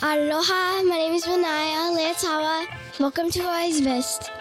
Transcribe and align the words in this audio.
Aloha, 0.00 0.82
my 0.82 0.96
name 0.96 1.12
is 1.12 1.24
Manaya 1.26 1.94
Leiataua. 1.94 2.66
Welcome 2.98 3.30
to 3.30 3.40
Hawaii's 3.42 3.80
Best. 3.80 4.32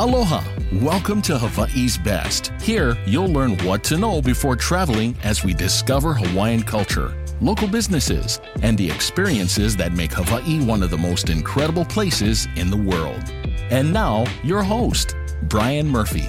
Aloha. 0.00 0.42
Welcome 0.80 1.22
to 1.22 1.38
Hawaii's 1.38 1.96
Best. 1.98 2.52
Here, 2.60 2.96
you'll 3.06 3.28
learn 3.28 3.56
what 3.58 3.84
to 3.84 3.96
know 3.96 4.20
before 4.20 4.56
traveling 4.56 5.14
as 5.22 5.44
we 5.44 5.54
discover 5.54 6.14
Hawaiian 6.14 6.64
culture, 6.64 7.14
local 7.40 7.68
businesses, 7.68 8.40
and 8.62 8.76
the 8.76 8.90
experiences 8.90 9.76
that 9.76 9.92
make 9.92 10.12
Hawaii 10.12 10.64
one 10.64 10.82
of 10.82 10.90
the 10.90 10.98
most 10.98 11.28
incredible 11.28 11.84
places 11.84 12.48
in 12.56 12.70
the 12.70 12.76
world. 12.76 13.22
And 13.70 13.92
now, 13.92 14.24
your 14.42 14.64
host, 14.64 15.14
Brian 15.44 15.88
Murphy. 15.88 16.26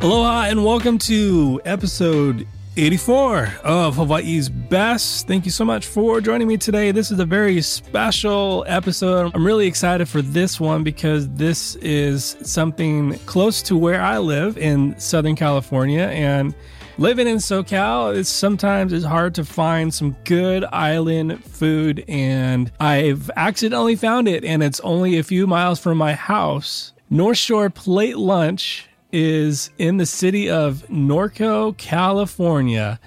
Aloha 0.00 0.44
and 0.48 0.64
welcome 0.64 0.98
to 0.98 1.60
episode 1.66 2.48
84 2.80 3.52
of 3.62 3.96
Hawaii's 3.96 4.48
Best. 4.48 5.28
Thank 5.28 5.44
you 5.44 5.50
so 5.50 5.66
much 5.66 5.84
for 5.84 6.22
joining 6.22 6.48
me 6.48 6.56
today. 6.56 6.92
This 6.92 7.10
is 7.10 7.18
a 7.18 7.26
very 7.26 7.60
special 7.60 8.64
episode. 8.66 9.32
I'm 9.34 9.44
really 9.44 9.66
excited 9.66 10.08
for 10.08 10.22
this 10.22 10.58
one 10.58 10.82
because 10.82 11.28
this 11.28 11.74
is 11.76 12.38
something 12.40 13.18
close 13.26 13.60
to 13.64 13.76
where 13.76 14.00
I 14.00 14.16
live 14.16 14.56
in 14.56 14.98
Southern 14.98 15.36
California 15.36 16.04
and 16.04 16.54
living 16.96 17.28
in 17.28 17.36
SoCal, 17.36 18.16
it's 18.16 18.30
sometimes 18.30 18.94
it's 18.94 19.04
hard 19.04 19.34
to 19.34 19.44
find 19.44 19.92
some 19.92 20.16
good 20.24 20.64
island 20.64 21.44
food 21.44 22.02
and 22.08 22.72
I've 22.80 23.30
accidentally 23.36 23.96
found 23.96 24.26
it 24.26 24.42
and 24.42 24.62
it's 24.62 24.80
only 24.80 25.18
a 25.18 25.22
few 25.22 25.46
miles 25.46 25.78
from 25.78 25.98
my 25.98 26.14
house. 26.14 26.94
North 27.10 27.36
Shore 27.38 27.68
Plate 27.68 28.16
Lunch 28.16 28.88
is 29.12 29.70
in 29.78 29.96
the 29.96 30.06
city 30.06 30.50
of 30.50 30.86
Norco, 30.88 31.76
California, 31.76 33.00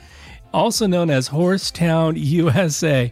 also 0.54 0.88
known 0.88 1.10
as 1.10 1.30
Horsetown, 1.30 2.14
USA. 2.18 3.12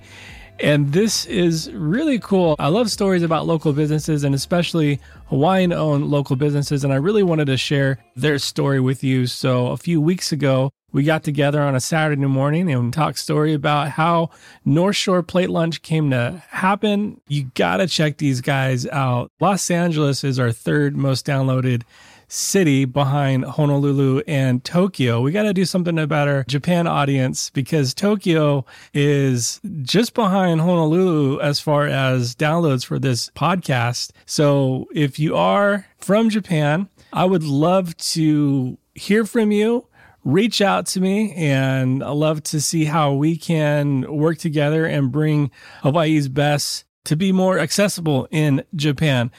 And 0.59 0.93
this 0.93 1.25
is 1.25 1.71
really 1.71 2.19
cool. 2.19 2.55
I 2.59 2.67
love 2.67 2.91
stories 2.91 3.23
about 3.23 3.47
local 3.47 3.73
businesses 3.73 4.23
and 4.23 4.35
especially 4.35 4.99
Hawaiian 5.27 5.73
owned 5.73 6.07
local 6.07 6.35
businesses. 6.35 6.83
And 6.83 6.93
I 6.93 6.97
really 6.97 7.23
wanted 7.23 7.45
to 7.45 7.57
share 7.57 7.97
their 8.15 8.37
story 8.37 8.79
with 8.79 9.03
you. 9.03 9.25
So 9.25 9.67
a 9.67 9.77
few 9.77 9.99
weeks 9.99 10.31
ago, 10.31 10.71
we 10.91 11.03
got 11.03 11.23
together 11.23 11.61
on 11.61 11.73
a 11.73 11.79
Saturday 11.79 12.25
morning 12.25 12.71
and 12.71 12.93
talked 12.93 13.17
story 13.17 13.53
about 13.53 13.89
how 13.89 14.29
North 14.63 14.97
Shore 14.97 15.23
Plate 15.23 15.49
Lunch 15.49 15.81
came 15.81 16.11
to 16.11 16.43
happen. 16.49 17.21
You 17.27 17.49
got 17.55 17.77
to 17.77 17.87
check 17.87 18.17
these 18.17 18.41
guys 18.41 18.85
out. 18.87 19.31
Los 19.39 19.71
Angeles 19.71 20.23
is 20.23 20.37
our 20.37 20.51
third 20.51 20.95
most 20.95 21.25
downloaded 21.25 21.83
city 22.31 22.85
behind 22.85 23.43
Honolulu 23.43 24.21
and 24.25 24.63
Tokyo. 24.63 25.19
We 25.19 25.33
got 25.33 25.43
to 25.43 25.53
do 25.53 25.65
something 25.65 25.99
about 25.99 26.29
our 26.29 26.45
Japan 26.45 26.87
audience 26.87 27.49
because 27.49 27.93
Tokyo 27.93 28.65
is 28.93 29.59
just 29.81 30.13
behind 30.13 30.61
Honolulu 30.61 31.41
as 31.41 31.59
far 31.59 31.87
as 31.87 32.33
downloads 32.33 32.85
for 32.85 32.99
this 32.99 33.29
podcast. 33.31 34.11
So 34.25 34.87
if 34.95 35.19
you 35.19 35.35
are 35.35 35.85
from 35.97 36.29
Japan, 36.29 36.87
I 37.11 37.25
would 37.25 37.43
love 37.43 37.97
to 37.97 38.77
hear 38.95 39.25
from 39.25 39.51
you 39.51 39.87
reach 40.23 40.61
out 40.61 40.85
to 40.85 41.01
me 41.01 41.33
and 41.33 42.03
I 42.03 42.11
love 42.11 42.43
to 42.43 42.61
see 42.61 42.85
how 42.85 43.13
we 43.13 43.35
can 43.35 44.01
work 44.03 44.37
together 44.37 44.85
and 44.85 45.11
bring 45.11 45.51
Hawaii's 45.81 46.29
best 46.29 46.85
to 47.05 47.15
be 47.15 47.31
more 47.31 47.57
accessible 47.57 48.27
in 48.31 48.63
Japan. 48.75 49.31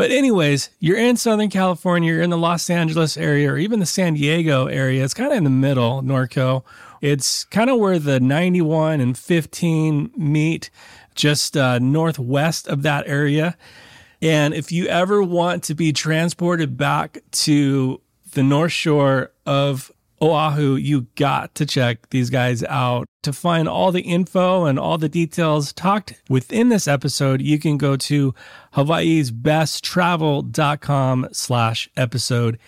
But, 0.00 0.12
anyways, 0.12 0.70
you're 0.78 0.96
in 0.96 1.18
Southern 1.18 1.50
California, 1.50 2.10
you're 2.10 2.22
in 2.22 2.30
the 2.30 2.38
Los 2.38 2.70
Angeles 2.70 3.18
area, 3.18 3.52
or 3.52 3.58
even 3.58 3.80
the 3.80 3.84
San 3.84 4.14
Diego 4.14 4.64
area. 4.64 5.04
It's 5.04 5.12
kind 5.12 5.30
of 5.30 5.36
in 5.36 5.44
the 5.44 5.50
middle, 5.50 6.00
Norco. 6.02 6.64
It's 7.02 7.44
kind 7.44 7.68
of 7.68 7.78
where 7.78 7.98
the 7.98 8.18
91 8.18 9.02
and 9.02 9.18
15 9.18 10.12
meet, 10.16 10.70
just 11.14 11.54
uh, 11.54 11.78
northwest 11.80 12.66
of 12.66 12.80
that 12.80 13.06
area. 13.06 13.58
And 14.22 14.54
if 14.54 14.72
you 14.72 14.86
ever 14.86 15.22
want 15.22 15.64
to 15.64 15.74
be 15.74 15.92
transported 15.92 16.78
back 16.78 17.18
to 17.32 18.00
the 18.32 18.42
North 18.42 18.72
Shore 18.72 19.32
of 19.44 19.92
Oahu, 20.22 20.76
you 20.76 21.06
got 21.14 21.54
to 21.54 21.64
check 21.64 22.10
these 22.10 22.28
guys 22.28 22.62
out. 22.64 23.06
To 23.22 23.32
find 23.32 23.68
all 23.68 23.92
the 23.92 24.02
info 24.02 24.64
and 24.64 24.78
all 24.78 24.98
the 24.98 25.08
details 25.08 25.72
talked 25.72 26.14
within 26.28 26.68
this 26.68 26.86
episode, 26.88 27.40
you 27.42 27.58
can 27.58 27.78
go 27.78 27.96
to 27.96 28.34
Hawaii's 28.72 29.30
hawaii'sbesttravel.com 29.30 31.28
slash 31.32 31.90
episode 31.96 32.58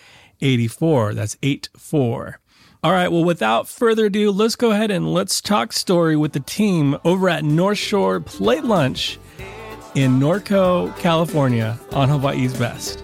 84. 0.41 1.13
That's 1.13 1.37
84. 1.41 2.39
All 2.83 2.91
right. 2.91 3.11
Well, 3.11 3.23
without 3.23 3.67
further 3.67 4.07
ado, 4.07 4.31
let's 4.31 4.55
go 4.55 4.71
ahead 4.71 4.91
and 4.91 5.13
let's 5.13 5.39
talk 5.39 5.73
story 5.73 6.15
with 6.15 6.33
the 6.33 6.39
team 6.39 6.97
over 7.05 7.29
at 7.29 7.43
North 7.43 7.77
Shore 7.77 8.19
Plate 8.19 8.65
Lunch 8.65 9.19
in 9.95 10.19
Norco, 10.19 10.95
California 10.97 11.79
on 11.91 12.09
Hawaii's 12.09 12.57
Best. 12.57 13.03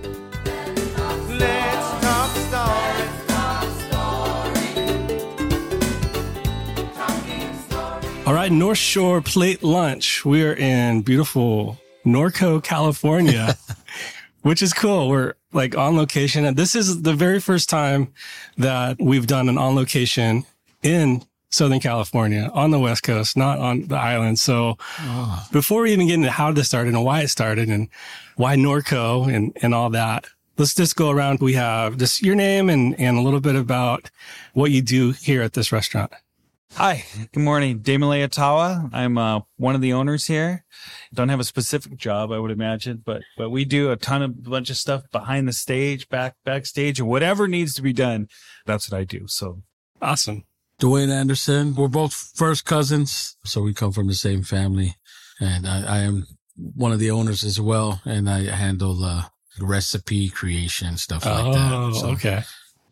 All 8.29 8.35
right, 8.35 8.51
North 8.51 8.77
Shore 8.77 9.21
Plate 9.21 9.63
Lunch. 9.63 10.23
We're 10.23 10.53
in 10.53 11.01
beautiful 11.01 11.79
Norco, 12.05 12.63
California, 12.63 13.57
which 14.43 14.61
is 14.61 14.71
cool. 14.71 15.09
We're 15.09 15.33
like 15.51 15.75
on 15.75 15.97
location. 15.97 16.45
And 16.45 16.55
this 16.55 16.75
is 16.75 17.01
the 17.01 17.15
very 17.15 17.39
first 17.39 17.69
time 17.69 18.13
that 18.55 18.97
we've 19.01 19.25
done 19.25 19.49
an 19.49 19.57
on 19.57 19.73
location 19.73 20.45
in 20.83 21.23
Southern 21.49 21.79
California 21.79 22.51
on 22.53 22.69
the 22.69 22.77
West 22.77 23.01
Coast, 23.01 23.35
not 23.35 23.57
on 23.57 23.87
the 23.87 23.97
island. 23.97 24.37
So 24.37 24.77
oh. 24.99 25.47
before 25.51 25.81
we 25.81 25.91
even 25.91 26.05
get 26.05 26.13
into 26.13 26.29
how 26.29 26.51
this 26.51 26.67
started 26.67 26.93
and 26.93 27.03
why 27.03 27.21
it 27.21 27.29
started 27.29 27.67
and 27.67 27.89
why 28.35 28.55
Norco 28.55 29.27
and, 29.27 29.57
and 29.63 29.73
all 29.73 29.89
that, 29.89 30.27
let's 30.55 30.75
just 30.75 30.95
go 30.95 31.09
around. 31.09 31.39
We 31.39 31.53
have 31.53 31.97
just 31.97 32.21
your 32.21 32.35
name 32.35 32.69
and, 32.69 32.93
and 32.99 33.17
a 33.17 33.21
little 33.21 33.41
bit 33.41 33.55
about 33.55 34.11
what 34.53 34.69
you 34.69 34.83
do 34.83 35.13
here 35.13 35.41
at 35.41 35.53
this 35.53 35.71
restaurant. 35.71 36.11
Hi, 36.73 37.03
good 37.33 37.43
morning. 37.43 37.79
Damon 37.79 38.09
Leiataua. 38.09 38.89
I'm 38.93 39.17
uh, 39.17 39.41
one 39.57 39.75
of 39.75 39.81
the 39.81 39.91
owners 39.91 40.27
here. 40.27 40.63
Don't 41.13 41.29
have 41.29 41.39
a 41.39 41.43
specific 41.43 41.97
job, 41.97 42.31
I 42.31 42.39
would 42.39 42.51
imagine, 42.51 43.01
but 43.05 43.23
but 43.37 43.49
we 43.49 43.65
do 43.65 43.91
a 43.91 43.97
ton 43.97 44.21
of 44.21 44.43
bunch 44.43 44.69
of 44.69 44.77
stuff 44.77 45.03
behind 45.11 45.47
the 45.47 45.53
stage, 45.53 46.07
back 46.07 46.35
backstage, 46.45 46.99
or 46.99 47.05
whatever 47.05 47.47
needs 47.47 47.73
to 47.73 47.81
be 47.81 47.91
done. 47.91 48.27
That's 48.65 48.89
what 48.89 48.97
I 48.97 49.03
do. 49.03 49.27
So 49.27 49.63
awesome. 50.01 50.45
Duane 50.77 51.09
Anderson. 51.09 51.75
We're 51.75 51.89
both 51.89 52.13
first 52.13 52.63
cousins, 52.65 53.35
so 53.43 53.61
we 53.61 53.73
come 53.73 53.91
from 53.91 54.07
the 54.07 54.13
same 54.13 54.43
family, 54.43 54.95
and 55.41 55.67
I, 55.67 55.97
I 55.97 55.97
am 55.99 56.27
one 56.55 56.93
of 56.93 56.99
the 56.99 57.11
owners 57.11 57.43
as 57.43 57.59
well, 57.59 58.01
and 58.05 58.29
I 58.29 58.43
handle 58.43 59.03
uh, 59.03 59.23
recipe 59.59 60.29
creation 60.29 60.95
stuff 60.95 61.25
like 61.25 61.45
oh, 61.45 61.53
that. 61.53 61.99
So. 61.99 62.07
okay. 62.11 62.43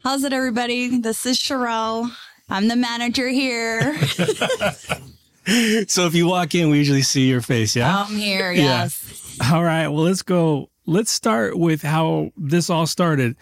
How's 0.04 0.24
it, 0.24 0.34
everybody? 0.34 1.00
This 1.00 1.26
is 1.26 1.38
Sherelle. 1.38 2.12
I'm 2.50 2.68
the 2.68 2.76
manager 2.76 3.28
here. 3.28 3.98
so 5.88 6.06
if 6.06 6.16
you 6.16 6.28
walk 6.28 6.56
in, 6.56 6.70
we 6.70 6.78
usually 6.78 7.02
see 7.02 7.28
your 7.28 7.42
face. 7.42 7.76
Yeah. 7.76 8.04
I'm 8.04 8.16
here. 8.16 8.52
Yes. 8.52 9.36
Yeah. 9.40 9.54
All 9.54 9.64
right. 9.64 9.88
Well, 9.88 10.04
let's 10.04 10.22
go. 10.22 10.70
Let's 10.86 11.12
start 11.12 11.58
with 11.58 11.82
how 11.82 12.32
this 12.38 12.70
all 12.70 12.88
started. 12.88 13.36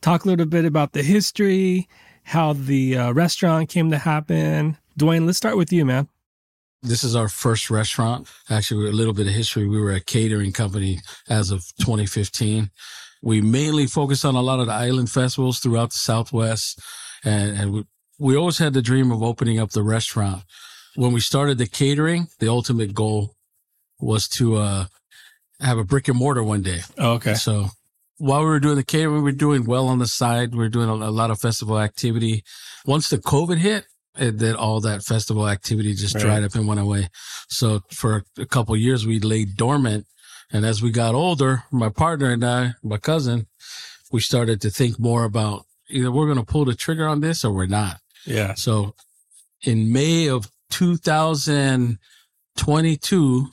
Talk 0.00 0.24
a 0.24 0.28
little 0.28 0.46
bit 0.46 0.64
about 0.64 0.94
the 0.94 1.02
history, 1.02 1.88
how 2.22 2.54
the 2.54 2.96
uh, 2.96 3.12
restaurant 3.12 3.68
came 3.68 3.90
to 3.90 3.98
happen. 3.98 4.78
Duane, 4.96 5.26
let's 5.26 5.38
start 5.38 5.58
with 5.58 5.70
you, 5.70 5.84
man. 5.84 6.08
This 6.82 7.04
is 7.04 7.14
our 7.14 7.28
first 7.28 7.70
restaurant. 7.70 8.28
Actually, 8.48 8.88
a 8.88 8.92
little 8.92 9.12
bit 9.12 9.26
of 9.26 9.34
history. 9.34 9.66
We 9.66 9.80
were 9.80 9.92
a 9.92 10.00
catering 10.00 10.52
company 10.52 11.00
as 11.28 11.50
of 11.50 11.64
2015. 11.80 12.70
We 13.22 13.42
mainly 13.42 13.86
focused 13.86 14.24
on 14.24 14.36
a 14.36 14.40
lot 14.40 14.60
of 14.60 14.66
the 14.66 14.72
island 14.72 15.10
festivals 15.10 15.58
throughout 15.58 15.90
the 15.90 15.98
Southwest. 15.98 16.80
And, 17.24 17.58
and 17.58 17.84
we, 18.18 18.36
always 18.36 18.58
had 18.58 18.72
the 18.72 18.82
dream 18.82 19.10
of 19.10 19.22
opening 19.22 19.58
up 19.58 19.70
the 19.70 19.82
restaurant. 19.82 20.42
When 20.96 21.12
we 21.12 21.20
started 21.20 21.58
the 21.58 21.66
catering, 21.66 22.28
the 22.38 22.48
ultimate 22.48 22.94
goal 22.94 23.36
was 24.00 24.28
to 24.28 24.56
uh, 24.56 24.86
have 25.60 25.78
a 25.78 25.84
brick 25.84 26.08
and 26.08 26.18
mortar 26.18 26.42
one 26.42 26.62
day. 26.62 26.80
Oh, 26.98 27.12
okay. 27.14 27.34
So 27.34 27.68
while 28.18 28.40
we 28.40 28.46
were 28.46 28.60
doing 28.60 28.76
the 28.76 28.84
catering, 28.84 29.14
we 29.14 29.22
were 29.22 29.32
doing 29.32 29.64
well 29.64 29.88
on 29.88 29.98
the 29.98 30.06
side. 30.06 30.52
We 30.52 30.58
were 30.58 30.68
doing 30.68 30.88
a, 30.88 30.94
a 30.94 31.10
lot 31.10 31.30
of 31.30 31.40
festival 31.40 31.78
activity. 31.78 32.44
Once 32.84 33.08
the 33.08 33.18
COVID 33.18 33.58
hit, 33.58 33.86
it, 34.18 34.38
then 34.38 34.56
all 34.56 34.80
that 34.80 35.04
festival 35.04 35.48
activity 35.48 35.94
just 35.94 36.14
right. 36.16 36.22
dried 36.22 36.44
up 36.44 36.54
and 36.54 36.66
went 36.66 36.80
away. 36.80 37.08
So 37.48 37.82
for 37.92 38.24
a 38.36 38.46
couple 38.46 38.76
years, 38.76 39.06
we 39.06 39.20
laid 39.20 39.56
dormant. 39.56 40.06
And 40.50 40.64
as 40.64 40.82
we 40.82 40.90
got 40.90 41.14
older, 41.14 41.64
my 41.70 41.88
partner 41.88 42.30
and 42.30 42.44
I, 42.44 42.72
my 42.82 42.96
cousin, 42.96 43.46
we 44.10 44.20
started 44.20 44.60
to 44.62 44.70
think 44.70 44.98
more 44.98 45.24
about 45.24 45.66
either 45.88 46.10
we're 46.10 46.26
going 46.26 46.38
to 46.38 46.44
pull 46.44 46.64
the 46.64 46.74
trigger 46.74 47.06
on 47.06 47.20
this 47.20 47.44
or 47.44 47.52
we're 47.52 47.66
not. 47.66 47.98
Yeah. 48.26 48.54
So 48.54 48.94
in 49.62 49.92
May 49.92 50.28
of 50.28 50.50
2022, 50.70 53.46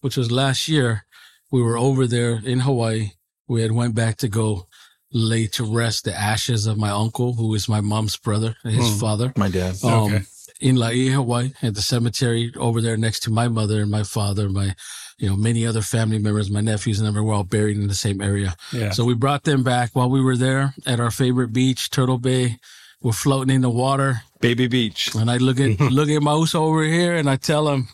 which 0.00 0.16
was 0.16 0.30
last 0.30 0.68
year, 0.68 1.04
we 1.50 1.60
were 1.62 1.78
over 1.78 2.06
there 2.06 2.40
in 2.44 2.60
Hawaii. 2.60 3.10
We 3.46 3.62
had 3.62 3.72
went 3.72 3.94
back 3.94 4.16
to 4.18 4.28
go 4.28 4.66
lay 5.12 5.46
to 5.46 5.64
rest 5.64 6.04
the 6.04 6.14
ashes 6.14 6.66
of 6.66 6.76
my 6.76 6.90
uncle, 6.90 7.34
who 7.34 7.54
is 7.54 7.68
my 7.68 7.80
mom's 7.80 8.16
brother, 8.16 8.56
his 8.64 8.90
mm, 8.90 9.00
father. 9.00 9.32
My 9.36 9.48
dad. 9.48 9.76
Um, 9.84 10.12
okay. 10.12 10.24
in 10.60 10.76
Laie, 10.76 11.08
Hawaii, 11.08 11.52
at 11.62 11.74
the 11.74 11.82
cemetery 11.82 12.52
over 12.56 12.80
there 12.80 12.96
next 12.96 13.20
to 13.20 13.30
my 13.30 13.48
mother 13.48 13.80
and 13.80 13.90
my 13.90 14.02
father, 14.02 14.48
my, 14.48 14.74
you 15.18 15.28
know, 15.28 15.36
many 15.36 15.64
other 15.64 15.82
family 15.82 16.18
members, 16.18 16.50
my 16.50 16.60
nephews 16.60 16.98
and 16.98 17.06
them 17.06 17.24
were 17.24 17.32
all 17.32 17.44
buried 17.44 17.76
in 17.76 17.86
the 17.86 17.94
same 17.94 18.20
area. 18.20 18.56
Yeah. 18.72 18.90
So 18.90 19.04
we 19.04 19.14
brought 19.14 19.44
them 19.44 19.62
back 19.62 19.90
while 19.92 20.10
we 20.10 20.20
were 20.20 20.36
there 20.36 20.74
at 20.84 20.98
our 20.98 21.12
favorite 21.12 21.52
beach, 21.52 21.90
Turtle 21.90 22.18
Bay. 22.18 22.58
We're 23.04 23.12
floating 23.12 23.54
in 23.54 23.60
the 23.60 23.70
water. 23.70 24.22
Baby 24.40 24.66
Beach. 24.66 25.14
And 25.14 25.30
I 25.30 25.36
look 25.36 25.60
at 25.60 25.78
look 25.98 26.08
at 26.08 26.22
Mouse 26.22 26.54
over 26.54 26.82
here 26.82 27.14
and 27.14 27.28
I 27.30 27.36
tell 27.36 27.68
him, 27.68 27.86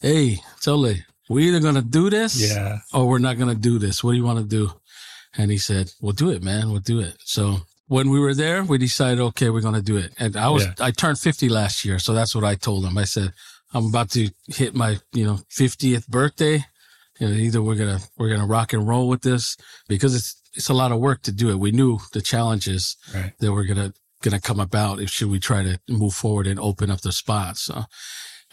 Hey, 0.00 0.40
Tole, 0.60 0.94
we're 1.28 1.40
either 1.48 1.60
gonna 1.60 1.80
do 1.80 2.10
this 2.10 2.34
Yeah. 2.54 2.80
or 2.92 3.06
we're 3.08 3.20
not 3.20 3.38
gonna 3.38 3.54
do 3.54 3.78
this. 3.78 4.02
What 4.02 4.10
do 4.12 4.16
you 4.18 4.24
want 4.24 4.40
to 4.40 4.44
do? 4.44 4.72
And 5.36 5.50
he 5.50 5.58
said, 5.58 5.92
We'll 6.00 6.12
do 6.12 6.30
it, 6.30 6.42
man. 6.42 6.70
We'll 6.70 6.80
do 6.80 6.98
it. 7.00 7.14
So 7.24 7.58
when 7.86 8.10
we 8.10 8.18
were 8.20 8.34
there, 8.34 8.64
we 8.64 8.78
decided, 8.78 9.20
okay, 9.20 9.48
we're 9.48 9.62
gonna 9.62 9.80
do 9.80 9.96
it. 9.96 10.12
And 10.18 10.36
I 10.36 10.48
was 10.48 10.64
Yeah. 10.66 10.74
I 10.80 10.90
turned 10.90 11.18
fifty 11.20 11.48
last 11.48 11.84
year, 11.84 11.98
so 12.00 12.12
that's 12.12 12.34
what 12.34 12.44
I 12.44 12.54
told 12.56 12.84
him. 12.84 12.98
I 12.98 13.04
said, 13.04 13.32
I'm 13.72 13.86
about 13.86 14.10
to 14.10 14.28
hit 14.48 14.74
my, 14.74 14.98
you 15.12 15.24
know, 15.24 15.38
fiftieth 15.50 16.08
birthday. 16.08 16.64
You 17.20 17.28
know, 17.28 17.34
either 17.34 17.62
we're 17.62 17.76
gonna 17.76 18.00
we're 18.16 18.28
gonna 18.30 18.46
rock 18.46 18.72
and 18.72 18.86
roll 18.88 19.08
with 19.08 19.22
this 19.22 19.56
because 19.88 20.14
it's 20.16 20.34
it's 20.54 20.68
a 20.68 20.74
lot 20.74 20.90
of 20.92 20.98
work 20.98 21.22
to 21.22 21.32
do 21.32 21.50
it. 21.50 21.58
We 21.60 21.70
knew 21.70 21.98
the 22.12 22.20
challenges 22.22 22.96
Right. 23.14 23.32
that 23.38 23.52
were 23.52 23.64
gonna 23.64 23.92
gonna 24.22 24.40
come 24.40 24.60
about 24.60 25.00
if 25.00 25.10
should 25.10 25.30
we 25.30 25.38
try 25.38 25.62
to 25.62 25.80
move 25.88 26.14
forward 26.14 26.46
and 26.46 26.58
open 26.58 26.90
up 26.90 27.00
the 27.00 27.12
spots. 27.12 27.62
So 27.62 27.84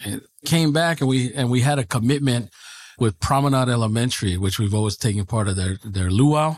and 0.04 0.22
came 0.44 0.72
back 0.72 1.00
and 1.00 1.08
we 1.08 1.32
and 1.34 1.50
we 1.50 1.60
had 1.60 1.78
a 1.78 1.84
commitment 1.84 2.50
with 2.98 3.20
Promenade 3.20 3.68
Elementary, 3.68 4.36
which 4.36 4.58
we've 4.58 4.74
always 4.74 4.96
taken 4.96 5.24
part 5.26 5.48
of 5.48 5.56
their 5.56 5.78
their 5.84 6.10
luau, 6.10 6.56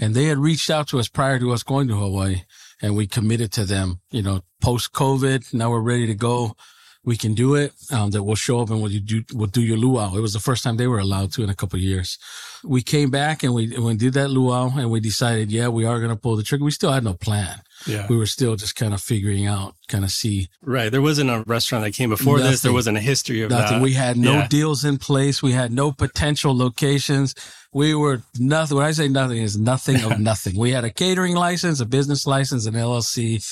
and 0.00 0.14
they 0.14 0.26
had 0.26 0.38
reached 0.38 0.70
out 0.70 0.88
to 0.88 0.98
us 0.98 1.08
prior 1.08 1.38
to 1.38 1.52
us 1.52 1.62
going 1.62 1.88
to 1.88 1.96
Hawaii, 1.96 2.42
and 2.80 2.96
we 2.96 3.06
committed 3.06 3.52
to 3.52 3.64
them. 3.64 4.00
You 4.10 4.22
know, 4.22 4.40
post 4.60 4.92
COVID, 4.92 5.52
now 5.54 5.70
we're 5.70 5.80
ready 5.80 6.06
to 6.06 6.14
go. 6.14 6.56
We 7.02 7.16
can 7.16 7.32
do 7.34 7.54
it. 7.54 7.72
Um, 7.90 8.10
that 8.10 8.22
we'll 8.22 8.36
show 8.36 8.60
up 8.60 8.68
and 8.70 8.82
we'll 8.82 8.92
do 9.04 9.24
we'll 9.32 9.46
do 9.46 9.62
your 9.62 9.78
luau. 9.78 10.14
It 10.16 10.20
was 10.20 10.34
the 10.34 10.38
first 10.40 10.62
time 10.62 10.76
they 10.76 10.86
were 10.86 10.98
allowed 10.98 11.32
to 11.32 11.42
in 11.42 11.48
a 11.50 11.54
couple 11.54 11.78
of 11.78 11.82
years. 11.82 12.18
We 12.62 12.82
came 12.82 13.08
back 13.10 13.42
and 13.42 13.54
we 13.54 13.74
and 13.74 13.84
we 13.84 13.94
did 13.96 14.12
that 14.14 14.28
luau, 14.28 14.70
and 14.76 14.90
we 14.90 15.00
decided, 15.00 15.50
yeah, 15.50 15.68
we 15.68 15.86
are 15.86 15.98
going 15.98 16.10
to 16.10 16.16
pull 16.16 16.36
the 16.36 16.42
trigger. 16.42 16.62
We 16.64 16.70
still 16.72 16.92
had 16.92 17.02
no 17.04 17.14
plan. 17.14 17.62
Yeah. 17.86 18.06
We 18.10 18.16
were 18.18 18.26
still 18.26 18.54
just 18.56 18.76
kind 18.76 18.92
of 18.92 19.00
figuring 19.00 19.46
out, 19.46 19.74
kind 19.88 20.04
of 20.04 20.10
see 20.10 20.48
Right. 20.62 20.90
There 20.92 21.00
wasn't 21.00 21.30
a 21.30 21.42
restaurant 21.46 21.84
that 21.84 21.92
came 21.92 22.10
before 22.10 22.38
this. 22.38 22.60
There 22.60 22.74
wasn't 22.74 22.98
a 22.98 23.00
history 23.00 23.40
of 23.40 23.50
nothing. 23.50 23.78
that. 23.78 23.82
We 23.82 23.94
had 23.94 24.18
no 24.18 24.32
Yeah. 24.34 24.48
deals 24.48 24.84
in 24.84 24.98
place. 24.98 25.42
We 25.42 25.52
had 25.52 25.72
no 25.72 25.90
potential 25.90 26.54
locations. 26.54 27.34
We 27.72 27.94
were 27.94 28.20
nothing. 28.38 28.76
When 28.76 28.84
I 28.84 28.90
say 28.92 29.08
nothing, 29.08 29.38
is 29.38 29.56
nothing 29.56 30.02
of 30.04 30.18
nothing. 30.30 30.58
We 30.58 30.72
had 30.72 30.84
a 30.84 30.90
catering 30.90 31.34
license, 31.36 31.80
a 31.80 31.86
business 31.86 32.26
license, 32.26 32.66
an 32.66 32.74
LLC, 32.74 33.42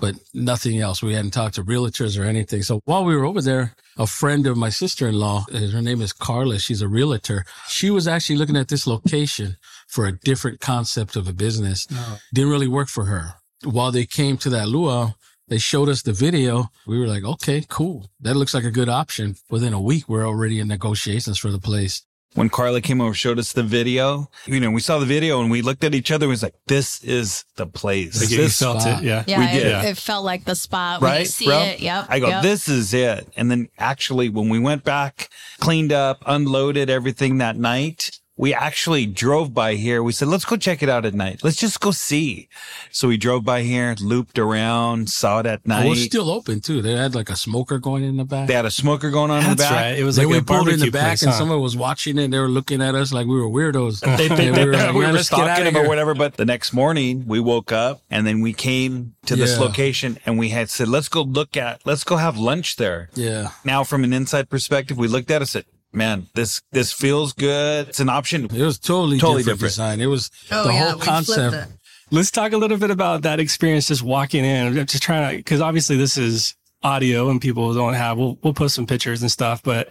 but 0.00 0.16
nothing 0.34 0.78
else. 0.80 1.02
We 1.02 1.14
hadn't 1.14 1.32
talked 1.32 1.56
to 1.56 1.64
realtors 1.64 2.18
or 2.18 2.24
anything. 2.24 2.62
So 2.62 2.80
while 2.84 3.04
we 3.04 3.14
were 3.14 3.24
over 3.24 3.42
there, 3.42 3.74
a 3.98 4.06
friend 4.06 4.46
of 4.46 4.56
my 4.56 4.70
sister-in-law, 4.70 5.46
uh, 5.52 5.58
her 5.68 5.82
name 5.82 6.00
is 6.00 6.12
Carla. 6.12 6.58
She's 6.58 6.82
a 6.82 6.88
realtor. 6.88 7.44
She 7.68 7.90
was 7.90 8.08
actually 8.08 8.36
looking 8.36 8.56
at 8.56 8.68
this 8.68 8.86
location 8.86 9.56
for 9.88 10.06
a 10.06 10.12
different 10.12 10.60
concept 10.60 11.16
of 11.16 11.28
a 11.28 11.32
business. 11.32 11.86
Didn't 12.32 12.50
really 12.50 12.68
work 12.68 12.88
for 12.88 13.04
her. 13.04 13.34
While 13.64 13.92
they 13.92 14.06
came 14.06 14.36
to 14.38 14.50
that 14.50 14.68
luau, 14.68 15.12
they 15.48 15.58
showed 15.58 15.88
us 15.88 16.02
the 16.02 16.12
video. 16.12 16.70
We 16.86 16.98
were 16.98 17.08
like, 17.08 17.24
okay, 17.24 17.64
cool. 17.68 18.08
That 18.20 18.36
looks 18.36 18.54
like 18.54 18.64
a 18.64 18.70
good 18.70 18.88
option. 18.88 19.36
Within 19.50 19.72
a 19.72 19.80
week, 19.80 20.08
we're 20.08 20.26
already 20.26 20.60
in 20.60 20.68
negotiations 20.68 21.38
for 21.38 21.50
the 21.50 21.58
place. 21.58 22.02
When 22.34 22.48
Carla 22.48 22.80
came 22.80 23.00
over, 23.00 23.12
showed 23.12 23.40
us 23.40 23.52
the 23.52 23.64
video, 23.64 24.30
you 24.46 24.60
know, 24.60 24.70
we 24.70 24.80
saw 24.80 24.98
the 25.00 25.06
video 25.06 25.40
and 25.40 25.50
we 25.50 25.62
looked 25.62 25.82
at 25.82 25.96
each 25.96 26.12
other. 26.12 26.26
and 26.26 26.30
was 26.30 26.44
like, 26.44 26.54
this 26.68 27.02
is 27.02 27.44
the 27.56 27.66
place. 27.66 28.20
Like, 28.20 28.30
you 28.30 28.36
This 28.36 28.56
felt 28.58 28.82
spot. 28.82 29.02
it. 29.02 29.06
Yeah. 29.06 29.24
Yeah, 29.26 29.38
We 29.40 29.44
it, 29.46 29.52
did. 29.52 29.66
Yeah. 29.66 29.82
it 29.82 29.96
felt 29.96 30.24
like 30.24 30.44
the 30.44 30.54
spot. 30.54 31.00
When 31.00 31.10
you 31.10 31.16
right, 31.18 31.26
see 31.26 31.46
bro? 31.46 31.58
it. 31.62 31.80
Yep. 31.80 32.06
I 32.08 32.20
go, 32.20 32.28
yep. 32.28 32.42
this 32.44 32.68
is 32.68 32.94
it. 32.94 33.26
And 33.36 33.50
then 33.50 33.68
actually, 33.78 34.28
when 34.28 34.48
we 34.48 34.60
went 34.60 34.84
back, 34.84 35.28
cleaned 35.58 35.92
up, 35.92 36.22
unloaded 36.24 36.88
everything 36.88 37.38
that 37.38 37.56
night, 37.56 38.19
we 38.40 38.54
actually 38.54 39.04
drove 39.04 39.52
by 39.52 39.74
here. 39.74 40.02
We 40.02 40.12
said, 40.12 40.28
let's 40.28 40.46
go 40.46 40.56
check 40.56 40.82
it 40.82 40.88
out 40.88 41.04
at 41.04 41.12
night. 41.12 41.40
Let's 41.44 41.56
just 41.58 41.78
go 41.80 41.90
see. 41.90 42.48
So 42.90 43.08
we 43.08 43.18
drove 43.18 43.44
by 43.44 43.60
here, 43.62 43.94
looped 44.00 44.38
around, 44.38 45.10
saw 45.10 45.40
it 45.40 45.46
at 45.46 45.66
night. 45.66 45.84
It 45.84 45.90
was 45.90 46.02
still 46.04 46.30
open 46.30 46.60
too. 46.60 46.80
They 46.80 46.94
had 46.96 47.14
like 47.14 47.28
a 47.28 47.36
smoker 47.36 47.78
going 47.78 48.02
in 48.02 48.16
the 48.16 48.24
back. 48.24 48.48
they 48.48 48.54
had 48.54 48.64
a 48.64 48.70
smoker 48.70 49.10
going 49.10 49.30
on 49.30 49.42
in 49.44 49.50
the 49.50 49.56
That's 49.56 49.70
back. 49.70 49.84
right. 49.84 49.98
It 49.98 50.04
was 50.04 50.16
Then 50.16 50.26
like 50.26 50.34
we 50.36 50.40
pulled 50.42 50.68
in 50.68 50.80
the 50.80 50.90
back 50.90 51.08
place, 51.08 51.22
and 51.22 51.32
huh? 51.32 51.38
someone 51.38 51.60
was 51.60 51.76
watching 51.76 52.16
it. 52.18 52.30
They 52.30 52.38
were 52.38 52.48
looking 52.48 52.80
at 52.80 52.94
us 52.94 53.12
like 53.12 53.26
we 53.26 53.38
were 53.38 53.48
weirdos. 53.50 54.00
They 54.16 54.28
think 54.28 54.40
And 54.40 54.56
we 54.56 54.64
were 54.64 54.72
like, 54.72 54.92
we 54.94 55.00
"Man, 55.00 55.10
were 55.12 55.16
let's 55.18 55.28
get 55.28 55.40
outta 55.40 55.54
stalking 55.56 55.66
him 55.66 55.76
or 55.76 55.86
whatever. 55.86 56.14
But 56.14 56.38
the 56.38 56.46
next 56.46 56.72
morning 56.72 57.26
we 57.26 57.40
woke 57.40 57.72
up 57.72 58.00
and 58.10 58.26
then 58.26 58.40
we 58.40 58.54
came 58.54 59.14
to 59.26 59.36
this 59.36 59.52
Yeah. 59.56 59.60
location 59.66 60.18
and 60.24 60.38
we 60.38 60.48
had 60.48 60.70
said, 60.70 60.88
let's 60.88 61.08
go 61.08 61.20
look 61.22 61.58
at, 61.58 61.82
let's 61.84 62.04
go 62.04 62.16
have 62.16 62.38
lunch 62.38 62.76
there. 62.76 63.10
Yeah. 63.14 63.50
Now 63.64 63.84
from 63.84 64.02
an 64.04 64.12
inside 64.14 64.48
perspective, 64.48 64.96
we 64.96 65.08
looked 65.08 65.30
at 65.30 65.36
it 65.36 65.40
and 65.42 65.48
said, 65.50 65.64
man, 65.92 66.26
this, 66.34 66.62
this 66.72 66.92
feels 66.92 67.32
good. 67.32 67.88
It's 67.88 68.00
an 68.00 68.08
option. 68.08 68.44
It 68.44 68.52
was 68.62 68.78
totally, 68.78 69.18
Totally 69.18 69.42
different, 69.42 69.58
different. 69.60 69.70
design. 69.72 70.00
It 70.00 70.06
was 70.06 70.30
Oh, 70.50 70.64
the 70.68 70.72
yeah, 70.74 70.90
whole 70.92 71.00
concept. 71.00 71.72
Let's 72.12 72.30
talk 72.30 72.52
a 72.52 72.56
little 72.56 72.76
bit 72.78 72.90
about 72.90 73.22
that 73.22 73.38
experience 73.40 73.88
just 73.88 74.02
walking 74.02 74.44
in. 74.44 74.66
I'm 74.78 74.86
just 74.86 75.02
trying 75.02 75.30
to, 75.30 75.36
because 75.36 75.60
obviously 75.60 75.96
this 75.96 76.16
is 76.16 76.54
audio 76.82 77.28
and 77.30 77.40
people 77.40 77.72
don't 77.74 77.94
have, 77.94 78.18
we'll, 78.18 78.38
we'll 78.42 78.54
post 78.54 78.74
some 78.74 78.86
pictures 78.86 79.22
and 79.22 79.30
stuff, 79.30 79.62
but 79.62 79.90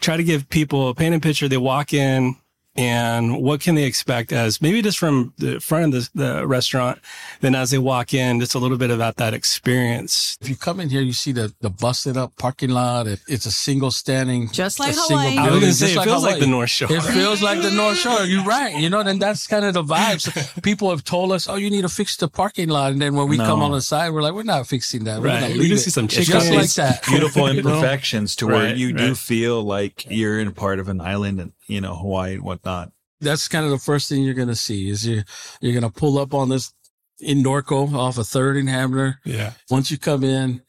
try 0.00 0.16
to 0.16 0.24
give 0.24 0.48
people 0.48 0.88
a 0.88 0.94
painted 0.94 1.22
picture. 1.22 1.46
They 1.48 1.56
walk 1.58 1.92
in 1.92 2.34
and 2.74 3.42
what 3.42 3.60
can 3.60 3.74
they 3.74 3.84
expect 3.84 4.32
as 4.32 4.62
maybe 4.62 4.80
just 4.80 4.98
from 4.98 5.34
the 5.38 5.60
front 5.60 5.94
of 5.94 6.10
the, 6.14 6.24
the 6.24 6.46
restaurant, 6.46 6.98
then 7.40 7.54
as 7.54 7.70
they 7.70 7.78
walk 7.78 8.14
in, 8.14 8.40
just 8.40 8.54
a 8.54 8.58
little 8.58 8.78
bit 8.78 8.90
about 8.90 9.16
that 9.16 9.34
experience. 9.34 10.36
If 10.40 10.48
you 10.48 10.56
come 10.56 10.80
in 10.80 10.88
here, 10.88 11.00
you 11.02 11.12
see 11.12 11.32
the, 11.32 11.52
the 11.60 11.70
busted 11.70 12.16
up 12.16 12.36
parking 12.36 12.70
lot. 12.70 13.06
It, 13.06 13.20
it's 13.28 13.46
a 13.46 13.52
single 13.52 13.90
standing. 13.90 14.50
Just 14.50 14.80
like 14.80 14.90
a 14.90 14.94
single 14.94 15.30
Hawaii. 15.30 15.38
I 15.38 15.50
was 15.50 15.60
going 15.60 15.70
to 15.72 15.72
say, 15.72 15.86
just 15.94 16.06
it 16.06 16.08
feels 16.10 16.24
like 16.24 16.38
the 16.40 16.46
North 16.46 16.70
Shore. 16.70 16.88
It 16.90 17.02
feels 17.02 17.42
like 17.42 17.60
the 17.62 17.70
North 17.70 17.98
Shore. 17.98 18.20
You're 18.24 18.44
right. 18.44 18.74
You 18.76 18.88
know, 18.90 19.02
then 19.02 19.18
that's 19.18 19.46
kind 19.46 19.64
of 19.64 19.74
the 19.74 19.82
vibes. 19.84 20.62
People 20.62 20.90
have 20.90 21.04
told 21.04 21.32
us, 21.32 21.48
oh, 21.48 21.56
you 21.56 21.70
need 21.70 21.82
to 21.82 21.88
fix 21.88 22.16
the 22.16 22.28
parking 22.28 22.68
lot. 22.68 22.92
And 22.92 23.00
then 23.02 23.14
when 23.14 23.28
we 23.28 23.36
No. 23.36 23.44
come 23.46 23.62
on 23.62 23.72
the 23.72 23.80
side, 23.82 24.10
we're 24.12 24.22
like, 24.22 24.32
we're 24.34 24.42
not 24.44 24.66
fixing 24.66 25.04
that. 25.04 25.20
We're 25.20 25.28
Right. 25.28 25.40
going 25.40 25.52
to 25.52 25.58
We 25.58 25.68
leave 25.68 25.80
see 25.80 25.90
some 25.90 26.06
It's 26.06 26.14
chicken. 26.14 26.32
just 26.32 26.50
like 26.50 26.72
that. 26.74 27.04
beautiful 27.06 27.46
imperfections 27.54 28.36
to 28.36 28.46
where 28.46 28.66
Right, 28.66 28.76
you 28.76 28.92
do 28.92 29.14
feel 29.14 29.62
like 29.62 30.06
you're 30.10 30.38
in 30.40 30.52
part 30.52 30.78
of 30.78 30.88
an 30.88 31.00
island 31.00 31.40
and, 31.40 31.52
you 31.66 31.80
know, 31.80 31.94
Hawaii 31.94 32.34
and 32.34 32.42
whatnot. 32.64 32.92
That's 33.20 33.46
kind 33.48 33.64
of 33.64 33.70
the 33.70 33.78
first 33.78 34.08
thing 34.08 34.22
you're 34.22 34.34
going 34.34 34.48
to 34.48 34.56
see 34.56 34.88
is 34.88 35.06
you, 35.06 35.22
you're 35.60 35.78
going 35.78 35.90
to 35.90 35.98
pull 36.00 36.18
up 36.18 36.34
on 36.34 36.48
this 36.48 36.72
in 37.20 37.42
Norco 37.42 37.92
off 37.94 38.18
a 38.18 38.24
third 38.24 38.56
in 38.56 38.66
Hamner. 38.66 39.20
Yeah. 39.24 39.52
Once 39.70 39.90
you 39.90 39.98
come 39.98 40.24
in, 40.24 40.62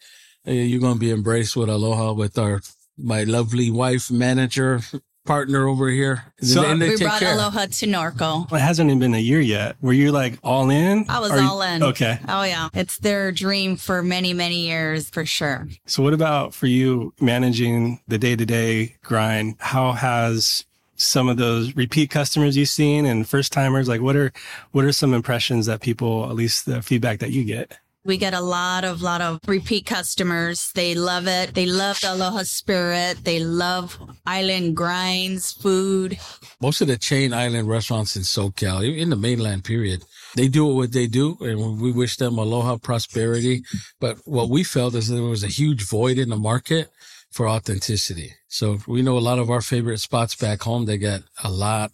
uh, 0.47 0.51
you're 0.51 0.81
going 0.81 0.93
to 0.93 0.99
be 0.99 1.11
embraced 1.11 1.55
with 1.55 1.69
aloha 1.69 2.13
with 2.13 2.37
our, 2.37 2.61
my 2.97 3.23
lovely 3.23 3.71
wife, 3.71 4.11
manager, 4.11 4.81
partner 5.25 5.67
over 5.67 5.89
here. 5.89 6.31
And 6.39 6.47
So- 6.47 6.62
then 6.62 6.77
they 6.77 6.89
we 6.89 6.97
take 6.97 7.07
brought 7.07 7.21
care. 7.21 7.33
Aloha 7.33 7.65
to 7.65 7.88
Norco. 7.88 8.51
It 8.53 8.59
hasn't 8.59 8.88
even 8.89 9.00
been 9.00 9.15
a 9.15 9.19
year 9.19 9.39
yet. 9.41 9.77
Were 9.81 9.93
you 9.93 10.12
like 10.12 10.38
all 10.43 10.69
in? 10.69 11.05
I 11.09 11.19
was 11.21 11.31
Are 11.31 11.39
you- 11.39 11.47
all 11.47 11.62
in. 11.63 11.81
Okay. 11.81 12.19
Oh 12.27 12.43
yeah, 12.43 12.69
it's 12.75 13.00
their 13.00 13.31
dream 13.31 13.77
for 13.77 14.03
many 14.03 14.33
many 14.33 14.67
years 14.67 15.09
for 15.09 15.25
sure. 15.25 15.67
So 15.88 16.03
what 16.03 16.13
about 16.13 16.53
for 16.53 16.67
you 16.67 17.13
managing 17.19 18.01
the 18.07 18.19
day 18.19 18.35
to 18.35 18.45
day 18.45 18.97
grind? 19.03 19.55
How 19.59 19.93
has 19.93 20.65
some 21.03 21.29
of 21.29 21.38
those 21.38 21.75
repeat 21.75 22.10
customers 22.10 22.57
you've 22.57 22.69
seen 22.69 23.05
and 23.05 23.27
first 23.27 23.51
timers, 23.51 23.88
like 23.88 24.01
what 24.01 24.15
are, 24.15 24.31
what 24.72 24.86
are 24.86 24.91
some 24.91 25.13
impressions 25.13 25.65
that 25.65 25.81
people, 25.81 26.25
at 26.29 26.36
least 26.36 26.65
the 26.65 26.81
feedback 26.81 27.19
that 27.19 27.31
you 27.31 27.43
get? 27.43 27.77
We 28.05 28.17
get 28.17 28.33
a 28.33 28.41
lot 28.41 28.83
of 28.83 29.01
lot 29.01 29.22
of 29.22 29.39
repeat 29.48 29.86
customers. 29.86 30.74
They 30.75 30.93
love 30.93 31.25
it. 31.25 31.55
They 31.55 31.65
love 31.65 32.01
the 32.01 32.12
Aloha 32.12 32.43
spirit. 32.43 33.24
They 33.24 33.39
love 33.39 33.98
island 34.25 34.75
grinds, 34.75 35.53
food. 35.53 36.19
Most 36.62 36.81
of 36.81 36.88
the 36.88 36.98
chain 36.98 37.33
island 37.33 37.69
restaurants 37.69 38.17
in 38.17 38.24
SoCal, 38.24 38.83
in 38.83 39.10
the 39.10 39.15
mainland 39.15 39.63
period, 39.63 40.03
they 40.36 40.50
do 40.50 40.65
what 40.65 40.91
they 40.91 41.07
do 41.07 41.38
and 41.39 41.79
we 41.79 41.93
wish 41.93 42.17
them 42.17 42.38
aloha 42.38 42.77
prosperity. 42.77 43.63
But 44.01 44.17
what 44.25 44.50
we 44.50 44.65
felt 44.65 44.95
is 44.95 45.07
that 45.07 45.15
there 45.15 45.24
was 45.24 45.45
a 45.45 45.48
huge 45.48 45.88
void 45.88 46.17
in 46.17 46.27
the 46.27 46.36
market 46.36 46.89
for 47.33 47.49
authenticity. 47.49 48.33
So 48.47 48.77
we 48.87 49.01
know 49.01 49.17
a 49.17 49.19
lot 49.19 49.39
of 49.39 49.49
our 49.49 49.61
favorite 49.61 49.99
spots 49.99 50.35
back 50.35 50.61
home, 50.61 50.85
they 50.85 50.97
got 50.97 51.23
a 51.43 51.51
lot 51.51 51.91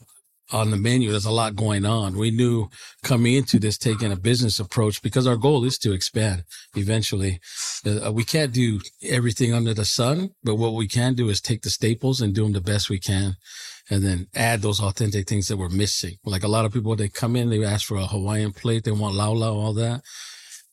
on 0.51 0.71
the 0.71 0.77
menu. 0.77 1.11
There's 1.11 1.25
a 1.25 1.31
lot 1.31 1.55
going 1.55 1.85
on. 1.85 2.17
We 2.17 2.31
knew 2.31 2.69
coming 3.03 3.35
into 3.35 3.59
this, 3.59 3.77
taking 3.77 4.11
a 4.11 4.15
business 4.15 4.59
approach 4.59 5.01
because 5.01 5.27
our 5.27 5.37
goal 5.37 5.63
is 5.63 5.77
to 5.79 5.93
expand 5.93 6.43
eventually. 6.75 7.39
Uh, 7.85 8.11
we 8.11 8.23
can't 8.23 8.51
do 8.51 8.81
everything 9.03 9.53
under 9.53 9.73
the 9.73 9.85
sun, 9.85 10.31
but 10.43 10.55
what 10.55 10.73
we 10.73 10.87
can 10.87 11.13
do 11.13 11.29
is 11.29 11.39
take 11.39 11.61
the 11.61 11.69
staples 11.69 12.19
and 12.19 12.33
do 12.33 12.43
them 12.43 12.53
the 12.53 12.61
best 12.61 12.89
we 12.89 12.99
can 12.99 13.35
and 13.89 14.03
then 14.03 14.27
add 14.35 14.61
those 14.61 14.79
authentic 14.79 15.27
things 15.27 15.47
that 15.47 15.57
we're 15.57 15.69
missing. 15.69 16.15
Like 16.23 16.43
a 16.43 16.47
lot 16.47 16.65
of 16.65 16.73
people, 16.73 16.95
they 16.95 17.09
come 17.09 17.35
in, 17.35 17.49
they 17.49 17.63
ask 17.63 17.87
for 17.87 17.97
a 17.97 18.05
Hawaiian 18.05 18.51
plate, 18.51 18.83
they 18.83 18.91
want 18.91 19.15
lau 19.15 19.33
lau, 19.33 19.55
all 19.55 19.73
that. 19.73 20.01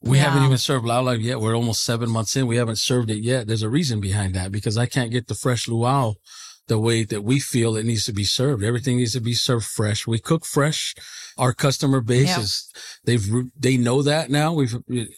We 0.02 0.18
Yeah. 0.18 0.24
haven't 0.24 0.44
even 0.44 0.58
served 0.58 0.84
luau 0.84 1.12
yet. 1.12 1.40
We're 1.40 1.56
almost 1.56 1.82
seven 1.84 2.10
months 2.10 2.36
in. 2.36 2.46
We 2.46 2.56
haven't 2.56 2.78
served 2.78 3.10
it 3.10 3.22
yet. 3.22 3.46
There's 3.46 3.62
a 3.62 3.70
reason 3.70 4.00
behind 4.00 4.34
that 4.34 4.52
because 4.52 4.76
I 4.76 4.86
can't 4.86 5.10
get 5.10 5.26
the 5.28 5.34
fresh 5.34 5.66
luau 5.68 6.14
the 6.68 6.78
way 6.78 7.04
that 7.04 7.22
we 7.22 7.38
feel 7.38 7.76
it 7.76 7.86
needs 7.86 8.04
to 8.04 8.12
be 8.12 8.24
served. 8.24 8.64
Everything 8.64 8.96
needs 8.96 9.12
to 9.12 9.20
be 9.20 9.34
served 9.34 9.64
fresh. 9.66 10.06
We 10.06 10.18
cook 10.18 10.44
fresh. 10.44 10.94
Our 11.38 11.52
customer 11.52 12.00
base 12.00 12.28
Yep. 12.28 12.38
is, 12.40 12.68
they've, 13.04 13.24
they 13.56 13.76
know 13.76 14.02
that 14.02 14.30
now. 14.30 14.52
We've 14.52 14.74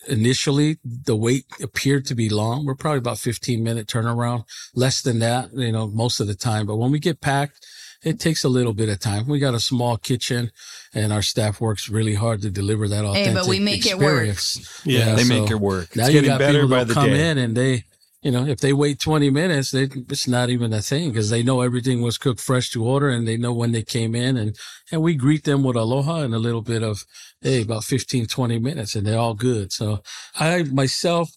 initially 0.06 0.78
the 0.84 1.16
wait 1.16 1.46
appeared 1.62 2.04
to 2.06 2.14
be 2.14 2.28
long. 2.28 2.66
We're 2.66 2.74
probably 2.74 2.98
about 2.98 3.18
15 3.18 3.62
minute 3.62 3.86
turnaround, 3.86 4.44
less 4.74 5.00
than 5.00 5.20
that, 5.20 5.50
you 5.54 5.72
know, 5.72 5.86
most 5.88 6.20
of 6.20 6.26
the 6.26 6.34
time. 6.34 6.66
But 6.66 6.76
when 6.76 6.90
we 6.90 6.98
get 6.98 7.20
packed, 7.20 7.64
it 8.02 8.20
takes 8.20 8.44
a 8.44 8.48
little 8.48 8.72
bit 8.72 8.88
of 8.88 9.00
time. 9.00 9.26
We 9.26 9.38
got 9.38 9.54
a 9.54 9.60
small 9.60 9.96
kitchen 9.96 10.50
and 10.94 11.12
our 11.12 11.22
staff 11.22 11.60
works 11.60 11.88
really 11.88 12.14
hard 12.14 12.42
to 12.42 12.50
deliver 12.50 12.86
that 12.88 13.04
Hey, 13.04 13.10
authentic 13.10 13.34
but 13.34 13.46
we 13.48 13.58
make 13.60 13.86
it 13.86 13.98
work. 13.98 14.28
experience. 14.28 14.82
Yeah, 14.84 15.14
they 15.14 15.24
so 15.24 15.40
make 15.40 15.50
it 15.50 15.60
work. 15.60 15.86
It's 15.88 15.96
now 15.96 16.06
you 16.06 16.12
getting 16.12 16.28
got 16.30 16.38
better 16.38 16.60
people 16.62 16.68
by 16.70 16.84
that 16.84 16.88
the 16.88 16.94
come 16.94 17.10
day. 17.10 17.30
in 17.30 17.38
and 17.38 17.56
they, 17.56 17.84
you 18.22 18.30
know, 18.30 18.46
if 18.46 18.58
they 18.60 18.72
wait 18.72 18.98
20 19.00 19.30
minutes, 19.30 19.70
they, 19.70 19.84
it's 20.08 20.26
not 20.28 20.48
even 20.50 20.72
a 20.72 20.80
thing 20.82 21.10
because 21.10 21.30
they 21.30 21.42
know 21.42 21.60
everything 21.60 22.02
was 22.02 22.18
cooked 22.18 22.40
fresh 22.40 22.70
to 22.70 22.84
order 22.84 23.08
and 23.08 23.26
they 23.28 23.36
know 23.36 23.52
when 23.52 23.72
they 23.72 23.82
came 23.82 24.14
in 24.14 24.36
and, 24.36 24.56
and 24.92 25.02
we 25.02 25.14
greet 25.14 25.44
them 25.44 25.62
with 25.62 25.76
aloha 25.76 26.22
and 26.22 26.34
a 26.34 26.38
little 26.38 26.62
bit 26.62 26.82
of, 26.82 27.04
hey, 27.40 27.62
about 27.62 27.84
15, 27.84 28.26
20 28.26 28.58
minutes 28.58 28.94
and 28.94 29.06
they're 29.06 29.18
all 29.18 29.34
good. 29.34 29.72
So 29.72 30.02
I 30.38 30.62
myself, 30.64 31.30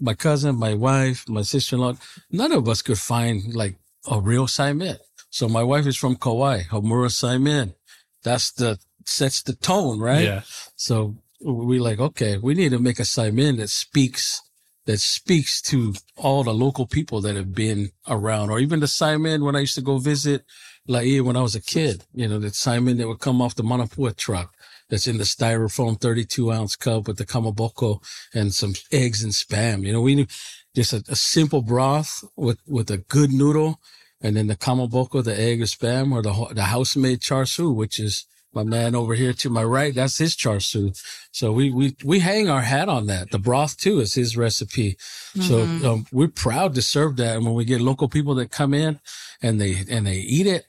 my 0.00 0.14
cousin, 0.14 0.56
my 0.56 0.74
wife, 0.74 1.28
my 1.28 1.42
sister-in-law, 1.42 1.94
none 2.30 2.52
of 2.52 2.68
us 2.68 2.82
could 2.82 2.98
find 2.98 3.54
like 3.54 3.76
a 4.10 4.20
real 4.20 4.46
Saimin. 4.46 4.98
So 5.32 5.48
my 5.48 5.62
wife 5.62 5.86
is 5.86 5.96
from 5.96 6.16
Kauai, 6.16 6.64
Hamura 6.64 7.08
Saimin. 7.08 7.74
That's 8.22 8.52
the, 8.52 8.78
sets 9.06 9.42
the 9.42 9.54
tone, 9.54 9.98
right? 9.98 10.24
Yeah. 10.24 10.42
So 10.76 11.16
we 11.42 11.78
like, 11.78 11.98
okay, 11.98 12.36
we 12.36 12.52
need 12.52 12.72
to 12.72 12.78
make 12.78 12.98
a 12.98 13.04
Saimin 13.04 13.56
that 13.56 13.70
speaks, 13.70 14.42
that 14.84 15.00
speaks 15.00 15.62
to 15.62 15.94
all 16.16 16.44
the 16.44 16.52
local 16.52 16.86
people 16.86 17.22
that 17.22 17.34
have 17.34 17.54
been 17.54 17.92
around, 18.06 18.50
or 18.50 18.58
even 18.58 18.80
the 18.80 18.86
Saimin 18.86 19.42
when 19.42 19.56
I 19.56 19.60
used 19.60 19.74
to 19.76 19.80
go 19.80 19.96
visit 19.96 20.44
Laie 20.86 21.22
when 21.22 21.36
I 21.36 21.40
was 21.40 21.54
a 21.54 21.62
kid, 21.62 22.04
you 22.12 22.28
know, 22.28 22.38
the 22.38 22.48
Saimin 22.48 22.98
that 22.98 23.08
would 23.08 23.20
come 23.20 23.40
off 23.40 23.54
the 23.54 23.62
Manapua 23.62 24.14
truck 24.14 24.54
that's 24.90 25.06
in 25.06 25.16
the 25.16 25.24
styrofoam 25.24 25.98
32 25.98 26.52
ounce 26.52 26.76
cup 26.76 27.08
with 27.08 27.16
the 27.16 27.24
kamaboko 27.24 28.02
and 28.34 28.52
some 28.52 28.74
eggs 28.90 29.24
and 29.24 29.32
spam. 29.32 29.86
You 29.86 29.94
know, 29.94 30.02
we 30.02 30.14
need 30.14 30.28
just 30.76 30.92
a, 30.92 31.02
a 31.08 31.16
simple 31.16 31.62
broth 31.62 32.22
with, 32.36 32.58
with 32.66 32.90
a 32.90 32.98
good 32.98 33.32
noodle 33.32 33.80
and 34.22 34.36
then 34.36 34.46
the 34.46 34.56
kamaboko, 34.56 35.22
the 35.22 35.38
egg 35.38 35.60
or 35.60 35.66
spam 35.66 36.12
or 36.12 36.22
the, 36.22 36.54
the 36.54 36.64
house 36.64 36.96
made 36.96 37.20
char 37.20 37.44
siu, 37.44 37.70
which 37.70 37.98
is 37.98 38.26
my 38.54 38.62
man 38.62 38.94
over 38.94 39.14
here 39.14 39.32
to 39.32 39.50
my 39.50 39.64
right. 39.64 39.94
That's 39.94 40.18
his 40.18 40.36
char 40.36 40.60
siu. 40.60 40.92
So 41.32 41.52
we, 41.52 41.70
we, 41.70 41.96
we 42.04 42.20
hang 42.20 42.48
our 42.48 42.60
hat 42.60 42.88
on 42.88 43.06
that. 43.06 43.30
The 43.30 43.38
broth 43.38 43.76
too 43.78 44.00
is 44.00 44.14
his 44.14 44.36
recipe. 44.36 44.96
So 45.40 45.62
um, 45.62 46.06
we're 46.12 46.28
proud 46.28 46.74
to 46.74 46.82
serve 46.82 47.16
that. 47.16 47.36
And 47.36 47.46
when 47.46 47.54
we 47.54 47.64
get 47.64 47.80
local 47.80 48.08
people 48.08 48.34
that 48.36 48.50
come 48.50 48.74
in 48.74 49.00
and 49.40 49.60
they, 49.60 49.84
and 49.90 50.06
they 50.06 50.16
eat 50.16 50.46
it, 50.46 50.66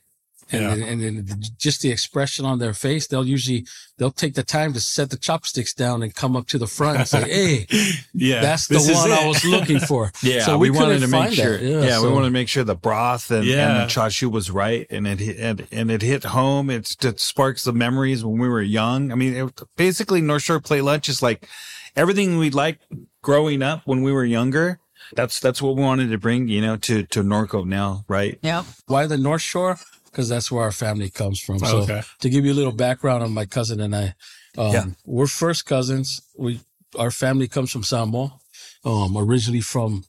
and, 0.50 0.62
Yeah. 0.62 0.74
then, 0.74 0.82
and 1.02 1.28
then 1.28 1.40
just 1.58 1.80
the 1.82 1.90
expression 1.90 2.44
on 2.44 2.58
their 2.58 2.74
face, 2.74 3.06
they'll 3.06 3.26
usually, 3.26 3.66
they'll 3.98 4.10
take 4.10 4.34
the 4.34 4.42
time 4.42 4.72
to 4.74 4.80
set 4.80 5.10
the 5.10 5.16
chopsticks 5.16 5.72
down 5.74 6.02
and 6.02 6.14
come 6.14 6.36
up 6.36 6.46
to 6.48 6.58
the 6.58 6.66
front 6.66 6.98
and 6.98 7.08
say, 7.08 7.22
Hey, 7.68 7.96
Yeah. 8.12 8.40
that's 8.40 8.66
the 8.68 8.78
one 8.78 9.10
I 9.12 9.26
was 9.26 9.44
looking 9.44 9.80
for. 9.80 10.12
Yeah, 10.22 10.44
So 10.44 10.58
we, 10.58 10.70
we 10.70 10.78
wanted 10.78 11.00
to 11.00 11.08
make 11.08 11.32
sure. 11.32 11.58
that. 11.58 11.62
Yeah, 11.62 11.82
Yeah, 11.82 12.02
we 12.02 12.08
wanted 12.10 12.26
to 12.26 12.32
make 12.32 12.48
sure 12.48 12.64
the 12.64 12.74
broth 12.74 13.30
and, 13.30 13.40
and 13.40 13.48
Yeah. 13.48 13.84
the 13.84 13.90
chashu 13.90 14.30
was 14.30 14.50
right, 14.50 14.86
and 14.90 15.06
it 15.06 15.20
hit, 15.20 15.38
and, 15.38 15.66
and 15.72 15.90
it 15.90 16.02
hit 16.02 16.24
home. 16.24 16.70
It's, 16.70 16.96
it 17.04 17.20
sparks 17.20 17.64
the 17.64 17.72
memories 17.72 18.24
when 18.24 18.38
we 18.38 18.48
were 18.48 18.62
young. 18.62 19.12
I 19.12 19.14
mean, 19.14 19.34
it, 19.34 19.60
basically, 19.76 20.20
North 20.20 20.42
Shore 20.42 20.60
Plate 20.60 20.82
Lunch 20.82 21.08
is 21.08 21.22
like 21.22 21.48
everything 21.96 22.38
we 22.38 22.50
liked 22.50 22.82
growing 23.22 23.62
up 23.62 23.82
when 23.86 24.02
we 24.02 24.12
were 24.12 24.24
younger. 24.24 24.78
That's 25.14 25.38
that's 25.38 25.60
what 25.60 25.76
we 25.76 25.82
wanted 25.82 26.10
to 26.10 26.18
bring, 26.18 26.48
you 26.48 26.62
know, 26.62 26.76
to 26.78 27.02
to 27.04 27.22
Norco 27.22 27.64
now, 27.66 28.04
right? 28.08 28.38
Yeah. 28.42 28.64
Why 28.86 29.06
the 29.06 29.18
North 29.18 29.42
Shore? 29.42 29.78
Because 30.14 30.28
that's 30.28 30.52
where 30.52 30.62
our 30.62 30.70
family 30.70 31.10
comes 31.10 31.40
from. 31.40 31.58
So 31.58 31.78
Okay. 31.78 32.02
to 32.20 32.30
give 32.30 32.44
you 32.44 32.52
a 32.52 32.54
little 32.60 32.72
background 32.72 33.24
on 33.24 33.32
my 33.34 33.46
cousin 33.46 33.80
and 33.80 33.96
I, 33.96 34.14
um, 34.56 34.72
Yeah. 34.72 34.86
we're 35.04 35.26
first 35.26 35.66
cousins. 35.66 36.20
We 36.38 36.60
our 36.96 37.10
family 37.10 37.48
comes 37.48 37.72
from 37.72 37.82
Samoa, 37.82 38.38
um, 38.84 39.16
originally 39.16 39.60
from 39.60 40.04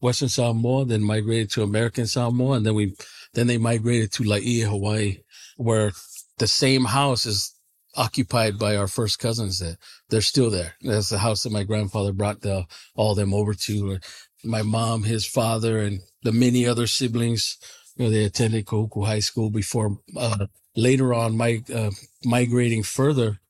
Western 0.00 0.30
Samoa, 0.30 0.86
then 0.86 1.02
migrated 1.02 1.50
to 1.50 1.62
American 1.62 2.06
Samoa, 2.06 2.56
and 2.56 2.64
then 2.64 2.74
we 2.74 2.94
then 3.34 3.46
they 3.46 3.58
migrated 3.58 4.10
to 4.12 4.24
Laie, 4.24 4.60
Hawaii, 4.60 5.18
where 5.58 5.92
the 6.38 6.46
same 6.46 6.86
house 6.86 7.26
is 7.26 7.52
occupied 7.96 8.58
by 8.58 8.76
our 8.76 8.88
first 8.88 9.18
cousins. 9.18 9.58
That 9.58 9.76
they're 10.08 10.22
still 10.22 10.48
there. 10.48 10.74
That's 10.80 11.10
the 11.10 11.18
house 11.18 11.42
that 11.42 11.52
my 11.52 11.64
grandfather 11.64 12.12
brought 12.14 12.40
the, 12.40 12.64
all 12.96 13.14
them 13.14 13.34
over 13.34 13.52
to. 13.52 13.98
My 14.42 14.62
mom, 14.62 15.02
his 15.02 15.26
father, 15.26 15.80
and 15.80 16.00
the 16.22 16.32
many 16.32 16.66
other 16.66 16.86
siblings. 16.86 17.58
You 17.96 18.04
know, 18.04 18.10
they 18.10 18.24
attended 18.24 18.66
Kahuku 18.66 19.04
High 19.06 19.20
School 19.20 19.50
before 19.50 19.98
uh, 20.16 20.46
later 20.76 21.12
on 21.12 21.36
my 21.36 21.62
uh, 21.74 21.90
migrating 22.24 22.82
further 22.82 23.40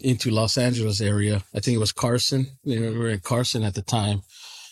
into 0.00 0.30
Los 0.30 0.58
Angeles 0.58 1.00
area. 1.00 1.42
I 1.54 1.60
think 1.60 1.76
it 1.76 1.80
was 1.80 1.92
Carson. 1.92 2.46
We 2.64 2.78
were 2.78 3.08
in 3.08 3.20
Carson 3.20 3.62
at 3.62 3.74
the 3.74 3.82
time, 3.82 4.22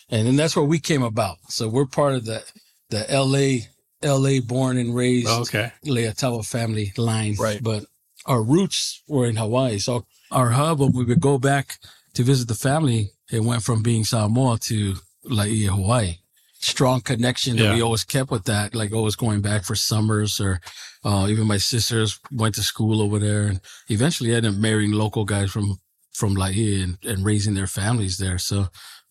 and 0.09 0.27
then 0.27 0.35
that's 0.35 0.55
where 0.55 0.65
we 0.65 0.79
came 0.79 1.03
about. 1.03 1.37
So 1.49 1.67
we're 1.67 1.85
part 1.87 2.15
of 2.15 2.25
the 2.25 2.43
the 2.89 3.09
L.A. 3.11 3.67
L.A. 4.03 4.39
born 4.39 4.77
and 4.77 4.95
raised 4.95 5.27
Okay. 5.27 5.71
Leiataua 5.85 6.45
family 6.45 6.93
line. 6.97 7.35
Right. 7.39 7.61
But 7.61 7.85
our 8.25 8.43
roots 8.43 9.01
were 9.07 9.25
in 9.25 9.35
Hawaii. 9.37 9.79
So 9.79 10.05
our 10.31 10.51
hub, 10.51 10.79
when 10.79 10.91
we 10.91 11.05
would 11.05 11.21
go 11.21 11.39
back 11.39 11.77
to 12.13 12.23
visit 12.23 12.47
the 12.47 12.55
family, 12.55 13.11
it 13.31 13.41
went 13.41 13.63
from 13.63 13.81
being 13.81 14.03
Samoa 14.03 14.59
to 14.59 14.95
Laie, 15.23 15.63
Hawaii. 15.63 16.17
Strong 16.65 17.01
connection 17.01 17.57
that 17.57 17.63
Yeah. 17.63 17.75
we 17.75 17.81
always 17.83 18.03
kept 18.03 18.31
with 18.31 18.45
that, 18.45 18.73
like 18.73 18.91
always 18.91 19.15
going 19.15 19.41
back 19.41 19.63
for 19.63 19.75
summers 19.75 20.39
or, 20.39 20.59
uh, 21.03 21.27
even 21.29 21.45
my 21.45 21.59
sisters 21.59 22.19
went 22.31 22.55
to 22.55 22.63
school 22.63 23.01
over 23.05 23.19
there 23.19 23.43
and 23.45 23.61
eventually 23.87 24.33
ended 24.33 24.53
up 24.53 24.57
marrying 24.57 24.91
local 24.91 25.25
guys 25.25 25.51
from, 25.51 25.77
from 26.11 26.33
Laie 26.33 26.81
and, 26.81 26.97
and 27.03 27.23
raising 27.23 27.53
their 27.53 27.67
families 27.67 28.17
there. 28.17 28.39
So 28.39 28.69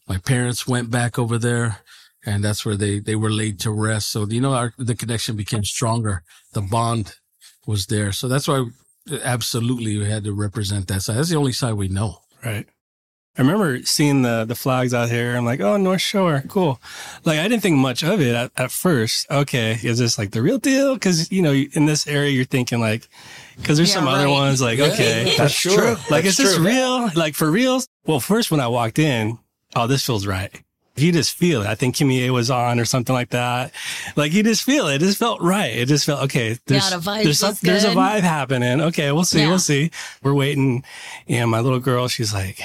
my 0.09 0.19
parents 0.19 0.67
went 0.67 0.91
back 0.91 1.17
over 1.17 1.39
there 1.39 1.79
and 2.27 2.43
that's 2.43 2.67
where 2.67 2.77
they, 2.77 2.99
they 2.99 3.15
were 3.15 3.31
laid 3.31 3.61
to 3.61 3.71
rest. 3.71 4.11
So, 4.11 4.27
you 4.27 4.41
know, 4.41 4.55
our, 4.55 4.73
the 4.77 4.97
connection 4.97 5.37
became 5.37 5.63
stronger. 5.65 6.25
The 6.55 6.63
bond 6.63 7.15
was 7.69 7.87
there. 7.87 8.11
So 8.11 8.27
that's 8.27 8.49
why 8.49 8.65
absolutely 9.23 9.97
we 9.99 10.11
had 10.11 10.25
to 10.25 10.33
represent 10.33 10.89
that 10.89 11.03
side. 11.03 11.19
That's 11.19 11.29
the 11.31 11.37
only 11.37 11.53
side 11.53 11.75
we 11.75 11.89
know. 11.89 12.19
Right. 12.45 12.67
I 13.37 13.43
remember 13.43 13.83
seeing 13.85 14.23
the 14.23 14.45
the 14.45 14.55
flags 14.55 14.95
out 14.95 15.09
here. 15.09 15.37
I'm 15.37 15.45
like, 15.45 15.61
oh, 15.61 15.77
North 15.77 16.01
Shore, 16.01 16.45
cool. 16.49 16.81
Like, 17.25 17.41
I 17.41 17.49
didn't 17.49 17.63
think 17.63 17.77
much 17.77 18.05
of 18.05 18.21
it 18.21 18.35
at, 18.35 18.53
at 18.57 18.71
first. 18.71 19.29
Okay, 19.31 19.79
is 19.83 19.99
this 19.99 20.19
like 20.19 20.31
the 20.31 20.41
real 20.41 20.59
deal? 20.59 20.95
Because 20.95 21.33
you 21.33 21.43
know, 21.43 21.53
in 21.53 21.87
this 21.87 22.07
area, 22.07 22.31
you're 22.31 22.45
thinking 22.45 22.79
like, 22.81 23.09
because 23.57 23.77
there's 23.77 23.89
Yeah, 23.91 24.01
some 24.01 24.09
other 24.09 24.29
ones 24.29 24.63
like, 24.63 24.79
Yeah, 24.79 24.87
okay, 24.87 25.35
That's 25.37 25.59
true. 25.59 25.75
like, 26.11 26.25
That's 26.25 26.27
is 26.27 26.37
this 26.37 26.57
true. 26.57 26.67
real? 26.67 27.11
Like 27.17 27.35
for 27.35 27.51
reals? 27.51 27.89
Well, 28.07 28.21
first 28.21 28.51
when 28.53 28.61
I 28.61 28.69
walked 28.69 29.01
in, 29.01 29.39
oh, 29.75 29.89
this 29.89 30.07
feels 30.07 30.27
right. 30.27 30.53
You 30.97 31.11
just 31.11 31.37
feel 31.37 31.63
it. 31.63 31.67
I 31.67 31.75
think 31.75 31.97
Kimie 31.97 32.31
was 32.31 32.53
on 32.53 32.79
or 32.79 32.85
something 32.85 33.15
like 33.15 33.31
that. 33.31 33.73
Like 34.15 34.33
you 34.33 34.45
just 34.45 34.63
feel 34.63 34.87
it. 34.87 35.03
It 35.03 35.07
just 35.07 35.19
felt 35.19 35.41
right. 35.41 35.75
It 35.77 35.87
just 35.89 36.07
felt 36.07 36.23
okay. 36.23 36.57
There's, 36.67 36.89
the 36.89 36.99
vibes 36.99 37.25
there's, 37.25 37.43
was 37.43 37.61
there's 37.61 37.83
a 37.83 37.89
vibe 37.89 38.21
happening. 38.21 38.81
Okay, 38.81 39.11
we'll 39.11 39.25
see. 39.25 39.41
Yeah. 39.41 39.49
We'll 39.49 39.59
see. 39.59 39.91
We're 40.23 40.35
waiting. 40.35 40.85
And 41.27 41.51
my 41.51 41.59
little 41.59 41.81
girl, 41.81 42.07
she's 42.07 42.33
like, 42.33 42.61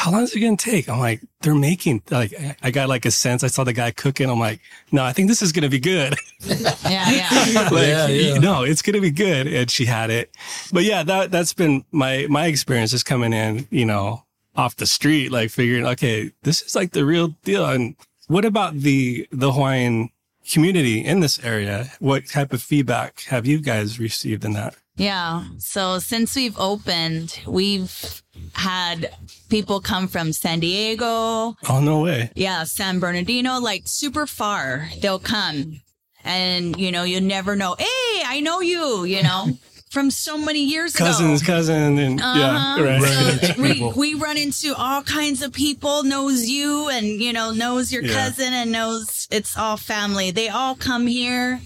how 0.00 0.10
long 0.10 0.22
is 0.22 0.34
it 0.34 0.40
going 0.40 0.56
to 0.56 0.70
take? 0.70 0.88
I'm 0.88 0.98
like, 0.98 1.20
they're 1.42 1.54
making, 1.54 2.02
like, 2.10 2.32
I 2.62 2.70
got 2.70 2.88
like 2.88 3.04
a 3.04 3.10
sense. 3.10 3.44
I 3.44 3.48
saw 3.48 3.64
the 3.64 3.74
guy 3.74 3.90
cooking. 3.90 4.30
I'm 4.30 4.40
like, 4.40 4.60
no, 4.90 5.04
I 5.04 5.12
think 5.12 5.28
this 5.28 5.42
is 5.42 5.52
going 5.52 5.64
to 5.64 5.68
be 5.68 5.78
good. 5.78 6.14
Yeah, 6.88 7.10
yeah. 7.10 7.68
like, 7.70 7.86
Yeah, 7.86 8.06
yeah. 8.06 8.38
no, 8.38 8.62
it's 8.62 8.80
going 8.80 8.94
to 8.94 9.00
be 9.02 9.10
good. 9.10 9.46
And 9.46 9.70
she 9.70 9.84
had 9.84 10.08
it. 10.08 10.34
But 10.72 10.84
yeah, 10.84 11.02
that, 11.02 11.30
that's 11.30 11.52
been 11.52 11.84
my, 11.92 12.26
my 12.30 12.46
experience 12.46 12.92
just 12.92 13.04
coming 13.04 13.34
in, 13.34 13.68
you 13.70 13.84
know, 13.84 14.24
off 14.56 14.76
the 14.76 14.86
street, 14.86 15.30
like 15.30 15.50
figuring, 15.50 15.86
okay, 15.86 16.32
this 16.42 16.62
is 16.62 16.74
like 16.74 16.92
the 16.92 17.04
real 17.04 17.28
deal. 17.44 17.66
And 17.66 17.94
what 18.28 18.46
about 18.46 18.74
the, 18.74 19.28
the 19.30 19.52
Hawaiian 19.52 20.08
community 20.50 21.04
in 21.04 21.20
this 21.20 21.38
area? 21.44 21.92
What 22.00 22.26
type 22.26 22.54
of 22.54 22.62
feedback 22.62 23.20
have 23.24 23.44
you 23.44 23.60
guys 23.60 24.00
received 24.00 24.46
in 24.46 24.54
that? 24.54 24.74
Yeah. 24.96 25.44
So 25.58 25.98
since 25.98 26.34
we've 26.34 26.58
opened, 26.58 27.40
we've 27.46 28.22
had 28.54 29.10
people 29.48 29.80
come 29.80 30.08
from 30.08 30.32
San 30.32 30.60
Diego, 30.60 31.56
Oh, 31.68 31.80
no 31.80 32.00
way. 32.00 32.30
yeah, 32.34 32.64
San 32.64 32.98
Bernardino, 33.00 33.58
like 33.60 33.82
super 33.86 34.26
far. 34.26 34.88
They'll 35.00 35.18
come 35.18 35.80
and, 36.24 36.78
you 36.78 36.92
know, 36.92 37.04
you 37.04 37.20
never 37.20 37.56
know. 37.56 37.74
Hey, 37.78 38.22
I 38.24 38.40
know 38.42 38.60
you, 38.60 39.04
you 39.04 39.22
know, 39.22 39.46
from 39.90 40.10
so 40.10 40.38
many 40.38 40.60
years 40.64 40.94
Cousins, 40.94 41.42
ago. 41.42 41.52
Cousins, 41.52 41.68
cousin. 41.76 41.98
And 41.98 42.18
yeah, 42.20 42.74
Uh-huh. 42.76 42.82
right. 42.84 43.40
So 43.42 43.54
we, 43.62 43.92
we 43.96 44.14
run 44.14 44.36
into 44.36 44.74
all 44.76 45.02
kinds 45.02 45.42
of 45.42 45.52
people, 45.52 46.04
knows 46.04 46.48
you 46.48 46.88
and, 46.90 47.06
you 47.06 47.32
know, 47.32 47.50
knows 47.52 47.92
your 47.92 48.02
Yeah. 48.04 48.12
cousin 48.14 48.52
and 48.52 48.70
knows 48.70 49.26
it's 49.30 49.56
all 49.56 49.76
family. 49.76 50.30
They 50.30 50.48
all 50.48 50.74
come 50.76 51.06
here 51.06 51.60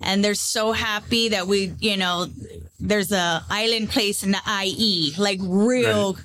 and 0.00 0.24
they're 0.24 0.34
so 0.34 0.72
happy 0.72 1.28
that 1.30 1.46
we, 1.46 1.72
you 1.80 1.96
know, 1.96 2.26
there's 2.78 3.12
a 3.12 3.44
island 3.50 3.90
place 3.90 4.22
in 4.22 4.32
the 4.32 4.40
IE, 4.64 5.14
like 5.18 5.38
real 5.42 6.16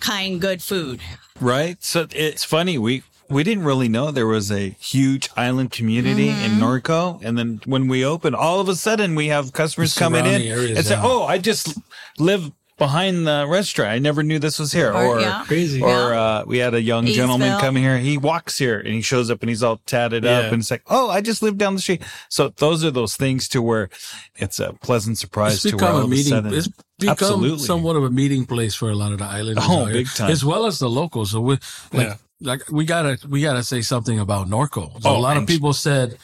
kind, 0.00 0.40
good 0.40 0.62
food. 0.62 1.00
Right. 1.40 1.82
So 1.82 2.06
it's 2.10 2.44
funny. 2.44 2.78
We 2.78 3.02
we 3.30 3.42
didn't 3.42 3.64
really 3.64 3.88
know 3.88 4.10
there 4.10 4.26
was 4.26 4.52
a 4.52 4.70
huge 4.78 5.28
island 5.36 5.70
community 5.70 6.28
in 6.28 6.34
Mm-hmm. 6.34 6.62
Norco, 6.62 7.24
and 7.24 7.38
then 7.38 7.60
when 7.64 7.88
we 7.88 8.04
opened, 8.04 8.36
all 8.36 8.60
of 8.60 8.68
a 8.68 8.76
sudden 8.76 9.14
we 9.14 9.28
have 9.28 9.52
customers 9.52 9.96
coming 9.96 10.20
in 10.26 10.42
surrounding 10.42 10.52
areas, 10.52 10.78
and 10.78 10.86
say, 10.86 10.94
yeah. 10.94 11.02
"Oh, 11.02 11.24
I 11.24 11.38
just 11.38 11.78
live." 12.18 12.52
Behind 12.76 13.24
the 13.24 13.46
restaurant, 13.48 13.92
I 13.92 14.00
never 14.00 14.24
knew 14.24 14.40
this 14.40 14.58
was 14.58 14.72
here. 14.72 14.90
Or- 14.92 15.04
Or, 15.04 15.20
yeah. 15.20 15.44
Crazy. 15.46 15.80
Or 15.80 16.12
uh, 16.12 16.42
we 16.44 16.58
had 16.58 16.74
a 16.74 16.82
young 16.82 17.06
gentleman 17.06 17.50
Eastvale. 17.52 17.60
come 17.60 17.76
here. 17.76 17.98
He 17.98 18.18
walks 18.18 18.58
here 18.58 18.80
and 18.80 18.92
he 18.92 19.00
shows 19.00 19.30
up 19.30 19.42
and 19.42 19.48
he's 19.48 19.62
all 19.62 19.76
tatted 19.86 20.26
up 20.26 20.50
and 20.52 20.60
it's 20.60 20.70
like, 20.72 20.82
"Oh, 20.88 21.08
I 21.08 21.20
just 21.20 21.40
live 21.40 21.56
down 21.56 21.74
the 21.76 21.80
street." 21.80 22.02
So 22.28 22.48
those 22.56 22.84
are 22.84 22.90
those 22.90 23.14
things 23.16 23.46
to 23.50 23.62
where 23.62 23.90
it's 24.36 24.58
a 24.58 24.72
pleasant 24.82 25.18
surprise 25.18 25.54
It's 25.54 25.62
to 25.62 25.68
where 25.70 25.78
become 25.78 25.94
all 25.94 26.00
a 26.00 26.04
of 26.06 26.12
a 26.12 26.16
sudden, 26.16 26.52
It's 26.54 26.68
become 26.98 27.12
Absolutely. 27.12 27.58
somewhat 27.64 27.94
of 27.94 28.02
a 28.02 28.10
meeting 28.10 28.44
place 28.44 28.74
for 28.74 28.90
a 28.90 28.94
lot 28.96 29.12
of 29.12 29.18
the 29.18 29.24
islanders, 29.24 29.64
Oh, 29.68 29.86
big 29.86 30.08
time. 30.08 30.30
as 30.32 30.44
well 30.44 30.66
as 30.66 30.80
the 30.80 30.90
locals. 30.90 31.30
So 31.30 31.40
we 31.40 31.54
like 31.92 32.08
Yeah. 32.08 32.14
like 32.40 32.62
we 32.72 32.84
gotta 32.84 33.18
we 33.28 33.40
gotta 33.40 33.62
say 33.62 33.82
something 33.82 34.18
about 34.18 34.48
Norco. 34.48 35.00
So 35.00 35.10
Oh, 35.10 35.16
a 35.16 35.20
lot 35.20 35.36
of 35.36 35.46
people 35.46 35.72
said. 35.74 36.18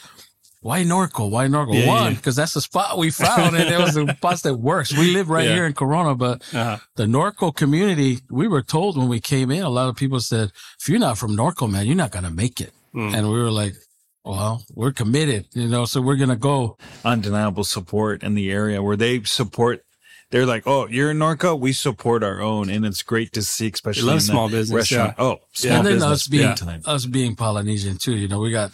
Why 0.63 0.83
Norco? 0.85 1.31
Why 1.31 1.47
Norco? 1.47 1.73
Yeah, 1.75 1.87
One, 1.87 2.13
yeah. 2.13 2.17
because 2.19 2.37
that's 2.37 2.53
the 2.53 2.61
spot 2.61 2.99
we 2.99 3.11
found, 3.11 3.57
and 3.57 3.69
it 3.69 3.79
was 3.79 3.95
the 3.95 4.13
spot 4.17 4.43
that 4.43 4.55
works. 4.57 4.93
We 4.93 5.15
live 5.15 5.31
right 5.31 5.47
Yeah. 5.47 5.55
here 5.55 5.67
in 5.67 5.73
Corona, 5.73 6.15
but 6.15 6.43
Uh-huh. 6.55 6.77
the 6.97 7.05
Norco 7.07 7.55
community, 7.55 8.21
we 8.31 8.47
were 8.47 8.61
told 8.63 8.97
when 8.99 9.09
we 9.09 9.21
came 9.21 9.51
in, 9.51 9.63
a 9.63 9.71
lot 9.71 9.89
of 9.89 9.97
people 9.97 10.21
said, 10.21 10.53
if 10.79 10.89
you're 10.89 10.99
not 10.99 11.17
from 11.17 11.35
Norco, 11.37 11.71
man, 11.71 11.87
you're 11.87 11.97
not 11.97 12.11
going 12.11 12.25
to 12.27 12.31
make 12.31 12.61
it. 12.61 12.73
Mm. 12.95 13.15
And 13.17 13.31
we 13.33 13.39
were 13.41 13.51
like, 13.51 13.75
well, 14.23 14.63
we're 14.75 14.93
committed, 14.93 15.47
you 15.55 15.67
know, 15.67 15.87
so 15.87 16.03
we're 16.03 16.17
going 16.17 16.29
to 16.29 16.37
go. 16.37 16.77
undeniable 17.07 17.65
support 17.65 18.23
in 18.23 18.35
the 18.35 18.51
area 18.53 18.83
where 18.83 18.97
they 18.97 19.23
support. 19.23 19.83
They're 20.31 20.47
like, 20.47 20.65
oh, 20.67 20.87
you're 20.87 21.11
in 21.11 21.19
Norco, 21.19 21.59
we 21.59 21.73
support 21.73 22.23
our 22.23 22.41
own, 22.41 22.69
and 22.71 22.85
it's 22.87 23.03
great 23.03 23.33
to 23.33 23.43
see, 23.43 23.69
especially 23.73 24.03
love 24.05 24.13
in 24.13 24.19
the 24.19 24.21
small 24.25 24.49
business, 24.49 24.77
restaurant. 24.77 25.15
yeah. 25.19 25.25
Oh, 25.25 25.37
small 25.53 25.73
and 25.79 25.87
then 25.87 25.95
business, 25.95 26.13
us 26.13 26.29
being, 26.29 26.55
big 26.55 26.83
us 26.87 27.07
being 27.07 27.35
Polynesian 27.35 27.97
too, 27.97 28.15
you 28.15 28.29
know, 28.29 28.39
we 28.41 28.53
got, 28.53 28.71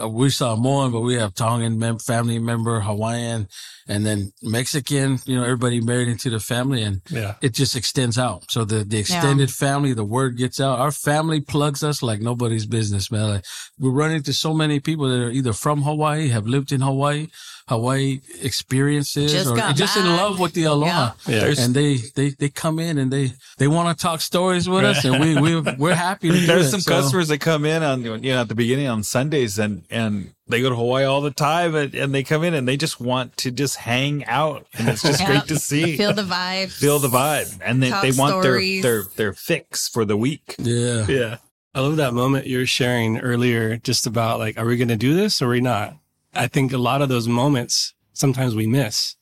Uh, 0.00 0.08
we 0.08 0.30
saw 0.30 0.54
Samoan, 0.56 0.90
but 0.90 1.00
we 1.00 1.14
have 1.14 1.32
Tongan 1.34 1.78
mem- 1.78 1.98
family 2.00 2.38
member, 2.40 2.80
Hawaiian, 2.80 3.46
and 3.86 4.04
then 4.04 4.32
Mexican, 4.42 5.18
you 5.26 5.36
know, 5.36 5.44
everybody 5.44 5.80
married 5.80 6.08
into 6.08 6.28
the 6.28 6.40
family 6.40 6.82
and 6.82 7.00
Yeah. 7.08 7.34
it 7.40 7.54
just 7.54 7.76
extends 7.76 8.18
out. 8.18 8.50
So 8.50 8.64
the, 8.64 8.82
the 8.84 8.98
extended 8.98 9.50
family, 9.50 9.92
the 9.94 10.04
word 10.04 10.36
gets 10.36 10.60
out. 10.60 10.78
Our 10.80 10.90
family 10.90 11.40
plugs 11.40 11.84
us 11.84 12.02
like 12.02 12.20
nobody's 12.20 12.66
business, 12.66 13.10
man. 13.12 13.28
Like 13.28 13.44
we 13.78 13.90
run 13.90 14.10
into 14.12 14.32
so 14.32 14.52
many 14.52 14.80
people 14.80 15.08
that 15.08 15.20
are 15.20 15.30
either 15.30 15.52
from 15.52 15.82
Hawaii, 15.82 16.28
have 16.28 16.46
lived 16.48 16.72
in 16.72 16.80
Hawaii, 16.80 17.28
Hawaii 17.68 18.20
experiences, 18.42 19.32
Just 19.32 19.50
or 19.50 19.56
got 19.56 19.76
just 19.76 19.96
in 19.96 20.04
love 20.04 20.38
with 20.40 20.52
the 20.54 20.64
aloha. 20.64 21.12
Yeah. 21.28 21.40
There's- 21.40 21.58
And 21.60 21.74
they, 21.74 21.96
they, 22.16 22.30
they 22.30 22.48
come 22.48 22.78
in 22.80 22.98
and 22.98 23.12
they, 23.12 23.32
they 23.58 23.68
want 23.68 23.96
to 23.96 24.02
talk 24.02 24.20
stories 24.20 24.68
with 24.68 24.84
us 24.84 25.04
and 25.04 25.20
we, 25.20 25.36
we, 25.40 25.60
we're 25.78 25.94
happy 25.94 26.28
to 26.30 26.34
do 26.40 26.46
There's 26.46 26.66
it. 26.66 26.70
some 26.70 26.80
So- 26.80 26.90
customers 26.92 27.28
that 27.28 27.38
come 27.38 27.64
in 27.64 27.82
on 27.82 28.02
you 28.02 28.32
know 28.32 28.40
at 28.40 28.48
the 28.48 28.54
beginning 28.54 28.88
on 28.88 29.02
Sundays 29.02 29.58
and 29.60 29.84
and 29.90 30.34
they 30.48 30.60
go 30.62 30.70
to 30.70 30.74
Hawaii 30.76 31.04
all 31.04 31.20
the 31.20 31.30
time 31.30 31.74
and, 31.76 31.94
and 31.94 32.12
they 32.14 32.24
come 32.24 32.42
in 32.42 32.54
and 32.54 32.66
they 32.66 32.76
just 32.76 33.00
want 33.00 33.36
to 33.38 33.50
just 33.52 33.76
hang 33.76 34.24
out 34.24 34.66
and 34.74 34.88
it's 34.88 35.02
just 35.02 35.20
Yep. 35.20 35.28
great 35.28 35.44
to 35.48 35.56
see 35.58 35.96
Feel 35.96 36.12
the 36.12 36.22
vibe. 36.24 36.72
feel 36.72 36.98
the 36.98 37.08
vibe 37.08 37.60
and 37.64 37.82
they, 37.82 37.90
Talk 37.90 38.02
they 38.02 38.10
want 38.12 38.42
their, 38.42 38.60
their 38.82 39.02
their 39.16 39.32
fix 39.32 39.88
for 39.88 40.04
the 40.04 40.16
week. 40.16 40.56
Yeah. 40.58 41.06
Yeah. 41.06 41.36
I 41.74 41.80
love 41.80 41.96
that 41.98 42.14
moment 42.14 42.46
you 42.46 42.58
were 42.58 42.66
sharing 42.66 43.20
earlier 43.20 43.76
just 43.76 44.06
about 44.06 44.40
like, 44.40 44.58
are 44.58 44.64
we 44.66 44.76
going 44.76 44.88
to 44.88 44.96
do 44.96 45.14
this 45.14 45.40
or 45.40 45.46
are 45.46 45.50
we 45.50 45.60
not? 45.60 45.94
I 46.34 46.48
think 46.48 46.72
a 46.72 46.78
lot 46.78 47.00
of 47.02 47.08
those 47.08 47.28
moments 47.28 47.94
sometimes 48.12 48.54
we 48.56 48.66
miss. 48.66 49.14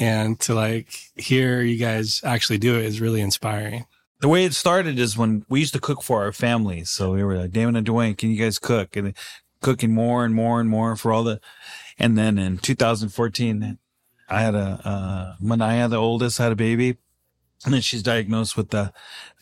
And 0.00 0.38
to 0.40 0.54
like 0.54 0.90
hear 1.16 1.60
you 1.60 1.76
guys 1.76 2.20
actually 2.22 2.58
do 2.58 2.78
it 2.78 2.84
is 2.84 3.00
really 3.00 3.20
inspiring. 3.20 3.84
the 4.20 4.28
way 4.28 4.44
it 4.44 4.54
started 4.54 4.96
is 4.98 5.18
when 5.18 5.44
we 5.48 5.58
used 5.60 5.72
to 5.74 5.80
cook 5.80 6.02
for 6.04 6.22
our 6.22 6.30
families. 6.32 6.88
So 6.90 7.12
we 7.12 7.24
were 7.24 7.36
like, 7.36 7.50
Damon 7.50 7.74
and 7.74 7.84
Duane, 7.86 8.14
can 8.14 8.30
you 8.30 8.36
guys 8.40 8.60
cook? 8.60 8.94
And 8.96 9.12
cooking 9.60 9.94
more 9.94 10.24
and 10.24 10.34
more 10.34 10.60
and 10.60 10.68
more 10.68 10.96
for 10.96 11.12
all 11.12 11.24
the, 11.24 11.40
and 11.98 12.16
then 12.16 12.38
in 12.38 12.58
2014, 12.58 13.78
I 14.28 14.40
had 14.40 14.54
a, 14.54 14.80
uh, 14.84 15.42
Manaya, 15.42 15.88
the 15.88 15.96
oldest, 15.96 16.38
had 16.38 16.52
a 16.52 16.56
baby. 16.56 16.96
And 17.64 17.74
then 17.74 17.80
she's 17.80 18.02
diagnosed 18.02 18.56
with 18.56 18.70
the 18.70 18.92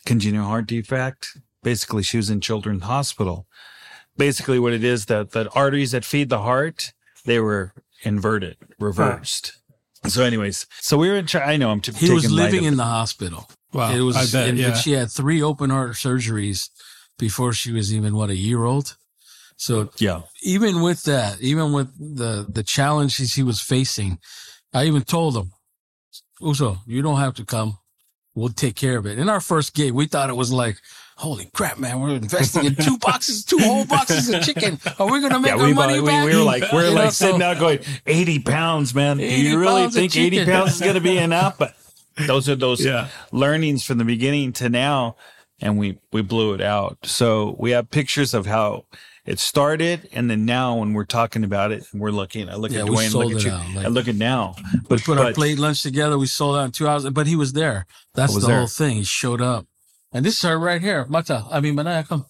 congenital 0.05 0.47
heart 0.47 0.65
defect. 0.65 1.37
Basically, 1.61 2.01
she 2.01 2.17
was 2.17 2.29
in 2.29 2.41
children's 2.41 2.83
hospital. 2.83 3.45
Basically, 4.17 4.57
what 4.57 4.73
it 4.73 4.83
is 4.83 5.05
that 5.05 5.31
the 5.31 5.49
arteries 5.51 5.91
that 5.91 6.03
feed 6.03 6.29
the 6.29 6.39
heart, 6.39 6.93
they 7.25 7.39
were 7.39 7.73
inverted, 8.01 8.57
reversed. 8.79 9.59
So, 10.07 10.23
anyways, 10.23 10.65
so 10.79 10.97
we 10.97 11.09
were 11.09 11.17
in. 11.17 11.27
Chi- 11.27 11.41
I 11.41 11.57
know 11.57 11.69
I'm 11.69 11.81
t- 11.81 11.91
He 11.91 12.11
was 12.11 12.31
living 12.31 12.63
in 12.63 12.77
the 12.77 12.85
hospital. 12.85 13.49
Wow. 13.73 13.91
it 13.91 13.99
was, 13.99 14.15
I 14.15 14.25
bet. 14.37 14.49
and 14.49 14.57
yeah. 14.57 14.73
she 14.73 14.93
had 14.93 15.11
three 15.11 15.41
open 15.41 15.69
heart 15.69 15.91
surgeries 15.91 16.69
before 17.19 17.53
she 17.53 17.71
was 17.71 17.93
even 17.93 18.15
what 18.15 18.29
a 18.29 18.35
year 18.35 18.63
old. 18.63 18.95
So 19.57 19.89
Yeah, 19.97 20.21
even 20.43 20.81
with 20.81 21.03
that, 21.03 21.41
even 21.41 21.73
with 21.73 21.89
the 21.97 22.45
the 22.47 22.63
challenges 22.63 23.33
he 23.33 23.43
was 23.43 23.59
facing, 23.59 24.19
I 24.73 24.85
even 24.85 25.01
told 25.01 25.35
him, 25.35 25.51
Uso, 26.39 26.77
you 26.85 27.01
don't 27.01 27.17
have 27.19 27.33
to 27.35 27.45
come. 27.45 27.77
We'll 28.35 28.49
take 28.49 28.75
care 28.75 28.97
of 28.97 29.07
it. 29.07 29.17
In 29.17 29.29
our 29.29 29.41
first 29.41 29.73
gig, 29.73 29.93
we 29.93 30.05
thought 30.05 30.29
it 30.29 30.35
was 30.35 30.51
like, 30.51 30.77
holy 31.15 31.49
crap, 31.55 31.79
man, 31.79 31.99
we're 31.99 32.09
investing 32.11 32.65
in 32.65 32.75
two 32.75 32.99
boxes, 32.99 33.43
two 33.43 33.57
whole 33.57 33.83
boxes 33.83 34.29
of 34.29 34.43
chicken. 34.43 34.79
Are 34.99 35.11
we 35.11 35.21
gonna 35.21 35.39
make 35.39 35.55
yeah, 35.55 35.59
our 35.59 35.65
we, 35.67 35.73
money 35.73 35.99
we, 35.99 36.05
back? 36.07 36.25
we 36.27 36.35
were 36.35 36.43
like, 36.43 36.71
we're 36.71 36.89
You 36.89 36.93
know, 36.93 37.01
like 37.01 37.11
sitting 37.13 37.39
so- 37.39 37.45
out 37.47 37.57
going, 37.57 37.79
80 38.05 38.39
pounds, 38.39 38.93
man. 38.93 39.17
Do 39.17 39.25
you 39.25 39.57
really 39.59 39.89
think 39.89 40.15
80 40.15 40.45
pounds 40.45 40.73
is 40.75 40.81
going 40.81 40.93
to 40.93 41.01
be 41.01 41.17
enough? 41.17 41.57
But 41.57 41.75
those 42.27 42.47
are 42.47 42.55
those 42.55 42.85
Yeah. 42.85 43.07
learnings 43.31 43.83
from 43.83 43.97
the 43.97 44.05
beginning 44.05 44.53
to 44.53 44.69
now. 44.69 45.15
And 45.59 45.79
we, 45.79 45.97
we 46.13 46.21
blew 46.21 46.53
it 46.53 46.61
out. 46.61 46.99
So 47.03 47.55
we 47.57 47.71
have 47.71 47.89
pictures 47.89 48.35
of 48.35 48.45
how 48.45 48.85
it 49.27 49.39
started. 49.39 50.09
And 50.13 50.29
then 50.31 50.45
now 50.45 50.77
when 50.77 50.93
we're 50.93 51.05
talking 51.05 51.43
about 51.43 51.71
it, 51.71 51.85
we're 51.93 52.11
looking, 52.11 52.49
I 52.49 52.55
look 52.55 52.71
Yeah, 52.71 52.79
at 52.81 52.85
Duane, 52.87 53.09
sold 53.11 53.25
look 53.25 53.35
at 53.41 53.45
you, 53.45 53.51
out, 53.51 53.75
like- 53.75 53.85
and 53.85 53.93
look 53.93 54.07
at 54.07 54.15
now. 54.15 54.55
We 54.73 54.79
But, 54.89 55.03
put 55.03 55.17
our 55.19 55.33
plate 55.33 55.59
lunch 55.59 55.83
together. 55.83 56.17
We 56.17 56.25
sold 56.27 56.55
out 56.57 56.65
in 56.65 56.71
two 56.71 56.87
hours, 56.87 57.07
but 57.09 57.27
he 57.27 57.35
was 57.35 57.53
there. 57.53 57.85
That's 58.15 58.33
was 58.33 58.43
the 58.43 58.47
there. 58.49 58.57
whole 58.59 58.67
thing. 58.67 58.95
He 58.97 59.03
showed 59.03 59.41
up. 59.41 59.67
And 60.11 60.25
this 60.25 60.35
is 60.37 60.41
her 60.43 60.57
right 60.57 60.81
here. 60.81 61.05
Mata. 61.09 61.45
I 61.51 61.59
mean, 61.59 61.75
Manaya, 61.75 62.07
come. 62.07 62.25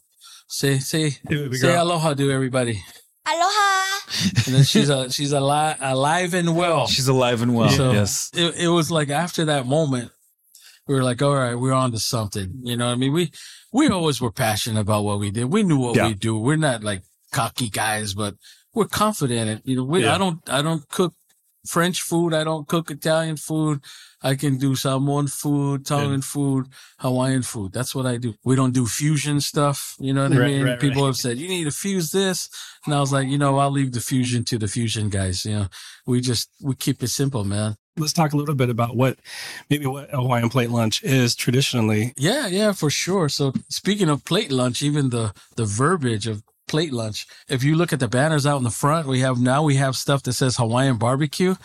Say, 0.50 0.80
say, 0.80 1.10
say 1.12 1.48
girl. 1.62 1.84
aloha 1.84 2.14
to 2.16 2.32
everybody. 2.32 2.82
Aloha. 3.26 4.00
And 4.46 4.56
then 4.56 4.64
she's 4.64 4.90
a, 4.90 5.12
she's 5.12 5.34
alive, 5.34 5.78
alive 5.82 6.34
and 6.34 6.56
well. 6.56 6.88
she's 6.88 7.08
alive 7.10 7.42
and 7.42 7.54
well. 7.54 7.70
So 7.70 7.92
yes. 7.92 8.32
it, 8.34 8.56
it 8.56 8.68
was 8.70 8.90
like 8.90 9.10
after 9.10 9.46
that 9.46 9.66
moment, 9.68 10.12
we 10.88 10.96
were 10.96 11.04
like, 11.04 11.22
all 11.22 11.36
right, 11.36 11.56
we're 11.56 11.74
on 11.74 11.92
to 11.92 12.00
something. 12.00 12.60
You 12.64 12.78
know 12.78 12.86
what 12.88 12.94
I 12.94 12.96
mean? 12.96 13.14
We, 13.14 13.32
we 13.74 13.90
always 13.90 14.22
were 14.22 14.32
passionate 14.32 14.80
about 14.82 15.04
what 15.04 15.20
we 15.20 15.32
did. 15.32 15.46
We 15.46 15.64
knew 15.64 15.78
what 15.80 15.96
Yeah. 15.96 16.08
we 16.08 16.14
do. 16.14 16.38
We're 16.40 16.56
not 16.56 16.84
like 16.84 17.04
cocky 17.32 17.70
guys, 17.70 18.14
but 18.14 18.36
we're 18.74 18.86
confident. 18.88 19.50
in- 19.50 19.62
You 19.66 19.78
know, 19.78 19.84
we, 19.84 20.04
Yeah. 20.04 20.16
I 20.16 20.18
don't, 20.18 20.40
I 20.50 20.62
don't 20.62 20.88
cook 20.90 21.14
French 21.68 22.02
food. 22.02 22.34
I 22.34 22.44
don't 22.44 22.68
cook 22.68 22.92
Italian 22.92 23.38
food. 23.38 23.82
I 24.22 24.36
can 24.36 24.58
do 24.58 24.76
Samoan 24.76 25.28
food, 25.28 25.86
Tongan 25.86 26.22
food, 26.22 26.68
Hawaiian 27.00 27.44
food. 27.44 27.72
That's 27.72 27.94
what 27.94 28.08
I 28.08 28.18
do. 28.18 28.34
We 28.44 28.56
don't 28.56 28.74
do 28.74 28.88
fusion 28.88 29.40
stuff. 29.42 29.96
You 30.00 30.14
know 30.14 30.24
what 30.24 30.38
I 30.38 30.48
mean? 30.48 30.66
right, 30.66 30.80
People 30.80 31.04
right. 31.04 31.08
have 31.08 31.18
said, 31.18 31.38
you 31.38 31.48
need 31.48 31.66
to 31.66 31.72
fuse 31.72 32.12
this. 32.12 32.50
And 32.86 32.96
I 32.96 33.00
was 33.00 33.14
like, 33.14 33.28
you 33.28 33.38
know, 33.38 33.60
I'll 33.60 33.70
leave 33.72 33.92
the 33.92 34.02
fusion 34.02 34.44
to 34.46 34.58
the 34.58 34.68
fusion 34.68 35.10
guys. 35.10 35.46
You 35.46 35.60
know, 35.60 35.68
we 36.08 36.22
just, 36.22 36.50
we 36.62 36.74
keep 36.74 37.04
it 37.04 37.10
simple, 37.10 37.44
man. 37.44 37.76
Let's 37.96 38.14
talk 38.14 38.34
a 38.34 38.38
little 38.38 38.56
bit 38.56 38.70
about 38.70 38.96
what 38.96 39.18
maybe 39.70 39.86
what 39.88 40.14
a 40.14 40.18
Hawaiian 40.18 40.50
plate 40.50 40.70
lunch 40.70 41.04
is 41.04 41.36
traditionally. 41.36 42.14
Yeah, 42.16 42.48
yeah, 42.48 42.72
for 42.72 42.90
sure. 42.92 43.28
So 43.28 43.54
speaking 43.70 44.08
of 44.10 44.24
plate 44.24 44.52
lunch, 44.52 44.84
even 44.84 45.10
the 45.10 45.34
the 45.56 45.66
verbiage 45.66 46.28
of 46.28 46.44
plate 46.68 46.94
lunch, 46.94 47.28
if 47.48 47.64
you 47.64 47.76
look 47.76 47.94
at 47.94 48.00
the 48.00 48.08
banners 48.08 48.46
out 48.46 48.58
in 48.58 48.64
the 48.64 48.70
front, 48.70 49.08
we 49.08 49.22
have 49.22 49.40
now 49.40 49.64
we 49.64 49.76
have 49.76 49.96
stuff 49.96 50.24
that 50.24 50.34
says 50.34 50.58
Hawaiian 50.58 50.98
barbecue. 50.98 51.56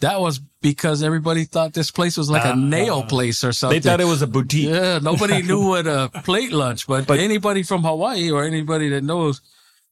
That 0.00 0.20
was 0.20 0.40
because 0.60 1.02
everybody 1.02 1.44
thought 1.44 1.74
this 1.74 1.90
place 1.92 2.16
was 2.16 2.28
like 2.28 2.44
a 2.44 2.50
Ah. 2.52 2.54
nail 2.56 3.04
place 3.04 3.44
or 3.44 3.52
something. 3.52 3.80
They 3.80 3.88
thought 3.88 4.00
it 4.00 4.04
was 4.06 4.22
a 4.22 4.26
boutique. 4.26 4.68
yeah, 4.68 4.98
nobody 5.00 5.42
knew 5.48 5.68
what 5.68 5.86
a 5.86 6.10
plate 6.24 6.52
lunch, 6.52 6.86
but, 6.86 7.06
But- 7.06 7.20
anybody 7.20 7.62
from 7.62 7.82
Hawaii 7.84 8.30
or 8.30 8.42
anybody 8.44 8.88
that 8.90 9.04
knows, 9.04 9.40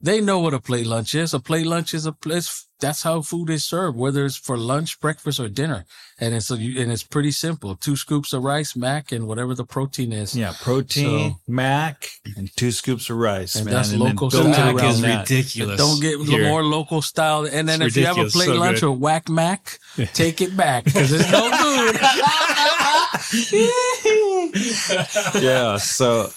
they 0.02 0.20
know 0.20 0.38
what 0.38 0.54
a 0.54 0.60
plate 0.60 0.86
lunch 0.86 1.14
is. 1.14 1.34
A 1.34 1.40
plate 1.40 1.66
lunch 1.66 1.92
is 1.94 2.06
a 2.06 2.12
place. 2.12 2.66
That's 2.80 3.02
how 3.02 3.20
food 3.20 3.50
is 3.50 3.62
served, 3.66 3.98
whether 3.98 4.24
it's 4.24 4.36
for 4.38 4.56
lunch, 4.56 4.98
breakfast, 5.00 5.38
or 5.38 5.50
dinner. 5.50 5.84
And 6.18 6.34
it's 6.34 6.50
a, 6.50 6.54
and 6.54 6.90
it's 6.90 7.02
pretty 7.02 7.30
simple: 7.30 7.76
two 7.76 7.94
scoops 7.96 8.32
of 8.32 8.42
rice, 8.42 8.74
mac, 8.74 9.12
and 9.12 9.26
whatever 9.28 9.54
the 9.54 9.66
protein 9.66 10.12
is. 10.14 10.34
Yeah, 10.34 10.54
protein, 10.62 11.36
mac, 11.46 12.08
and 12.38 12.50
two 12.56 12.70
scoops 12.70 13.10
of 13.10 13.18
rice, 13.18 13.54
And 13.56 13.66
man. 13.66 13.74
that's 13.74 13.90
then 13.90 13.98
local 14.00 14.30
build 14.30 14.46
it 14.46 14.54
style. 14.54 14.72
Mac 14.74 14.84
is 14.86 15.00
that. 15.02 15.28
ridiculous. 15.28 15.76
Don't 15.78 16.00
get 16.00 16.18
here. 16.20 16.48
more 16.48 16.64
local 16.64 17.02
style. 17.02 17.44
And 17.44 17.68
then 17.68 17.82
It's 17.82 17.94
if 17.96 18.00
you 18.00 18.06
have 18.06 18.16
a 18.16 18.30
plate 18.30 18.46
So 18.46 18.54
lunch 18.54 18.80
good. 18.80 18.86
or 18.86 18.96
whack 18.96 19.28
mac, 19.28 19.78
take 20.14 20.40
it 20.40 20.56
back 20.56 20.84
because 20.94 21.12
it's 21.12 21.30
no 21.30 21.50
good. 21.50 22.00
yeah. 25.42 25.76
So 25.76 26.30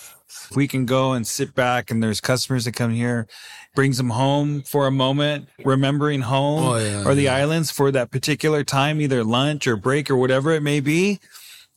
we 0.56 0.67
can 0.67 0.86
go 0.86 1.13
and 1.13 1.25
sit 1.27 1.53
back, 1.56 1.91
and 1.91 2.01
there's 2.01 2.21
customers 2.21 2.65
that 2.65 2.73
come 2.73 2.91
here, 2.91 3.27
brings 3.75 3.97
them 3.97 4.10
home 4.12 4.62
for 4.62 4.86
a 4.88 4.91
moment, 4.91 5.47
remembering 5.65 6.21
home 6.21 6.63
Oh, 6.63 6.77
yeah, 6.77 7.03
or 7.06 7.15
the 7.15 7.23
yeah. 7.23 7.36
islands 7.36 7.71
for 7.71 7.91
that 7.91 8.12
particular 8.12 8.63
time, 8.63 9.01
either 9.01 9.23
lunch 9.23 9.65
or 9.67 9.75
break 9.75 10.10
or 10.12 10.15
whatever 10.17 10.51
it 10.51 10.62
may 10.62 10.79
be. 10.79 11.19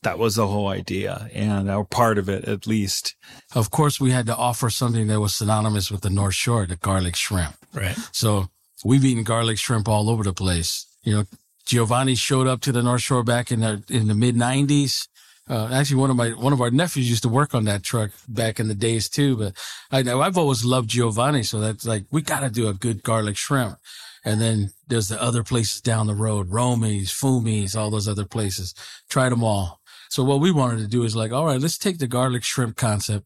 that 0.03 0.19
was 0.19 0.35
the 0.35 0.47
whole 0.47 0.67
idea 0.67 1.27
and 1.33 1.69
our 1.71 1.83
part 1.83 2.17
of 2.19 2.29
it 2.29 2.45
at 2.45 2.67
least. 2.67 3.15
Of 3.55 3.71
course, 3.71 3.99
we 3.99 4.11
had 4.11 4.25
to 4.27 4.35
offer 4.35 4.69
something 4.69 5.07
that 5.07 5.19
was 5.19 5.33
synonymous 5.35 5.89
with 5.91 6.01
the 6.01 6.09
North 6.11 6.35
Shore, 6.35 6.65
the 6.67 6.75
garlic 6.75 7.15
shrimp. 7.15 7.55
Right. 7.73 7.97
So 8.11 8.49
we've 8.85 9.03
eaten 9.03 9.23
garlic 9.23 9.57
shrimp 9.57 9.87
all 9.89 10.09
over 10.09 10.23
the 10.23 10.33
place. 10.33 10.85
You 11.01 11.13
know, 11.15 11.23
Giovanni 11.65 12.13
showed 12.15 12.47
up 12.47 12.61
to 12.61 12.71
the 12.71 12.83
North 12.83 13.01
Shore 13.01 13.23
back 13.23 13.51
in 13.51 13.61
the 13.61 13.83
in 13.89 14.07
the 14.07 14.13
mid 14.15 14.35
'90s. 14.35 15.07
Uh, 15.49 15.69
actually, 15.71 15.97
one 15.97 16.09
of 16.09 16.15
my 16.15 16.29
one 16.29 16.53
of 16.53 16.61
our 16.61 16.71
nephews 16.71 17.09
used 17.09 17.23
to 17.23 17.29
work 17.29 17.55
on 17.55 17.65
that 17.65 17.83
truck 17.83 18.11
back 18.27 18.59
in 18.59 18.67
the 18.67 18.75
days 18.75 19.09
too. 19.09 19.37
But 19.37 19.53
I 19.91 20.01
know 20.03 20.21
I've 20.21 20.37
always 20.37 20.65
loved 20.65 20.89
Giovanni, 20.89 21.43
so 21.43 21.59
that's 21.59 21.85
like 21.85 22.05
we 22.11 22.21
got 22.21 22.41
to 22.41 22.49
do 22.49 22.67
a 22.67 22.73
good 22.73 23.03
garlic 23.03 23.37
shrimp. 23.37 23.77
And 24.25 24.41
then 24.41 24.71
there's 24.87 25.07
the 25.07 25.21
other 25.21 25.41
places 25.43 25.79
down 25.79 26.07
the 26.07 26.13
road, 26.13 26.49
Romy's, 26.49 27.11
Fumi's, 27.11 27.75
all 27.75 27.89
those 27.89 28.09
other 28.09 28.25
places. 28.25 28.73
Tried 29.09 29.29
them 29.29 29.43
all. 29.43 29.79
So 30.09 30.23
what 30.23 30.41
we 30.41 30.51
wanted 30.51 30.79
to 30.79 30.87
do 30.87 31.03
is 31.03 31.15
like, 31.15 31.31
all 31.31 31.45
right, 31.45 31.61
let's 31.61 31.77
take 31.77 31.99
the 31.99 32.07
garlic 32.07 32.43
shrimp 32.43 32.75
concept, 32.75 33.25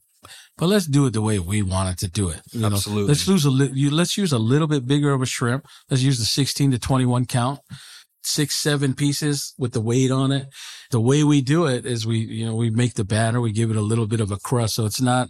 but 0.57 0.67
let's 0.67 0.85
do 0.85 1.05
it 1.07 1.13
the 1.13 1.21
way 1.21 1.39
we 1.39 1.61
wanted 1.61 1.97
to 1.99 2.07
do 2.07 2.29
it. 2.29 2.41
You 2.51 2.61
know, 2.61 2.67
Absolutely. 2.67 3.07
let's 3.07 3.27
use 3.27 3.45
a 3.45 3.49
li- 3.49 3.71
you, 3.73 3.89
let's 3.89 4.17
use 4.17 4.31
a 4.31 4.39
little 4.39 4.67
bit 4.67 4.85
bigger 4.87 5.11
of 5.11 5.21
a 5.21 5.25
shrimp. 5.25 5.65
Let's 5.89 6.03
use 6.03 6.19
the 6.19 6.25
16 6.25 6.71
to 6.71 6.79
21 6.79 7.25
count, 7.25 7.59
six, 8.23 8.55
seven 8.55 8.93
pieces 8.93 9.53
with 9.57 9.73
the 9.73 9.81
weight 9.81 10.11
on 10.11 10.31
it. 10.31 10.47
The 10.91 11.01
way 11.01 11.23
we 11.23 11.41
do 11.41 11.65
it 11.65 11.85
is 11.85 12.05
we, 12.05 12.19
you 12.19 12.45
know, 12.45 12.55
we 12.55 12.69
make 12.69 12.93
the 12.93 13.03
batter, 13.03 13.41
we 13.41 13.51
give 13.51 13.71
it 13.71 13.75
a 13.75 13.81
little 13.81 14.07
bit 14.07 14.21
of 14.21 14.31
a 14.31 14.37
crust. 14.37 14.75
So 14.75 14.85
it's 14.85 15.01
not, 15.01 15.29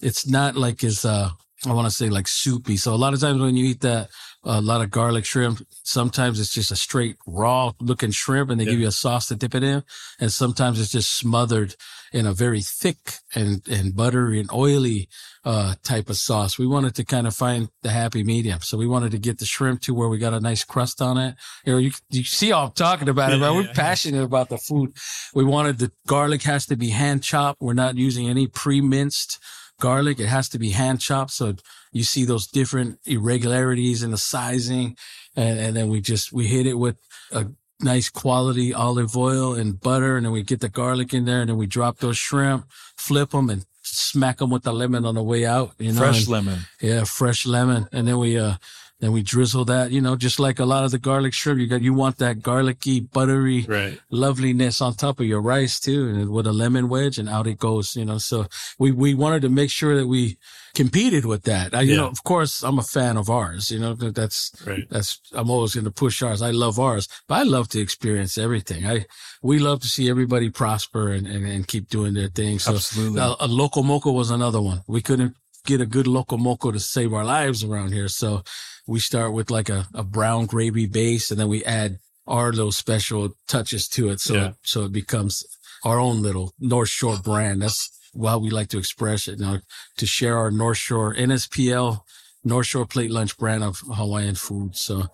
it's 0.00 0.26
not 0.26 0.56
like 0.56 0.82
it's, 0.82 1.04
uh, 1.04 1.30
I 1.66 1.74
want 1.74 1.86
to 1.86 1.94
say 1.94 2.08
like 2.08 2.26
soupy. 2.26 2.76
So 2.76 2.94
a 2.94 2.96
lot 2.96 3.12
of 3.12 3.20
times 3.20 3.40
when 3.40 3.56
you 3.56 3.66
eat 3.66 3.80
that, 3.82 4.08
a 4.42 4.62
lot 4.62 4.80
of 4.80 4.90
garlic 4.90 5.26
shrimp, 5.26 5.60
sometimes 5.82 6.40
it's 6.40 6.54
just 6.54 6.72
a 6.72 6.76
straight 6.76 7.16
raw 7.26 7.72
looking 7.80 8.10
shrimp 8.10 8.48
and 8.48 8.58
they 8.58 8.64
give 8.64 8.80
you 8.80 8.88
a 8.88 8.92
sauce 8.92 9.26
to 9.26 9.36
dip 9.36 9.54
it 9.54 9.62
in. 9.62 9.84
And 10.18 10.32
sometimes 10.32 10.80
it's 10.80 10.92
just 10.92 11.14
smothered 11.18 11.74
in 12.12 12.24
a 12.26 12.32
very 12.32 12.62
thick 12.62 13.16
and, 13.34 13.60
and 13.68 13.94
buttery 13.94 14.40
and 14.40 14.50
oily, 14.50 15.08
uh, 15.44 15.74
type 15.82 16.08
of 16.08 16.16
sauce. 16.16 16.58
We 16.58 16.66
wanted 16.66 16.94
to 16.96 17.04
kind 17.04 17.26
of 17.26 17.34
find 17.34 17.68
the 17.82 17.90
happy 17.90 18.24
medium. 18.24 18.60
So 18.62 18.78
we 18.78 18.86
wanted 18.86 19.12
to 19.12 19.18
get 19.18 19.38
the 19.38 19.44
shrimp 19.44 19.82
to 19.82 19.94
where 19.94 20.08
we 20.08 20.16
got 20.16 20.34
a 20.34 20.40
nice 20.40 20.64
crust 20.64 21.02
on 21.02 21.18
it. 21.18 21.34
You 21.66 21.72
know, 21.72 21.78
you, 21.78 21.90
you 22.08 22.24
see 22.24 22.52
I'm 22.52 22.72
talking 22.72 23.08
about 23.10 23.32
it, 23.34 23.40
but 23.40 23.54
we're 23.54 23.72
passionate 23.74 24.22
about 24.22 24.48
the 24.48 24.58
food. 24.58 24.96
We 25.34 25.44
wanted 25.44 25.78
the 25.78 25.92
garlic 26.06 26.42
has 26.42 26.64
to 26.66 26.76
be 26.76 26.88
hand 26.88 27.22
chopped. 27.22 27.60
We're 27.60 27.74
not 27.74 27.96
using 27.96 28.28
any 28.28 28.46
pre-minced 28.46 29.38
garlic. 29.80 30.20
It 30.20 30.26
has 30.28 30.48
to 30.50 30.58
be 30.58 30.70
hand 30.70 31.00
chopped. 31.00 31.32
So 31.32 31.54
you 31.92 32.04
see 32.04 32.24
those 32.24 32.46
different 32.46 32.98
irregularities 33.06 34.02
in 34.02 34.10
the 34.10 34.18
sizing. 34.18 34.96
And, 35.36 35.58
and 35.58 35.76
then 35.76 35.88
we 35.88 36.00
just, 36.00 36.32
we 36.32 36.46
hit 36.46 36.66
it 36.66 36.74
with 36.74 36.96
a 37.32 37.46
nice 37.80 38.08
quality 38.10 38.72
olive 38.74 39.16
oil 39.16 39.54
and 39.54 39.80
butter. 39.80 40.16
And 40.16 40.24
then 40.26 40.32
we 40.32 40.42
get 40.42 40.60
the 40.60 40.68
garlic 40.68 41.12
in 41.14 41.24
there 41.24 41.40
and 41.40 41.48
then 41.50 41.56
we 41.56 41.66
drop 41.66 41.98
those 41.98 42.18
shrimp, 42.18 42.66
flip 42.96 43.30
them 43.30 43.50
and 43.50 43.64
smack 43.82 44.38
them 44.38 44.50
with 44.50 44.62
the 44.62 44.72
lemon 44.72 45.04
on 45.06 45.14
the 45.14 45.22
way 45.22 45.44
out. 45.46 45.72
You 45.78 45.92
know, 45.92 45.98
Fresh 46.00 46.20
and- 46.20 46.28
lemon. 46.28 46.58
yeah, 46.80 47.04
fresh 47.04 47.46
lemon. 47.46 47.88
And 47.92 48.06
then 48.06 48.18
we, 48.18 48.38
uh, 48.38 48.54
then 49.00 49.12
we 49.12 49.22
drizzle 49.22 49.64
that, 49.64 49.90
you 49.90 50.00
know, 50.00 50.14
just 50.14 50.38
like 50.38 50.58
a 50.58 50.64
lot 50.64 50.84
of 50.84 50.90
the 50.90 50.98
garlic 50.98 51.32
shrimp. 51.32 51.58
You 51.58 51.66
got, 51.66 51.82
you 51.82 51.94
want 51.94 52.18
that 52.18 52.42
garlicky, 52.42 53.00
buttery 53.00 53.64
Right. 53.66 53.98
loveliness 54.10 54.80
on 54.80 54.94
top 54.94 55.20
of 55.20 55.26
your 55.26 55.40
rice 55.40 55.80
too. 55.80 56.08
And 56.08 56.30
with 56.30 56.46
a 56.46 56.52
lemon 56.52 56.88
wedge 56.88 57.18
and 57.18 57.28
out 57.28 57.46
it 57.46 57.58
goes, 57.58 57.96
you 57.96 58.04
know, 58.04 58.18
so 58.18 58.46
we, 58.78 58.92
we 58.92 59.14
wanted 59.14 59.42
to 59.42 59.48
make 59.48 59.70
sure 59.70 59.96
that 59.96 60.06
we 60.06 60.36
competed 60.74 61.24
with 61.24 61.42
that. 61.44 61.74
I, 61.74 61.80
you 61.82 61.92
Yeah. 61.94 62.02
know, 62.02 62.08
of 62.08 62.22
course 62.24 62.62
I'm 62.62 62.78
a 62.78 62.82
fan 62.82 63.16
of 63.16 63.28
ours, 63.30 63.70
you 63.70 63.78
know, 63.78 63.94
that's, 63.94 64.52
Right. 64.66 64.86
that's, 64.90 65.18
I'm 65.32 65.50
always 65.50 65.74
going 65.74 65.84
to 65.86 65.90
push 65.90 66.22
ours. 66.22 66.42
I 66.42 66.50
love 66.50 66.78
ours, 66.78 67.08
but 67.26 67.36
I 67.36 67.42
love 67.42 67.68
to 67.70 67.80
experience 67.80 68.36
everything. 68.38 68.86
I, 68.86 69.06
we 69.42 69.58
love 69.58 69.80
to 69.80 69.88
see 69.88 70.10
everybody 70.10 70.50
prosper 70.50 71.10
and, 71.12 71.26
and, 71.26 71.46
and 71.46 71.66
keep 71.66 71.88
doing 71.88 72.14
their 72.14 72.28
thing. 72.28 72.58
So 72.58 72.74
Absolutely. 72.74 73.20
Uh, 73.20 73.34
a, 73.40 73.46
a 73.46 73.48
loco 73.48 73.82
moco 73.82 74.12
was 74.12 74.30
another 74.30 74.60
one. 74.60 74.82
We 74.86 75.00
couldn't 75.00 75.34
get 75.66 75.80
a 75.80 75.86
good 75.86 76.06
loco 76.06 76.36
moco 76.36 76.70
to 76.70 76.80
save 76.80 77.12
our 77.12 77.24
lives 77.24 77.62
around 77.64 77.92
here. 77.92 78.08
So 78.08 78.42
we 78.86 78.98
start 78.98 79.32
with 79.32 79.50
like 79.50 79.68
a, 79.68 79.86
a 79.94 80.02
brown 80.02 80.46
gravy 80.46 80.86
base 80.86 81.30
and 81.30 81.38
then 81.40 81.48
we 81.48 81.64
add 81.64 81.98
our 82.26 82.52
little 82.52 82.72
special 82.72 83.30
touches 83.48 83.88
to 83.88 84.08
it. 84.10 84.20
So, 84.20 84.34
Yeah. 84.34 84.52
so 84.62 84.84
it 84.84 84.92
becomes 84.92 85.44
our 85.84 85.98
own 85.98 86.22
little 86.22 86.52
North 86.58 86.88
Shore 86.90 87.18
brand. 87.18 87.62
That's 87.62 87.90
why 88.12 88.36
we 88.36 88.50
like 88.50 88.68
to 88.68 88.78
express 88.78 89.28
it 89.28 89.38
now 89.38 89.58
to 89.96 90.06
share 90.06 90.36
our 90.36 90.50
North 90.50 90.78
Shore 90.78 91.14
NSPL 91.14 92.00
North 92.44 92.66
Shore 92.66 92.86
plate 92.86 93.10
lunch 93.10 93.36
brand 93.36 93.62
of 93.62 93.80
Hawaiian 93.94 94.34
food. 94.34 94.74
So 94.76 95.08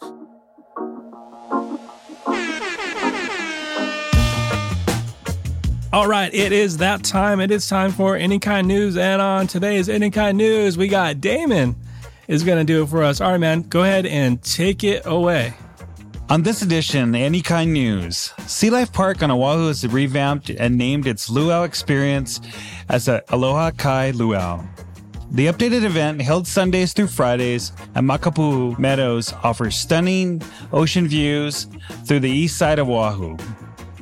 All 5.92 6.08
right, 6.08 6.32
it 6.34 6.52
is 6.52 6.76
that 6.78 7.04
time. 7.04 7.40
It 7.40 7.50
is 7.50 7.66
time 7.68 7.90
for 7.90 8.16
Any 8.16 8.38
Kind 8.38 8.66
News. 8.68 8.98
And 8.98 9.22
on 9.22 9.46
today's 9.46 9.88
Any 9.88 10.10
Kind 10.10 10.36
News, 10.36 10.76
we 10.76 10.88
got 10.88 11.22
Damon 11.22 11.74
is 12.28 12.42
going 12.42 12.58
to 12.58 12.64
do 12.64 12.82
it 12.82 12.88
for 12.88 13.02
us. 13.02 13.20
All 13.20 13.32
right, 13.32 13.38
man, 13.38 13.62
go 13.62 13.82
ahead 13.82 14.06
and 14.06 14.42
take 14.42 14.84
it 14.84 15.02
away. 15.06 15.54
On 16.28 16.42
this 16.42 16.60
edition, 16.60 17.14
Any 17.14 17.40
Kind 17.40 17.72
News, 17.72 18.32
Sea 18.46 18.70
Life 18.70 18.92
Park 18.92 19.22
on 19.22 19.30
Oahu 19.30 19.68
has 19.68 19.86
revamped 19.86 20.50
and 20.50 20.76
named 20.76 21.06
its 21.06 21.30
luau 21.30 21.62
experience 21.62 22.40
as 22.88 23.06
a 23.06 23.22
Aloha 23.28 23.70
Kai 23.70 24.10
Luau. 24.10 24.64
The 25.30 25.46
updated 25.46 25.84
event, 25.84 26.20
held 26.22 26.46
Sundays 26.46 26.92
through 26.92 27.08
Fridays 27.08 27.72
at 27.94 28.02
Makapu'u 28.02 28.76
Meadows, 28.78 29.32
offers 29.44 29.76
stunning 29.76 30.42
ocean 30.72 31.06
views 31.06 31.66
through 32.06 32.20
the 32.20 32.30
east 32.30 32.58
side 32.58 32.78
of 32.78 32.88
Oahu. 32.88 33.36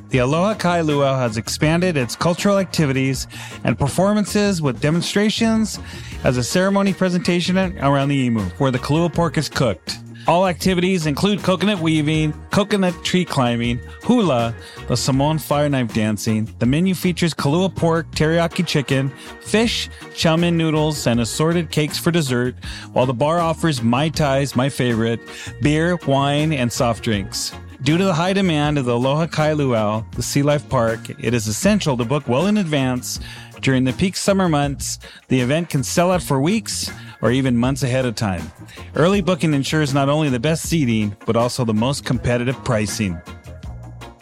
The 0.09 0.19
Aloha 0.19 0.53
Kai 0.53 0.81
Luau 0.81 1.17
has 1.17 1.35
expanded 1.35 1.97
its 1.97 2.15
cultural 2.15 2.59
activities 2.59 3.27
and 3.63 3.77
performances 3.77 4.61
with 4.61 4.79
demonstrations 4.79 5.79
as 6.23 6.37
a 6.37 6.43
ceremony 6.43 6.93
presentation 6.93 7.57
around 7.57 8.09
the 8.09 8.29
imu, 8.29 8.51
where 8.59 8.71
the 8.71 8.79
kalua 8.79 9.13
pork 9.13 9.37
is 9.37 9.49
cooked. 9.49 9.97
All 10.27 10.47
activities 10.47 11.05
include 11.05 11.43
coconut 11.43 11.79
weaving, 11.79 12.33
coconut 12.49 13.03
tree 13.03 13.25
climbing, 13.25 13.79
hula, 14.03 14.55
the 14.87 14.95
Samoan 14.95 15.37
fire 15.37 15.69
knife 15.69 15.93
dancing. 15.93 16.49
The 16.59 16.65
menu 16.65 16.95
features 16.95 17.33
kalua 17.33 17.75
pork, 17.75 18.09
teriyaki 18.11 18.65
chicken, 18.65 19.09
fish, 19.41 19.89
chow 20.15 20.35
mein 20.35 20.57
noodles, 20.57 21.05
and 21.07 21.19
assorted 21.19 21.69
cakes 21.69 21.99
for 21.99 22.09
dessert, 22.09 22.55
while 22.93 23.05
the 23.05 23.13
bar 23.13 23.39
offers 23.39 23.83
mai 23.83 24.09
tais, 24.09 24.55
my 24.55 24.69
favorite, 24.69 25.19
beer, 25.61 25.97
wine, 26.07 26.53
and 26.53 26.71
soft 26.71 27.03
drinks. 27.03 27.51
Due 27.85 27.99
to 27.99 28.03
the 28.03 28.15
high 28.15 28.33
demand 28.33 28.79
of 28.79 28.85
the 28.85 28.95
Aloha 28.95 29.27
Kai 29.27 29.53
Luau, 29.53 30.03
the 30.13 30.23
Sea 30.23 30.41
Life 30.41 30.67
Park, 30.69 31.07
it 31.19 31.35
is 31.35 31.45
essential 31.45 31.95
to 31.95 32.03
book 32.03 32.27
well 32.27 32.47
in 32.47 32.57
advance. 32.57 33.19
During 33.61 33.83
the 33.83 33.93
peak 33.93 34.15
summer 34.15 34.49
months, 34.49 34.97
the 35.27 35.39
event 35.39 35.69
can 35.69 35.83
sell 35.83 36.11
out 36.11 36.23
for 36.23 36.41
weeks 36.41 36.91
or 37.21 37.31
even 37.31 37.55
months 37.55 37.83
ahead 37.83 38.07
of 38.07 38.15
time. 38.15 38.51
Early 38.95 39.21
booking 39.21 39.53
ensures 39.53 39.93
not 39.93 40.09
only 40.09 40.29
the 40.29 40.39
best 40.39 40.67
seating, 40.67 41.15
but 41.27 41.35
also 41.35 41.63
the 41.63 41.75
most 41.75 42.03
competitive 42.03 42.55
pricing. 42.63 43.21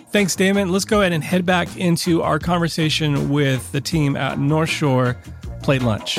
Thanks, 0.09 0.35
Damon. 0.35 0.69
Let's 0.69 0.83
go 0.83 0.99
ahead 0.99 1.13
and 1.13 1.23
head 1.23 1.45
back 1.45 1.77
into 1.77 2.21
our 2.21 2.39
conversation 2.39 3.29
with 3.29 3.71
the 3.71 3.79
team 3.79 4.17
at 4.17 4.39
North 4.39 4.71
Shore 4.71 5.15
Plate 5.61 5.83
Lunch. 5.83 6.15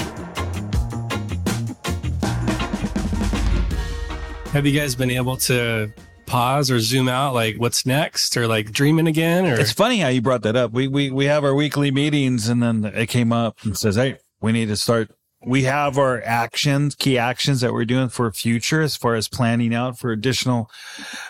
Have 4.53 4.65
you 4.65 4.73
guys 4.73 4.95
been 4.95 5.11
able 5.11 5.37
to 5.37 5.93
pause 6.27 6.71
or 6.71 6.81
zoom 6.81 7.09
out, 7.09 7.35
like 7.35 7.57
what's 7.57 7.85
next, 7.87 8.37
or 8.37 8.47
like 8.47 8.73
dreaming 8.73 9.07
again, 9.07 9.47
or 9.47 9.59
It's 9.59 9.73
funny 9.73 9.99
how 9.99 10.09
you 10.09 10.21
brought 10.23 10.43
that 10.43 10.57
up. 10.57 10.73
We 10.73 10.89
we 10.89 11.11
we 11.11 11.27
have 11.27 11.45
our 11.45 11.55
weekly 11.55 11.91
meetings, 11.91 12.49
and 12.49 12.63
then 12.63 12.85
it 12.85 13.07
came 13.09 13.33
up 13.33 13.59
and 13.65 13.77
says, 13.77 13.97
"Hey, 13.97 14.19
we 14.41 14.53
need 14.53 14.67
to 14.69 14.77
start." 14.77 15.11
We 15.47 15.65
have 15.65 15.99
our 15.99 16.23
actions, 16.23 16.95
key 16.95 17.19
actions 17.19 17.61
that 17.61 17.75
we're 17.75 17.85
doing 17.85 18.09
for 18.09 18.33
future, 18.33 18.81
as 18.81 18.97
far 18.97 19.15
as 19.15 19.29
planning 19.29 19.75
out 19.75 19.99
for 19.99 20.11
additional, 20.11 20.71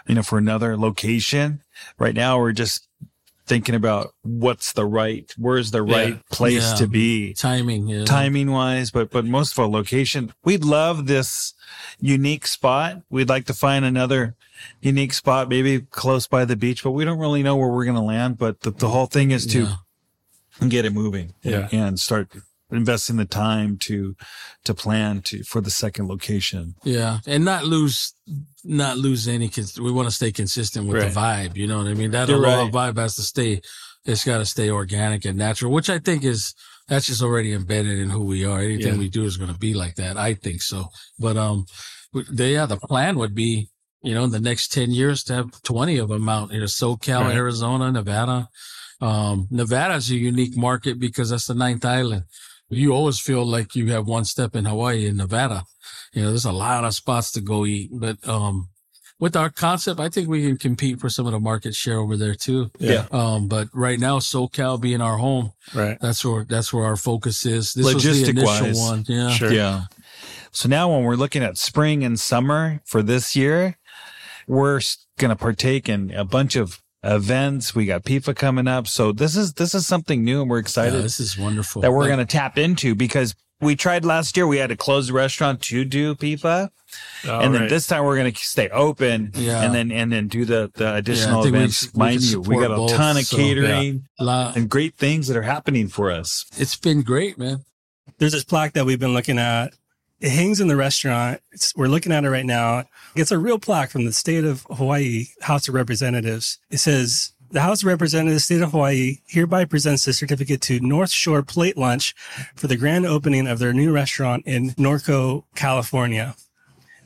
you 0.07 0.15
know, 0.15 0.23
for 0.23 0.39
another 0.39 0.77
location. 0.77 1.63
Right 1.99 2.15
now, 2.15 2.39
we're 2.39 2.53
just 2.53 2.87
thinking 3.47 3.75
about 3.75 4.15
what's 4.23 4.73
the 4.73 4.87
right, 4.87 5.31
where's 5.37 5.73
the 5.73 5.85
Yeah. 5.85 5.97
right 5.97 6.27
place 6.31 6.63
Yeah. 6.71 6.75
to 6.77 6.87
be 6.87 7.35
timing, 7.35 7.89
yeah. 7.89 8.05
timing 8.05 8.53
wise, 8.53 8.93
but 8.93 9.11
but 9.11 9.25
most 9.25 9.51
of 9.53 9.59
all 9.59 9.71
location. 9.71 10.33
We'd 10.45 10.65
love 10.65 11.07
this 11.07 11.53
unique 12.01 12.47
spot. 12.47 13.03
We'd 13.11 13.29
like 13.29 13.47
to 13.47 13.53
find 13.55 13.85
another 13.85 14.37
unique 14.81 15.13
spot, 15.13 15.49
maybe 15.49 15.81
close 15.81 16.27
by 16.27 16.45
the 16.45 16.57
beach, 16.57 16.83
but 16.85 16.93
we 16.93 17.05
don't 17.05 17.19
really 17.19 17.43
know 17.43 17.57
where 17.57 17.69
we're 17.69 17.85
going 17.85 17.97
to 17.97 18.03
land. 18.03 18.39
But 18.39 18.61
the, 18.61 18.71
the 18.71 18.89
whole 18.89 19.07
thing 19.07 19.31
is 19.31 19.47
to 19.49 19.69
get 20.69 20.85
it 20.85 20.93
moving 20.93 21.35
Yeah. 21.43 21.69
and 21.73 21.99
start 21.99 22.29
investing 22.71 23.17
the 23.17 23.25
time 23.25 23.77
to 23.79 24.17
to 24.65 24.75
plan 24.75 25.21
to 25.23 25.43
for 25.45 25.61
the 25.61 25.71
second 25.71 26.09
location. 26.09 26.75
Yeah, 26.83 27.19
and 27.27 27.45
not 27.45 27.65
lose, 27.65 28.15
not 28.65 28.97
lose 28.99 29.29
any. 29.29 29.49
Cons- 29.49 29.79
we 29.79 29.93
want 29.93 30.09
to 30.09 30.15
stay 30.15 30.33
consistent 30.33 30.87
with 30.89 31.03
Right. 31.03 31.13
the 31.13 31.21
vibe. 31.21 31.57
You 31.57 31.67
know 31.67 31.79
what 31.79 31.87
I 31.87 31.95
mean? 31.95 32.11
That 32.13 32.29
You're 32.29 32.41
right. 32.41 32.73
vibe 32.73 32.97
has 32.99 33.17
to 33.17 33.23
stay. 33.23 33.61
It's 34.07 34.25
got 34.25 34.39
to 34.39 34.45
stay 34.47 34.71
organic 34.71 35.25
and 35.25 35.39
natural, 35.39 35.73
which 35.73 35.89
I 35.91 35.99
think 35.99 36.25
is 36.25 36.55
that's 36.89 37.07
just 37.07 37.23
already 37.23 37.53
embedded 37.53 37.99
in 37.99 38.11
who 38.11 38.25
we 38.25 38.45
are. 38.45 38.61
Anything 38.61 38.95
Yeah. 38.95 38.99
we 38.99 39.09
do 39.09 39.25
is 39.25 39.37
going 39.39 39.53
to 39.53 39.59
be 39.59 39.73
like 39.73 39.95
that. 39.97 40.17
I 40.19 40.35
think 40.35 40.61
so. 40.61 40.89
But 41.19 41.37
um, 41.39 41.65
the, 42.13 42.49
yeah, 42.49 42.67
the 42.67 42.77
plan 42.77 43.17
would 43.19 43.35
be, 43.35 43.71
you 44.05 44.15
know, 44.15 44.25
in 44.25 44.31
the 44.31 44.41
next 44.41 44.69
ten 44.73 44.91
years 44.91 45.25
to 45.25 45.35
have 45.35 45.63
twenty 45.63 45.99
of 45.99 46.09
them 46.09 46.29
out 46.29 46.53
in 46.53 46.61
SoCal, 46.63 47.23
Right. 47.23 47.35
Arizona, 47.37 47.91
Nevada. 47.91 48.49
Um, 49.01 49.49
Nevada 49.51 49.95
is 49.95 50.11
a 50.11 50.17
unique 50.17 50.57
market 50.57 50.99
because 51.01 51.31
that's 51.31 51.47
the 51.47 51.55
ninth 51.55 51.85
island. 51.85 52.25
You 52.71 52.93
always 52.93 53.21
feel 53.21 53.45
like 53.45 53.75
you 53.75 53.93
have 53.93 54.07
one 54.07 54.25
step 54.25 54.55
in 54.57 54.65
Hawaii 54.65 55.07
and 55.07 55.17
Nevada. 55.19 55.65
You 56.13 56.23
know, 56.23 56.29
there's 56.29 56.45
a 56.45 56.53
lot 56.53 56.85
of 56.85 56.95
spots 56.95 57.33
to 57.33 57.41
go 57.41 57.67
eat, 57.67 57.91
but, 57.93 58.17
um, 58.29 58.69
with 59.21 59.37
our 59.37 59.49
concept, 59.51 60.01
I 60.01 60.09
think 60.09 60.29
we 60.29 60.43
can 60.45 60.57
compete 60.57 61.01
for 61.01 61.09
some 61.09 61.27
of 61.27 61.33
the 61.33 61.41
market 61.41 61.75
share 61.75 61.99
over 61.99 62.17
there 62.17 62.35
too. 62.35 62.71
Yeah. 62.81 63.07
Um, 63.13 63.47
but 63.49 63.69
right 63.73 63.99
now, 63.99 64.19
SoCal 64.19 64.81
being 64.81 65.01
our 65.01 65.19
home, 65.19 65.53
Right. 65.73 65.97
that's 66.01 66.25
where 66.25 66.45
that's 66.45 66.73
where 66.73 66.85
our 66.85 66.97
focus 66.97 67.47
is. 67.47 67.73
This 67.75 67.95
was 67.95 68.03
the 68.03 68.11
Logistic 68.11 68.29
initial 68.31 68.67
wise. 68.67 68.79
one. 68.79 69.05
Yeah. 69.09 69.31
Sure. 69.31 69.53
Yeah. 69.53 69.85
So 70.51 70.69
now 70.69 70.93
when 70.93 71.05
we're 71.05 71.15
looking 71.17 71.43
at 71.45 71.57
spring 71.59 72.05
and 72.05 72.19
summer 72.19 72.81
for 72.87 73.03
this 73.03 73.35
year, 73.37 73.77
we're 74.47 74.81
going 75.19 75.31
to 75.31 75.37
partake 75.37 75.89
in 75.89 76.11
a 76.13 76.25
bunch 76.25 76.57
of 76.57 76.81
events. 77.03 77.75
We 77.75 77.87
got 77.87 78.05
PIFA 78.05 78.35
coming 78.37 78.67
up. 78.67 78.87
So 78.89 79.13
this 79.13 79.37
is, 79.37 79.55
this 79.55 79.75
is 79.75 79.87
something 79.87 80.25
new 80.25 80.41
and 80.41 80.51
we're 80.51 80.57
Yeah, 80.59 80.61
excited 80.63 81.03
this 81.05 81.21
is 81.21 81.37
wonderful. 81.39 81.83
that 81.83 81.93
we're 81.93 82.07
going 82.07 82.19
to 82.19 82.25
tap 82.27 82.57
into 82.59 82.95
because 82.95 83.35
we 83.61 83.77
tried 83.77 84.05
last 84.05 84.37
year. 84.37 84.47
We 84.47 84.57
had 84.59 84.71
to 84.71 84.77
close 84.77 85.07
the 85.09 85.13
restaurant 85.13 85.61
to 85.63 85.85
do 85.85 86.15
PIFA. 86.15 86.71
and 87.25 87.55
then 87.55 87.63
right. 87.63 87.71
this 87.71 87.87
time 87.87 88.05
we're 88.05 88.17
going 88.17 88.33
to 88.33 88.39
stay 88.45 88.69
open 88.71 89.33
Yeah. 89.35 89.63
and 89.63 89.75
then, 89.75 89.93
and 89.93 90.13
then 90.13 90.29
do 90.29 90.45
the, 90.45 90.71
the 90.75 90.95
additional 90.95 91.43
think 91.43 91.53
we- 91.55 91.59
events. 91.61 91.89
we 91.95 91.99
Mind 91.99 92.21
can 92.21 92.29
you, 92.31 92.41
we 92.41 92.57
got 92.57 92.71
a 92.73 92.77
both, 92.77 92.93
ton 92.93 93.17
of 93.17 93.25
so, 93.25 93.37
catering 93.37 94.07
lot- 94.19 94.57
and 94.57 94.69
great 94.69 94.95
things 94.97 95.29
that 95.29 95.37
are 95.37 95.43
happening 95.43 95.89
for 95.89 96.11
us. 96.11 96.47
it's 96.57 96.77
been 96.77 97.03
great, 97.03 97.39
man. 97.39 97.65
there's 98.19 98.33
this 98.33 98.45
plaque 98.45 98.73
that 98.75 98.87
we've 98.87 99.01
been 99.01 99.15
looking 99.15 99.39
at. 99.39 99.73
It 100.21 100.31
hangs 100.31 100.61
in 100.61 100.69
the 100.69 100.77
restaurant. 100.77 101.41
It's, 101.53 101.75
we're 101.77 101.89
looking 101.89 102.13
at 102.13 102.25
it 102.25 102.31
right 102.31 102.47
now. 102.47 102.85
It's 103.15 103.33
a 103.33 103.39
real 103.39 103.59
plaque 103.59 103.91
from 103.91 104.05
the 104.05 104.13
state 104.13 104.45
of 104.45 104.67
Hawaii 104.71 105.27
House 105.43 105.69
of 105.69 105.75
Representatives. 105.75 106.59
It 106.71 106.79
says, 106.79 107.33
the 107.51 107.61
House 107.61 107.83
of 107.83 107.87
Representatives, 107.87 108.45
State 108.45 108.63
of 108.63 108.73
Hawaii, 108.73 109.19
hereby 109.27 109.65
presents 109.65 110.05
the 110.05 110.13
certificate 110.13 110.61
to 110.63 110.81
North 110.81 111.11
Shore 111.11 111.43
Plate 111.43 111.77
Lunch 111.77 112.15
for 112.57 112.67
the 112.67 112.77
grand 112.77 113.07
opening 113.07 113.47
of 113.47 113.59
their 113.59 113.73
new 113.73 113.93
restaurant 113.93 114.45
in 114.47 114.71
Norco, 114.71 115.45
California. 115.55 116.35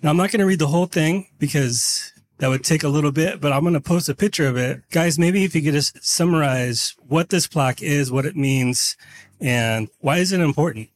Now, 0.03 0.11
I'm 0.11 0.17
not 0.17 0.31
going 0.31 0.41
to 0.41 0.47
read 0.47 0.61
the 0.61 0.69
whole 0.69 0.87
thing 0.87 1.27
because 1.39 2.13
that 2.39 2.49
would 2.49 2.65
take 2.65 2.83
a 2.83 2.89
little 2.89 3.13
bit, 3.13 3.41
but 3.41 3.53
I'm 3.53 3.63
going 3.63 3.75
to 3.75 3.81
post 3.81 4.09
a 4.09 4.15
picture 4.15 4.47
of 4.47 4.57
it. 4.57 4.83
Guys, 4.91 5.19
maybe 5.19 5.45
if 5.45 5.55
you 5.55 5.63
could 5.63 5.75
just 5.75 6.03
summarize 6.03 6.95
what 7.09 7.29
this 7.29 7.47
plaque 7.47 7.83
is, 7.83 8.11
what 8.11 8.25
it 8.25 8.37
means, 8.37 8.97
and 9.41 9.89
why 9.99 10.19
is 10.19 10.33
it 10.33 10.41
important? 10.41 10.89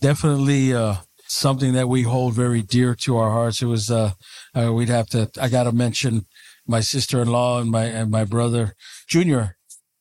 Definitely 0.00 0.74
uh, 0.74 0.96
something 1.30 1.72
that 1.74 1.88
we 1.88 2.02
hold 2.02 2.34
very 2.34 2.62
dear 2.62 2.94
to 2.94 3.16
our 3.16 3.30
hearts. 3.30 3.62
It 3.62 3.66
was 3.66 3.90
uh, 3.90 4.12
uh 4.56 4.72
we'd 4.72 4.88
have 4.88 5.06
to. 5.08 5.30
I 5.40 5.48
got 5.48 5.64
to 5.64 5.72
mention 5.72 6.26
my 6.66 6.80
sister-in-law 6.80 7.60
and 7.60 7.70
my 7.70 7.84
and 7.84 8.10
my 8.10 8.24
brother 8.24 8.74
Junior, 9.08 9.56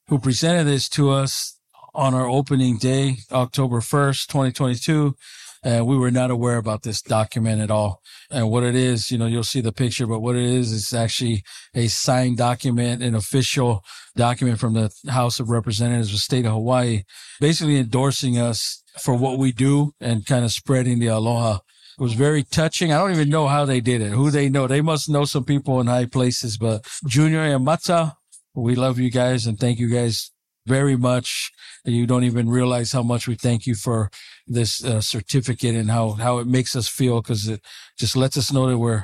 who 0.08 0.20
presented 0.20 0.66
this 0.66 0.90
to 0.90 1.12
us 1.12 1.59
on 1.94 2.14
our 2.14 2.28
opening 2.28 2.78
day, 2.78 3.18
October 3.32 3.82
first, 3.82 4.30
twenty 4.30 4.52
twenty-two. 4.52 5.16
And 5.62 5.86
we 5.86 5.98
were 5.98 6.10
not 6.10 6.32
aware 6.32 6.56
about 6.56 6.84
this 6.84 7.02
document 7.02 7.60
at 7.60 7.70
all. 7.70 8.02
And 8.32 8.50
what 8.50 8.64
it 8.64 8.76
is, 8.76 9.12
you 9.12 9.18
know, 9.18 9.26
you'll 9.26 9.44
see 9.44 9.60
the 9.60 9.74
picture, 9.74 10.08
but 10.08 10.22
what 10.22 10.38
it 10.38 10.46
is, 10.46 10.72
it's 10.72 10.94
actually 10.94 11.44
a 11.76 11.88
signed 11.88 12.38
document, 12.38 13.04
an 13.04 13.14
official 13.14 13.84
document 14.16 14.58
from 14.58 14.74
the 14.74 14.90
House 15.10 15.38
of 15.38 15.50
Representatives 15.50 16.08
of 16.08 16.14
the 16.14 16.20
state 16.20 16.46
of 16.46 16.54
Hawaii, 16.54 17.04
basically 17.42 17.76
endorsing 17.76 18.38
us 18.38 18.82
for 19.02 19.14
what 19.16 19.38
we 19.38 19.52
do 19.52 19.92
and 20.00 20.26
kind 20.26 20.46
of 20.46 20.54
spreading 20.54 21.00
the 21.00 21.08
aloha. 21.08 21.58
It 22.00 22.04
was 22.04 22.14
very 22.14 22.44
touching. 22.44 22.94
I 22.94 22.98
don't 22.98 23.12
even 23.12 23.28
know 23.28 23.48
how 23.48 23.66
they 23.66 23.82
did 23.82 24.02
it, 24.02 24.12
who 24.12 24.32
they 24.32 24.48
know. 24.48 24.66
They 24.66 24.80
must 24.80 25.10
know 25.10 25.26
some 25.26 25.44
people 25.44 25.82
in 25.82 25.88
high 25.88 26.06
places, 26.06 26.58
but 26.58 26.88
Junior 27.06 27.42
and 27.42 27.66
Mata, 27.66 28.16
we 28.56 28.76
love 28.76 28.98
you 28.98 29.12
guys 29.12 29.46
and 29.46 29.60
thank 29.60 29.78
you 29.78 29.90
guys 29.90 30.32
very 30.70 30.96
much. 30.96 31.52
And 31.84 31.96
you 31.96 32.06
don't 32.06 32.24
even 32.24 32.50
realize 32.50 32.92
how 32.94 33.04
much 33.04 33.28
we 33.28 33.36
thank 33.36 33.66
you 33.66 33.76
for 33.76 34.10
this 34.48 34.84
uh, 34.84 35.02
certificate 35.02 35.76
and 35.76 35.90
how, 35.90 36.12
how 36.12 36.40
it 36.40 36.48
makes 36.48 36.76
us 36.76 36.88
feel 36.88 37.22
because 37.22 37.48
it 37.48 37.62
just 37.98 38.16
lets 38.16 38.38
us 38.38 38.54
know 38.54 38.68
that 38.70 38.78
we're, 38.78 39.04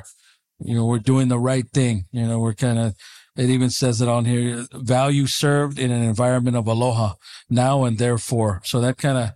you 0.60 0.74
know, 0.74 0.86
we're 0.86 0.98
doing 1.12 1.28
the 1.28 1.38
right 1.38 1.68
thing. 1.74 2.06
You 2.12 2.26
know, 2.26 2.38
we're 2.38 2.54
kind 2.54 2.78
of, 2.78 2.94
it 3.36 3.50
even 3.50 3.70
says 3.70 4.00
it 4.00 4.08
on 4.08 4.24
here, 4.24 4.66
value 4.72 5.26
served 5.26 5.78
in 5.78 5.90
an 5.90 6.02
environment 6.02 6.56
of 6.56 6.66
aloha 6.66 7.14
now 7.50 7.84
and 7.84 7.98
therefore. 7.98 8.62
So 8.64 8.80
that 8.80 8.96
kind 8.96 9.18
of 9.18 9.30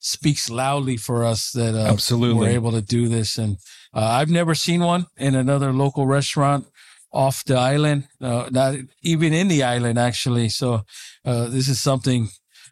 speaks 0.00 0.50
loudly 0.50 0.96
for 0.96 1.24
us 1.24 1.52
that 1.52 1.74
uh, 1.74 1.92
Absolutely. 1.92 2.40
we're 2.40 2.52
able 2.52 2.72
to 2.72 2.82
do 2.82 3.08
this. 3.08 3.38
And 3.38 3.56
uh, 3.94 4.18
I've 4.18 4.30
never 4.30 4.54
seen 4.54 4.82
one 4.82 5.06
in 5.16 5.34
another 5.34 5.72
local 5.72 6.06
restaurant 6.06 6.66
off 7.12 7.44
the 7.44 7.56
island, 7.56 8.08
uh, 8.20 8.48
not 8.50 8.74
even 9.02 9.32
in 9.32 9.48
the 9.48 9.62
island 9.62 9.98
actually. 9.98 10.48
So 10.48 10.82
uh, 11.24 11.48
this 11.48 11.68
is 11.68 11.80
something 11.80 12.28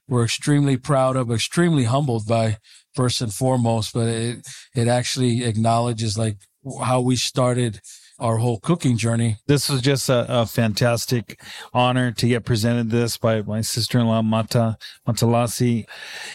we're 0.09 0.25
extremely 0.25 0.77
proud 0.77 1.17
of, 1.17 1.31
extremely 1.31 1.85
humbled 1.85 2.27
by 2.27 2.59
first 2.95 3.21
and 3.21 3.33
foremost, 3.33 3.93
but 3.95 4.09
it, 4.09 4.49
it 4.75 4.89
actually 4.89 5.45
acknowledges 5.45 6.19
like 6.19 6.39
how 6.83 7.01
we 7.01 7.17
started 7.17 7.81
our 8.21 8.37
whole 8.37 8.61
cooking 8.61 8.97
journey. 8.97 9.39
this 9.47 9.69
was 9.69 9.81
just 9.81 10.09
a, 10.09 10.27
a 10.29 10.47
fantastic 10.47 11.41
honor 11.73 12.13
to 12.13 12.29
get 12.29 12.45
presented 12.45 12.91
this 12.91 13.17
by 13.17 13.41
my 13.43 13.61
sister-in-law 13.63 14.23
Mata 14.23 14.77
Matalasi. 15.09 15.87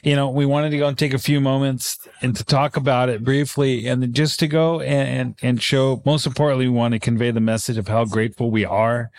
You 0.04 0.15
know, 0.15 0.30
we 0.30 0.45
wanted 0.45 0.71
to 0.71 0.78
go 0.78 0.88
and 0.88 0.98
take 0.98 1.13
a 1.13 1.19
few 1.19 1.39
moments 1.39 1.98
and 2.21 2.36
to 2.36 2.43
talk 2.43 2.76
about 2.76 3.10
it 3.10 3.24
briefly, 3.24 3.88
and 3.88 4.13
just 4.13 4.39
to 4.39 4.48
go 4.48 4.82
and, 4.82 5.36
and 5.41 5.62
show. 5.62 6.02
Most 6.06 6.26
importantly, 6.26 6.67
we 6.67 6.76
want 6.76 6.93
to 6.93 7.00
convey 7.00 7.32
the 7.32 7.39
message 7.39 7.78
of 7.78 7.88
how 7.88 8.06
grateful 8.06 8.50
we 8.50 8.65
are, 8.65 9.12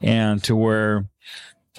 and 0.00 0.42
to 0.44 0.54
where 0.54 1.06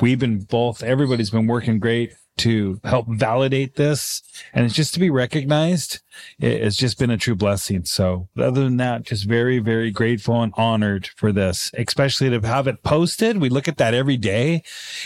we've 0.02 0.20
been 0.20 0.40
both. 0.40 0.84
Everybody's 0.84 1.30
been 1.30 1.48
working 1.48 1.80
great 1.80 2.14
to 2.38 2.80
help 2.84 3.08
validate 3.10 3.76
this, 3.76 4.22
and 4.54 4.66
it's 4.66 4.76
just 4.76 4.94
to 4.94 5.00
be 5.00 5.10
recognized 5.10 6.00
it- 6.40 6.62
it's 6.62 6.76
just 6.76 6.98
been 6.98 7.10
a 7.10 7.18
true 7.18 7.36
blessing. 7.36 7.86
So 7.86 8.28
other 8.38 8.64
than 8.64 8.78
that, 8.78 9.04
just 9.04 9.26
very, 9.26 9.60
very 9.60 9.92
grateful 9.92 10.42
and 10.42 10.54
honored 10.56 11.10
for 11.16 11.32
this, 11.32 11.72
especially 11.78 12.30
to 12.30 12.46
have 12.48 12.68
it 12.68 12.84
posted. 12.84 13.38
We 13.38 13.50
look 13.50 13.68
at 13.68 13.78
that 13.78 13.94
every 13.94 14.18
day 14.18 14.64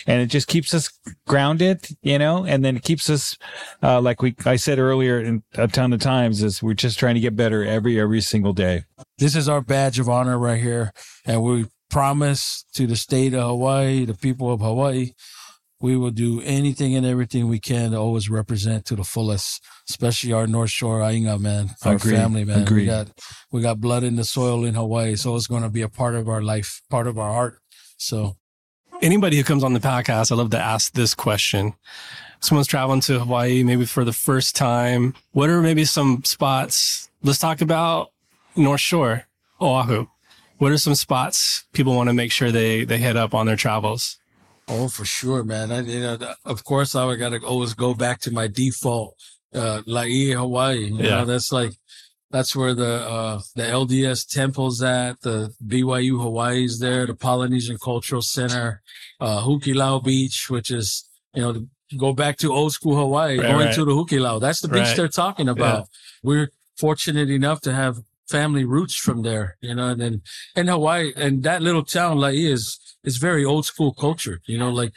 and 0.08 0.22
it 0.22 0.28
just 0.28 0.48
keeps 0.48 0.74
us 0.74 0.90
grounded, 1.28 1.88
you 2.02 2.20
know, 2.20 2.46
and 2.46 2.64
then 2.64 2.78
it 2.78 2.84
keeps 2.84 3.10
us, 3.10 3.38
uh, 3.82 4.02
like 4.02 4.22
we, 4.22 4.36
I 4.46 4.56
said 4.56 4.80
earlier 4.80 5.20
in 5.20 5.44
a 5.56 5.68
ton 5.68 5.94
of 5.94 6.00
times 6.00 6.44
is 6.44 6.62
we're 6.64 6.74
just 6.74 7.00
trying 7.00 7.16
to 7.16 7.22
get 7.22 7.36
better 7.36 7.66
every, 7.66 8.00
every 8.00 8.22
single 8.22 8.54
day. 8.54 8.84
This 9.18 9.36
is 9.36 9.50
our 9.50 9.62
badge 9.62 10.00
of 10.00 10.10
honor 10.10 10.38
right 10.38 10.62
here. 10.62 10.94
And 11.26 11.44
we 11.44 11.66
promise 11.90 12.66
to 12.74 12.86
the 12.86 12.96
state 12.96 13.34
of 13.34 13.42
Hawaii, 13.42 14.06
the 14.06 14.14
people 14.14 14.52
of 14.52 14.62
Hawaii, 14.62 15.14
we 15.82 15.96
will 15.96 16.12
do 16.12 16.42
anything 16.42 16.96
and 16.96 17.06
everything 17.06 17.48
we 17.48 17.60
can 17.60 17.92
to 17.92 17.98
always 17.98 18.30
represent 18.30 18.86
to 18.86 18.96
the 18.96 19.04
fullest, 19.04 19.64
especially 19.90 20.34
our 20.34 20.46
North 20.48 20.70
Shore 20.72 21.00
Ainga, 21.00 21.40
man, 21.40 21.70
our 21.86 21.96
Agreed. 21.96 22.16
family, 22.16 22.44
man. 22.46 22.64
Agreed. 22.64 22.82
We 22.82 22.86
got, 22.88 23.08
we 23.52 23.62
got 23.62 23.80
blood 23.80 24.04
in 24.04 24.16
the 24.16 24.24
soil 24.26 24.66
in 24.66 24.76
Hawaii. 24.76 25.16
So 25.16 25.36
it's 25.36 25.48
going 25.48 25.64
to 25.64 25.70
be 25.70 25.82
a 25.82 25.90
part 25.90 26.16
of 26.16 26.28
our 26.28 26.42
life, 26.42 26.82
part 26.90 27.08
of 27.08 27.18
our 27.18 27.32
heart. 27.32 27.60
So 27.98 28.36
Anybody 29.02 29.38
who 29.38 29.46
comes 29.46 29.64
on 29.64 29.72
the 29.72 29.80
podcast, 29.80 30.30
I 30.30 30.36
love 30.36 30.50
to 30.50 30.60
ask 30.60 30.92
this 30.92 31.16
question. 31.16 31.74
Someone's 32.42 32.68
traveling 32.68 33.00
to 33.02 33.20
Hawaii, 33.20 33.64
maybe 33.64 33.86
for 33.86 34.04
the 34.04 34.12
first 34.12 34.58
time. 34.58 35.14
What 35.32 35.50
are 35.50 35.62
maybe 35.62 35.86
some 35.86 36.26
spots? 36.26 37.10
Let's 37.24 37.40
talk 37.40 37.62
about 37.62 38.12
North 38.58 38.82
Shore, 38.82 39.26
Oahu. 39.62 40.08
What 40.58 40.74
are 40.74 40.78
some 40.78 40.96
spots 40.96 41.64
people 41.72 41.96
want 41.96 42.10
to 42.10 42.14
make 42.14 42.34
sure 42.34 42.52
they, 42.52 42.84
they 42.84 42.98
hit 42.98 43.16
up 43.16 43.34
on 43.34 43.46
their 43.46 43.56
travels? 43.56 44.19
Oh, 44.70 44.88
for 44.88 45.06
sure, 45.06 45.44
man. 45.44 45.72
I, 45.72 45.82
you 45.82 46.00
know, 46.00 46.18
of 46.46 46.64
course, 46.64 46.96
I 46.96 47.06
would 47.06 47.20
got 47.20 47.30
to 47.30 47.40
always 47.46 47.74
go 47.74 47.94
back 47.94 48.20
to 48.22 48.32
my 48.32 48.48
default, 48.48 49.16
uh, 49.54 49.82
Laie, 49.86 50.32
Hawaii. 50.32 50.86
You 50.86 50.98
Yeah. 50.98 51.10
know, 51.20 51.26
that's 51.26 51.52
like, 51.52 51.74
that's 52.32 52.56
where 52.56 52.76
the, 52.76 52.94
uh, 53.10 53.40
the 53.56 53.64
LDS 53.64 54.26
temple's 54.26 54.84
at, 54.84 55.20
the 55.22 55.52
BYU 55.66 56.22
Hawaii's 56.22 56.78
there, 56.80 57.08
the 57.08 57.16
Polynesian 57.16 57.78
Cultural 57.84 58.22
Center, 58.22 58.82
uh, 59.20 59.42
Hukilau 59.44 60.04
Beach, 60.04 60.50
which 60.50 60.70
is, 60.70 61.06
you 61.34 61.42
know, 61.42 61.66
go 61.98 62.14
back 62.14 62.38
to 62.38 62.54
old 62.54 62.72
school 62.74 62.96
Hawaii, 62.96 63.40
Right, 63.40 63.48
going 63.48 63.66
right. 63.66 63.76
to 63.76 63.84
the 63.86 63.92
Hukilau. 63.92 64.40
That's 64.40 64.62
the 64.62 64.68
beach 64.68 64.84
Right. 64.90 64.98
they're 64.98 65.08
talking 65.08 65.50
about. 65.50 65.88
We're 66.22 66.52
fortunate 66.78 67.32
enough 67.32 67.62
to 67.62 67.74
have 67.74 67.98
family 68.30 68.64
roots 68.64 68.94
from 68.96 69.24
there, 69.24 69.58
you 69.62 69.74
know, 69.74 69.88
and 69.88 70.00
then, 70.00 70.22
and 70.56 70.70
Hawaii 70.70 71.12
and 71.16 71.42
that 71.44 71.64
little 71.64 71.84
town, 71.84 72.20
Laie 72.20 72.46
is, 72.46 72.78
is 73.04 73.18
very 73.18 73.46
old 73.46 73.66
school 73.66 73.94
culture, 73.94 74.42
you 74.46 74.58
know, 74.58 74.70
like 74.70 74.94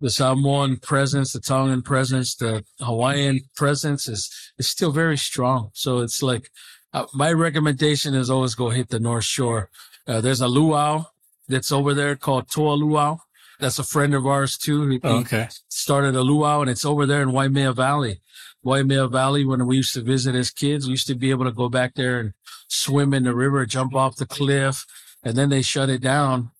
the 0.00 0.10
Samoan 0.10 0.78
presence, 0.78 1.32
the 1.32 1.40
Tongan 1.40 1.82
presence, 1.82 2.34
the 2.34 2.64
Hawaiian 2.80 3.40
presence 3.56 4.08
is, 4.08 4.30
is 4.58 4.68
still 4.68 4.92
very 4.92 5.18
strong. 5.18 5.70
So 5.74 5.98
it's 5.98 6.22
like, 6.22 6.50
uh, 6.92 7.06
my 7.12 7.32
recommendation 7.32 8.14
is 8.14 8.30
always 8.30 8.54
go 8.54 8.70
hit 8.70 8.88
the 8.88 8.98
North 9.00 9.24
Shore. 9.24 9.68
Uh, 10.06 10.20
there's 10.20 10.40
a 10.40 10.48
luau 10.48 11.04
that's 11.48 11.70
over 11.70 11.92
there 11.94 12.16
called 12.16 12.48
Toa 12.50 12.74
Luau. 12.74 13.18
That's 13.58 13.78
a 13.78 13.84
friend 13.84 14.14
of 14.14 14.26
ours 14.26 14.56
too. 14.56 14.88
He, 14.88 15.00
he 15.02 15.08
Okay. 15.08 15.48
started 15.68 16.14
a 16.16 16.22
luau 16.22 16.62
and 16.62 16.70
it's 16.70 16.84
over 16.84 17.04
there 17.04 17.20
in 17.22 17.32
Waimea 17.32 17.72
Valley. 17.74 18.20
Waimea 18.62 19.06
Valley, 19.08 19.44
when 19.44 19.66
we 19.66 19.76
used 19.76 19.94
to 19.94 20.02
visit 20.02 20.34
as 20.34 20.50
kids, 20.50 20.86
we 20.86 20.92
used 20.92 21.06
to 21.08 21.14
be 21.14 21.30
able 21.30 21.44
to 21.44 21.52
go 21.52 21.68
back 21.68 21.94
there 21.94 22.18
and 22.20 22.32
swim 22.68 23.12
in 23.12 23.24
the 23.24 23.34
river, 23.34 23.66
jump 23.66 23.94
off 23.94 24.16
the 24.16 24.26
cliff, 24.26 24.86
and 25.22 25.36
then 25.36 25.50
they 25.50 25.62
shut 25.62 25.90
it 25.90 26.00
down 26.00 26.50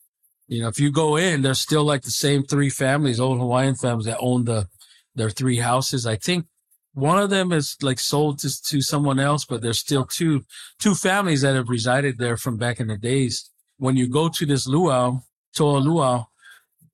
You 0.51 0.63
know, 0.63 0.69
if 0.69 0.81
you 0.81 0.91
go 0.91 1.17
in, 1.17 1.43
there's 1.43 1.61
still 1.61 1.85
like 1.85 2.03
the 2.03 2.11
same 2.11 2.43
three 2.43 2.71
families, 2.71 3.21
old 3.21 3.39
Hawaiian 3.39 3.77
families 3.77 4.07
that 4.07 4.19
own 4.19 4.47
the 4.47 4.67
their 5.15 5.31
three 5.31 5.59
houses. 5.59 6.07
I 6.07 6.17
think 6.17 6.47
one 6.93 7.21
of 7.21 7.31
them 7.31 7.53
is 7.53 7.77
like 7.83 8.01
sold 8.01 8.41
to, 8.41 8.63
to 8.63 8.83
someone 8.83 9.21
else, 9.21 9.45
but 9.45 9.63
there's 9.63 9.79
still 9.79 10.05
two 10.05 10.43
two 10.81 10.97
families 10.97 11.43
that 11.43 11.55
have 11.55 11.69
resided 11.69 12.19
there 12.19 12.37
from 12.37 12.57
back 12.57 12.81
in 12.81 12.89
the 12.89 12.99
days. 12.99 13.49
When 13.79 13.97
you 13.97 14.09
go 14.09 14.29
to 14.29 14.45
this 14.45 14.67
luau, 14.67 15.21
Toa 15.55 15.79
Luau, 15.79 16.25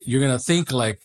you're 0.00 0.20
gonna 0.20 0.38
think 0.38 0.70
like, 0.70 1.00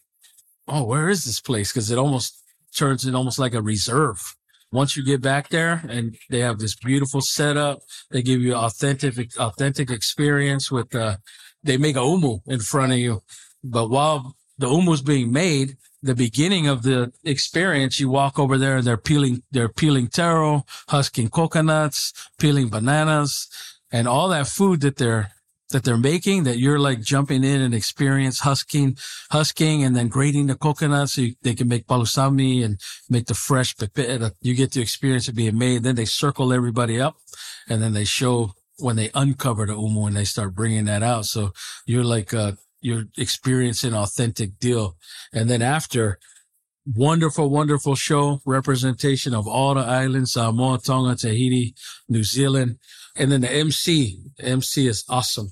oh, 0.68 0.84
where 0.84 1.08
is 1.08 1.24
this 1.24 1.40
place? 1.40 1.72
Because 1.72 1.90
it 1.90 1.98
almost 1.98 2.38
turns 2.76 3.06
in 3.06 3.16
almost 3.16 3.40
like 3.40 3.54
a 3.54 3.62
reserve. 3.62 4.36
Once 4.74 4.98
you 4.98 5.06
get 5.06 5.22
back 5.22 5.48
there 5.50 5.84
and 5.88 6.18
they 6.30 6.40
have 6.40 6.60
this 6.60 6.76
beautiful 6.76 7.22
setup, 7.22 7.80
they 8.10 8.22
give 8.22 8.42
you 8.42 8.56
authentic, 8.56 9.38
authentic 9.38 9.90
experience 9.90 10.70
with, 10.70 10.94
uh, 10.96 11.18
they 11.64 11.78
make 11.78 11.96
a 11.96 12.02
umu 12.04 12.40
in 12.46 12.60
front 12.60 12.92
of 12.92 12.98
you. 12.98 13.22
But 13.64 13.90
while 13.90 14.36
the 14.58 14.70
umu 14.70 14.94
is 14.94 15.02
being 15.02 15.32
made, 15.32 15.78
the 16.04 16.16
beginning 16.16 16.68
of 16.68 16.82
the 16.82 17.14
experience, 17.24 18.00
you 18.00 18.10
walk 18.10 18.40
over 18.40 18.58
there 18.58 18.78
and 18.78 18.88
they're 18.88 18.98
peeling, 18.98 19.44
they're 19.52 19.70
peeling 19.70 20.08
taro, 20.08 20.66
husking 20.90 21.30
coconuts, 21.30 22.14
peeling 22.40 22.70
bananas 22.70 23.48
and 23.92 24.08
all 24.08 24.30
that 24.30 24.48
food 24.48 24.82
that 24.82 24.98
they're 24.98 25.32
that 25.72 25.86
they're 25.86 25.98
making 25.98 26.44
that 26.44 26.58
you're 26.58 26.80
like 26.80 27.02
jumping 27.02 27.46
in 27.46 27.62
and 27.62 27.74
experience 27.74 28.42
husking, 28.42 28.98
husking 29.32 29.86
and 29.86 29.96
then 29.96 30.10
grating 30.10 30.48
the 30.48 30.56
coconuts 30.56 31.14
so 31.14 31.22
you, 31.22 31.36
they 31.44 31.54
can 31.54 31.70
make 31.70 31.88
palusami 31.88 32.64
and 32.64 32.78
make 33.10 33.28
the 33.28 33.34
fresh 33.34 33.74
pepita. 33.78 34.22
Uh, 34.22 34.30
you 34.42 34.54
get 34.54 34.74
to 34.74 34.82
experience 34.82 35.30
it 35.30 35.36
being 35.36 35.58
made. 35.58 35.84
Then 35.84 35.96
they 35.96 36.04
circle 36.04 36.52
everybody 36.52 37.00
up 37.00 37.16
and 37.70 37.82
then 37.82 37.94
they 37.94 38.04
show 38.04 38.54
when 38.82 38.96
they 38.96 39.10
uncover 39.14 39.66
the 39.66 39.74
umu 39.74 40.06
and 40.06 40.16
they 40.16 40.26
start 40.26 40.56
bringing 40.56 40.86
that 40.86 41.04
out. 41.04 41.26
So 41.26 41.52
you're 41.86 42.04
like, 42.04 42.34
uh, 42.34 42.54
you're 42.82 43.06
experiencing 43.18 43.94
authentic 43.94 44.60
deal. 44.60 44.98
And 45.32 45.50
then 45.50 45.62
after 45.62 46.20
wonderful, 46.86 47.50
wonderful 47.50 47.96
show 47.96 48.42
representation 48.46 49.36
of 49.36 49.48
all 49.48 49.76
the 49.76 49.82
islands, 49.82 50.34
Samoa, 50.34 50.80
Tonga, 50.80 51.16
Tahiti, 51.16 51.76
New 52.10 52.24
Zealand. 52.24 52.80
And 53.16 53.32
then 53.32 53.42
the 53.42 53.52
MC, 53.52 54.20
the 54.38 54.46
MC 54.46 54.88
is 54.88 55.04
awesome 55.08 55.52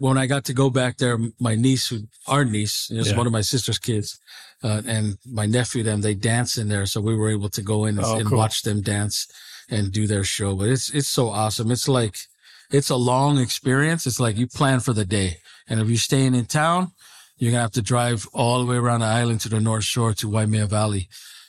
when 0.00 0.16
I 0.16 0.26
got 0.26 0.46
to 0.46 0.54
go 0.54 0.70
back 0.70 0.96
there, 0.96 1.18
my 1.38 1.54
niece, 1.54 1.88
who, 1.88 1.98
our 2.26 2.42
niece, 2.42 2.90
is 2.90 3.10
yeah. 3.10 3.18
one 3.18 3.26
of 3.26 3.34
my 3.34 3.42
sister's 3.42 3.78
kids, 3.78 4.18
uh, 4.64 4.80
and 4.86 5.18
my 5.26 5.44
nephew, 5.44 5.82
them, 5.82 6.00
they 6.00 6.14
dance 6.14 6.56
in 6.56 6.68
there. 6.68 6.86
So 6.86 7.02
we 7.02 7.14
were 7.14 7.28
able 7.28 7.50
to 7.50 7.60
go 7.60 7.84
in 7.84 7.98
and, 7.98 8.06
oh, 8.06 8.18
and 8.18 8.30
watch 8.30 8.62
them 8.62 8.80
dance 8.80 9.28
and 9.68 9.92
do 9.92 10.06
their 10.06 10.24
show. 10.24 10.56
But 10.56 10.70
it's, 10.70 10.88
it's 10.94 11.08
so 11.08 11.28
awesome. 11.28 11.70
It's 11.70 11.86
like, 11.86 12.16
it's 12.70 12.90
a 12.90 12.96
long 12.96 13.38
experience. 13.38 14.06
It's 14.06 14.20
like 14.20 14.36
you 14.36 14.46
plan 14.46 14.80
for 14.80 14.92
the 14.92 15.04
day. 15.04 15.38
And 15.68 15.80
if 15.80 15.88
you're 15.88 15.96
staying 15.96 16.34
in 16.34 16.46
town, 16.46 16.92
you're 17.36 17.52
going 17.52 17.58
to 17.58 17.62
have 17.62 17.72
to 17.72 17.82
drive 17.82 18.26
all 18.32 18.60
the 18.60 18.66
way 18.66 18.76
around 18.76 19.00
the 19.00 19.06
island 19.06 19.40
to 19.42 19.48
the 19.48 19.60
North 19.60 19.84
Shore 19.84 20.12
to 20.14 20.28
Waimea 20.28 20.66
Valley, 20.66 21.08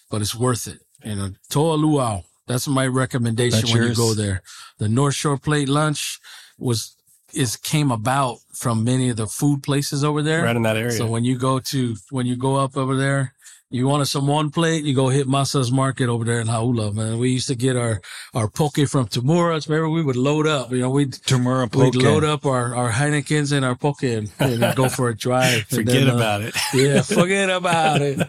but 0.09 0.21
it's 0.21 0.35
worth 0.35 0.67
it. 0.67 0.79
You 1.03 1.15
know, 1.15 1.29
Toa 1.49 1.75
Luau. 1.75 2.21
That's 2.47 2.67
my 2.67 2.87
recommendation 2.87 3.61
That's 3.61 3.73
when 3.73 3.83
yours. 3.83 3.97
you 3.97 4.03
go 4.03 4.13
there. 4.13 4.41
The 4.77 4.89
North 4.89 5.15
Shore 5.15 5.37
plate 5.37 5.69
lunch 5.69 6.19
was 6.57 6.95
is 7.33 7.55
came 7.55 7.91
about 7.91 8.39
from 8.53 8.83
many 8.83 9.09
of 9.09 9.15
the 9.15 9.27
food 9.27 9.63
places 9.63 10.03
over 10.03 10.21
there. 10.21 10.43
Right 10.43 10.55
in 10.55 10.63
that 10.63 10.75
area. 10.75 10.91
So 10.91 11.05
when 11.05 11.23
you 11.23 11.37
go 11.37 11.59
to 11.59 11.95
when 12.09 12.25
you 12.25 12.35
go 12.35 12.57
up 12.57 12.75
over 12.75 12.95
there, 12.95 13.33
you 13.71 13.87
want 13.87 14.03
a 14.03 14.05
Samoan 14.05 14.51
plate, 14.51 14.83
you 14.83 14.93
go 14.93 15.07
hit 15.07 15.27
Masa's 15.27 15.71
Market 15.71 16.09
over 16.09 16.25
there 16.25 16.41
in 16.41 16.47
Hauula, 16.47 16.93
man. 16.93 17.17
We 17.17 17.29
used 17.29 17.47
to 17.47 17.55
get 17.55 17.77
our, 17.77 18.01
our 18.33 18.49
poke 18.49 18.75
from 18.87 19.07
Tamura's. 19.07 19.67
Remember, 19.67 19.89
we 19.89 20.03
would 20.03 20.17
load 20.17 20.45
up, 20.45 20.71
you 20.71 20.79
know, 20.79 20.89
we'd, 20.89 21.13
Tamura 21.13 21.71
poke. 21.71 21.93
We'd 21.93 22.03
load 22.03 22.25
up 22.25 22.45
our, 22.45 22.75
our 22.75 22.91
Heinekens 22.91 23.53
and 23.53 23.63
our 23.63 23.75
poke 23.75 24.03
and, 24.03 24.29
and 24.39 24.75
go 24.75 24.89
for 24.89 25.07
a 25.07 25.15
drive. 25.15 25.63
forget 25.67 25.93
then, 25.93 26.09
uh, 26.09 26.15
about 26.15 26.41
it. 26.41 26.55
Yeah, 26.73 27.01
forget 27.01 27.49
about 27.49 28.01
it. 28.01 28.19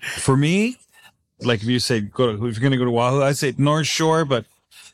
For 0.00 0.36
me, 0.36 0.76
like 1.40 1.62
if 1.62 1.68
you 1.68 1.80
say, 1.80 2.00
go 2.00 2.36
to, 2.36 2.46
if 2.46 2.54
you're 2.54 2.60
going 2.60 2.72
to 2.72 2.78
go 2.78 2.84
to 2.84 2.96
Oahu, 2.96 3.22
I 3.22 3.32
say 3.32 3.54
North 3.58 3.86
Shore, 3.86 4.24
but 4.24 4.44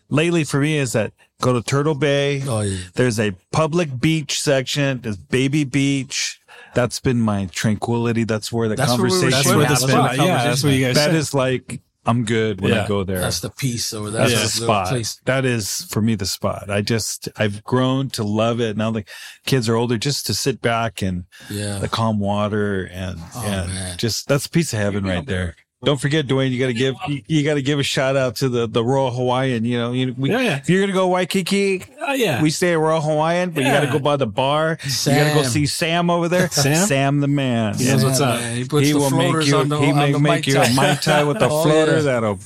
lately 0.09 0.45
for 0.45 0.61
me 0.61 0.79
is 0.79 0.93
that 0.93 1.13
go 1.41 1.53
to 1.53 1.63
Turtle 1.63 1.95
Bay. 1.95 2.43
Oh, 2.47 2.61
yeah. 2.61 2.79
There's 2.95 3.21
a 3.21 3.33
public 3.53 4.01
beach 4.01 4.41
section. 4.41 5.01
There's 5.03 5.17
baby 5.17 5.65
beach. 5.65 6.41
That's 6.75 7.01
been 7.01 7.21
my 7.21 7.47
tranquility. 7.47 8.25
That's 8.25 8.53
where 8.53 8.69
the 8.69 8.77
that's 8.77 8.91
conversation. 8.91 9.57
Where 9.57 9.67
that's 9.67 9.83
where 9.83 9.93
the 9.93 10.09
spot. 10.09 10.17
Yeah, 10.17 10.45
that's 10.45 10.63
what 10.63 10.73
you 10.73 10.87
guys. 10.87 10.97
That 10.97 11.07
said. 11.07 11.15
is 11.15 11.35
like 11.35 11.81
I'm 12.09 12.25
good 12.25 12.63
when 12.63 12.73
yeah. 12.73 12.85
I 12.85 12.89
go 12.89 13.05
there. 13.05 13.21
That's 13.21 13.41
the 13.41 13.51
piece 13.51 13.93
over 13.93 14.11
there. 14.11 14.23
That's 14.23 14.33
yeah. 14.33 14.43
the 14.43 14.49
spot. 14.49 14.89
Place. 14.89 15.21
That 15.27 15.45
is 15.45 15.83
for 15.91 16.01
me 16.01 16.15
the 16.15 16.25
spot. 16.25 16.71
I 16.71 16.81
just 16.81 17.29
I've 17.37 17.63
grown 17.65 18.09
to 18.11 18.25
love 18.25 18.61
it. 18.61 18.79
Now 18.79 18.91
the 18.91 19.05
kids 19.45 19.69
are 19.69 19.77
older, 19.77 19.99
just 19.99 20.27
to 20.27 20.35
sit 20.35 20.63
back 20.63 21.03
and 21.03 21.25
yeah. 21.51 21.79
the 21.79 21.89
calm 21.89 22.19
water 22.19 22.89
and 22.91 23.19
oh, 23.35 23.45
and 23.47 23.99
just 23.99 24.27
that's 24.27 24.47
a 24.47 24.51
piece 24.51 24.73
of 24.73 24.79
heaven 24.79 25.05
right 25.05 25.27
there. 25.27 25.55
Don't 25.85 26.01
forget, 26.01 26.27
Duane. 26.27 26.51
You 26.51 26.59
got 26.59 26.67
to 26.67 26.73
give 26.73 26.97
you, 27.07 27.23
you 27.29 27.45
got 27.45 27.55
to 27.55 27.63
give 27.63 27.79
a 27.79 27.85
shout 27.85 28.17
out 28.17 28.35
to 28.37 28.49
the 28.49 28.67
the 28.67 28.85
Royal 28.85 29.13
Hawaiian. 29.13 29.65
You 29.65 29.79
know, 29.79 29.93
you, 29.93 30.13
we, 30.19 30.31
yeah, 30.31 30.41
yeah. 30.41 30.57
if 30.57 30.69
you're 30.69 30.81
gonna 30.81 30.93
go 30.93 31.07
Waikiki, 31.07 31.85
uh, 32.07 32.15
yeah, 32.15 32.43
we 32.43 32.51
stay 32.51 32.73
at 32.73 32.81
Royal 32.81 33.01
Hawaiian, 33.01 33.51
but 33.51 33.63
yeah. 33.63 33.69
you 33.69 33.75
got 33.75 33.81
to 33.87 33.93
go 33.99 34.03
by 34.03 34.17
the 34.17 34.27
bar. 34.27 34.77
Sam. 34.81 35.15
You 35.15 35.23
got 35.23 35.29
to 35.29 35.35
go 35.43 35.45
see 35.45 35.67
Sam 35.67 36.11
over 36.11 36.29
there. 36.29 36.49
Sam, 36.51 36.87
Sam 36.87 37.21
the 37.21 37.29
man. 37.29 37.77
He 37.77 37.85
knows 37.85 38.03
what's 38.03 38.19
up. 38.19 38.41
He, 38.41 38.65
he 38.65 38.95
will 38.95 39.11
make 39.11 39.47
you. 39.47 39.65
The, 39.65 39.79
he 39.79 39.93
may 39.93 40.13
make 40.15 40.49
you 40.49 40.61
a 40.61 40.69
mai 40.75 40.97
tai 40.97 41.23
with 41.23 41.37
a 41.43 41.49
oh, 41.49 41.63
floater 41.63 41.99
yeah. 41.99 42.03
that'll 42.03 42.41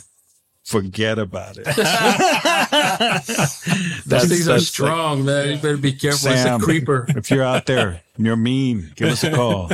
forget 0.65 1.19
about 1.19 1.57
it. 1.57 1.65
Those 4.05 4.29
things 4.29 4.47
are 4.47 4.61
strong, 4.61 5.21
like, 5.21 5.27
man. 5.27 5.49
You 5.49 5.57
better 5.57 5.79
be 5.79 5.95
careful. 5.95 6.19
Sam, 6.19 6.57
it's 6.57 6.63
a 6.63 6.67
creeper. 6.67 7.07
If 7.09 7.31
you're 7.31 7.45
out 7.45 7.65
there 7.65 8.03
and 8.17 8.27
you're 8.27 8.37
mean, 8.37 8.93
give 8.95 9.09
us 9.09 9.25
a 9.25 9.33
call. 9.33 9.71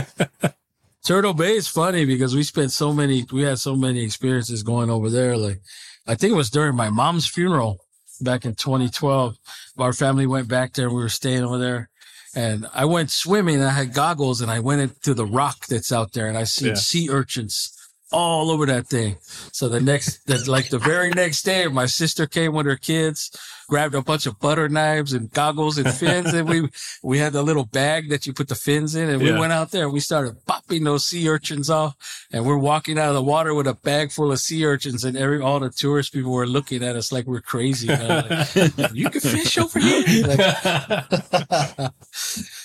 Turtle 1.05 1.35
Bay 1.35 1.57
is 1.57 1.69
funny 1.69 2.05
because 2.05 2.35
we 2.35 2.43
spent 2.43 2.73
so 2.73 2.93
many, 2.93 3.25
we 3.33 3.43
had 3.43 3.59
so 3.59 3.77
many 3.77 4.03
experiences 4.03 4.63
going 4.63 4.91
over 4.91 5.09
there. 5.11 5.37
Like, 5.37 5.61
I 6.07 6.15
think 6.15 6.33
it 6.33 6.37
was 6.37 6.51
during 6.51 6.75
my 6.75 6.91
mom's 6.91 7.27
funeral 7.27 7.79
back 8.21 8.45
in 8.45 8.55
2012. 8.55 9.37
Our 9.79 9.93
family 9.93 10.27
went 10.27 10.49
back 10.49 10.73
there. 10.73 10.91
We 10.91 10.97
were 10.97 11.09
staying 11.09 11.45
over 11.45 11.59
there 11.59 11.89
and 12.35 12.67
I 12.75 12.85
went 12.85 13.11
swimming. 13.11 13.63
I 13.63 13.71
had 13.71 13.95
goggles 13.95 14.41
and 14.41 14.51
I 14.51 14.61
went 14.61 14.83
into 14.83 15.15
the 15.15 15.27
rock 15.27 15.67
that's 15.67 15.93
out 15.93 16.13
there 16.13 16.27
and 16.27 16.37
I 16.37 16.45
seen 16.45 16.69
yeah. 16.69 16.75
sea 16.75 17.09
urchins 17.11 17.78
all 18.11 18.51
over 18.51 18.67
that 18.67 18.87
thing. 18.87 19.17
So 19.53 19.69
the 19.69 19.81
next, 19.81 20.27
the, 20.27 20.51
like 20.51 20.71
the 20.71 20.79
very 20.79 21.11
next 21.11 21.43
day, 21.43 21.67
my 21.67 21.87
sister 21.87 22.27
came 22.27 22.55
with 22.55 22.67
her 22.67 22.77
kids, 22.77 23.31
grabbed 23.69 23.95
a 23.95 24.03
bunch 24.03 24.27
of 24.27 24.41
butter 24.41 24.69
knives 24.69 25.13
and 25.13 25.31
goggles 25.33 25.77
and 25.77 25.93
fins, 25.93 26.33
and 26.33 26.49
we 26.49 26.69
we 27.03 27.19
had 27.19 27.33
the 27.33 27.43
little 27.43 27.67
bag 27.67 28.09
that 28.09 28.27
you 28.27 28.33
put 28.33 28.49
the 28.49 28.55
fins 28.55 28.95
in, 28.95 29.11
and 29.11 29.21
we 29.21 29.31
yeah. 29.31 29.39
went 29.39 29.53
out 29.53 29.71
there 29.71 29.85
and 29.85 29.93
we 29.93 30.01
started 30.01 30.35
popping 30.47 30.85
those 30.85 31.05
sea 31.05 31.29
urchins 31.29 31.69
off, 31.69 32.27
and 32.33 32.47
we're 32.47 32.57
walking 32.57 32.99
out 32.99 33.11
of 33.11 33.15
the 33.15 33.23
water 33.23 33.55
with 33.55 33.67
a 33.67 33.75
bag 33.75 34.11
full 34.11 34.33
of 34.33 34.39
sea 34.39 34.65
urchins, 34.65 35.05
and 35.05 35.17
every 35.17 35.41
all 35.41 35.61
the 35.61 35.71
tourist 35.71 36.13
people 36.13 36.33
were 36.33 36.47
looking 36.47 36.83
at 36.83 36.97
us 36.97 37.13
like 37.13 37.27
we're 37.27 37.41
crazy. 37.41 37.89
Like, 37.89 38.57
you 38.95 39.11
can 39.11 39.21
fish 39.21 39.59
over 39.59 39.79
here. 39.79 40.27
Like, 40.27 40.39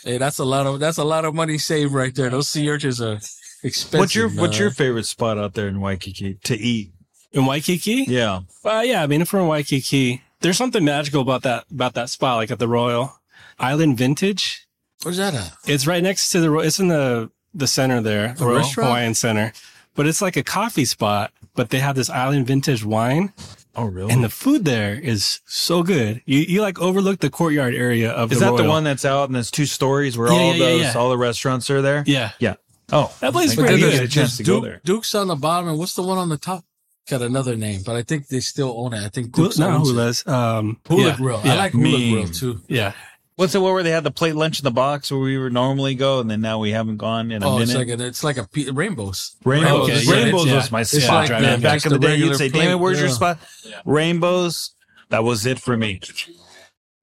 hey, 0.03 0.17
that's 0.17 0.39
a 0.39 0.45
lot 0.45 0.65
of 0.65 0.79
that's 0.79 0.97
a 0.97 1.03
lot 1.03 1.25
of 1.25 1.35
money 1.35 1.57
saved 1.57 1.93
right 1.93 2.15
there. 2.15 2.29
Those 2.29 2.49
sea 2.49 2.69
urchins 2.69 3.01
are 3.01 3.19
expensive. 3.63 3.99
What's 3.99 4.15
your 4.15 4.29
What's 4.29 4.59
your 4.59 4.71
favorite 4.71 5.05
spot 5.05 5.37
out 5.37 5.53
there 5.53 5.67
in 5.67 5.79
Waikiki 5.79 6.35
to 6.43 6.55
eat? 6.57 6.91
In 7.31 7.45
Waikiki? 7.45 8.05
Yeah. 8.07 8.41
Well, 8.63 8.79
uh, 8.79 8.81
yeah. 8.81 9.01
I 9.03 9.07
mean, 9.07 9.21
if 9.21 9.33
we're 9.33 9.39
in 9.39 9.47
Waikiki, 9.47 10.21
there's 10.41 10.57
something 10.57 10.83
magical 10.83 11.21
about 11.21 11.41
that 11.43 11.65
about 11.71 11.93
that 11.95 12.09
spot, 12.09 12.37
like 12.37 12.51
at 12.51 12.59
the 12.59 12.67
Royal 12.67 13.19
Island 13.59 13.97
Vintage. 13.97 14.67
Where's 15.01 15.17
that 15.17 15.33
at? 15.33 15.53
It's 15.65 15.87
right 15.87 16.03
next 16.03 16.29
to 16.29 16.39
the. 16.41 16.53
It's 16.59 16.79
in 16.79 16.87
the 16.89 17.31
the 17.53 17.67
center 17.67 18.01
there, 18.01 18.33
the, 18.33 18.45
Royal 18.45 18.63
Hawaiian 18.63 19.13
Center. 19.13 19.53
But 19.95 20.07
it's 20.07 20.21
like 20.21 20.35
a 20.37 20.43
coffee 20.43 20.85
spot, 20.85 21.31
but 21.55 21.69
they 21.69 21.79
have 21.79 21.95
this 21.95 22.09
Island 22.09 22.47
Vintage 22.47 22.83
wine. 22.83 23.31
Oh, 23.75 23.85
really? 23.85 24.11
And 24.11 24.23
the 24.23 24.29
food 24.29 24.65
there 24.65 24.93
is 24.99 25.41
so 25.45 25.81
good. 25.83 26.21
You 26.25 26.39
you 26.39 26.61
like 26.61 26.79
overlook 26.79 27.19
the 27.19 27.29
courtyard 27.29 27.73
area 27.73 28.11
of. 28.11 28.31
Is 28.31 28.39
the 28.39 28.45
that 28.45 28.51
Royal. 28.51 28.63
the 28.63 28.69
one 28.69 28.83
that's 28.83 29.05
out 29.05 29.25
and 29.25 29.35
there's 29.35 29.49
two 29.51 29.65
stories 29.65 30.17
where 30.17 30.27
Yeah, 30.31 30.33
all 30.33 30.39
yeah, 30.39 30.53
yeah, 30.53 30.59
those 30.59 30.81
yeah. 30.81 30.93
all 30.93 31.09
the 31.09 31.17
restaurants 31.17 31.69
are 31.69 31.81
there? 31.81 32.03
Yeah, 32.05 32.31
Yeah. 32.39 32.55
Oh, 32.93 33.13
that 33.21 33.33
place 33.33 33.51
is 33.53 33.59
I 33.59 33.61
pretty 33.63 33.81
good. 33.81 33.91
get 33.91 34.03
a 34.03 34.07
chance 34.07 34.37
to 34.37 34.43
go 34.43 34.59
there. 34.61 34.79
Duke's 34.83 35.13
on 35.15 35.27
the 35.27 35.35
bottom, 35.35 35.67
and 35.69 35.77
what's 35.79 35.95
the 35.95 36.03
one 36.03 36.17
on 36.17 36.29
the 36.29 36.37
top? 36.37 36.63
Got 37.09 37.21
another 37.21 37.55
name, 37.57 37.81
but 37.85 37.95
I 37.95 38.01
think 38.03 38.27
they 38.27 38.39
still 38.39 38.73
own 38.77 38.93
it. 38.93 39.03
I 39.03 39.09
think 39.09 39.35
Hula, 39.35 39.49
Duke's 39.49 39.59
not 39.59 39.71
owns 39.71 39.89
it. 39.89 39.93
Hula's. 39.93 40.27
Um, 40.27 40.79
Hula 40.87 41.07
yeah, 41.07 41.15
Grill. 41.17 41.41
Yeah, 41.43 41.53
I 41.53 41.55
like 41.57 41.71
Hula 41.73 41.83
Me. 41.83 42.11
Grill 42.13 42.27
too. 42.29 42.61
yeah. 42.69 42.93
What's 43.35 43.55
it 43.55 43.59
where 43.61 43.81
they 43.81 43.89
had 43.89 44.03
the 44.03 44.11
plate 44.11 44.35
lunch 44.35 44.59
in 44.59 44.63
the 44.63 44.69
box 44.71 45.11
where 45.11 45.19
we 45.19 45.37
would 45.39 45.51
normally 45.53 45.95
go, 45.95 46.19
and 46.19 46.29
then 46.29 46.39
now 46.39 46.59
we 46.59 46.69
haven't 46.69 46.97
gone 46.97 47.31
in 47.31 47.41
a 47.41 47.47
Oh, 47.49 47.53
minute. 47.57 47.69
it's 47.69 47.75
like 47.75 47.87
a, 47.87 48.05
it's 48.05 48.23
like 48.23 48.37
a 48.37 48.47
pe- 48.47 48.69
rainbows. 48.69 49.35
Rainbows. 49.43 49.89
Okay, 49.89 50.01
yeah, 50.03 50.13
Rainbows 50.13 50.45
yeah. 50.45 50.55
was 50.55 50.71
my 50.71 50.81
It's 50.81 50.91
spot. 50.91 51.29
like 51.29 51.41
man. 51.41 51.59
the- 51.59 51.63
Back 51.63 51.83
in 51.83 51.91
the 51.93 51.97
the 51.97 52.07
day, 52.07 52.15
you'd 52.17 52.35
say, 52.35 52.51
plate, 52.51 52.61
"Damn 52.61 52.71
it, 52.73 52.79
where's 52.79 52.99
your 52.99 53.07
yeah. 53.09 53.13
spot?" 53.15 53.39
Rainbows. 53.85 54.75
That 55.09 55.23
was 55.23 55.45
it 55.47 55.59
for 55.59 55.75
me. 55.75 55.99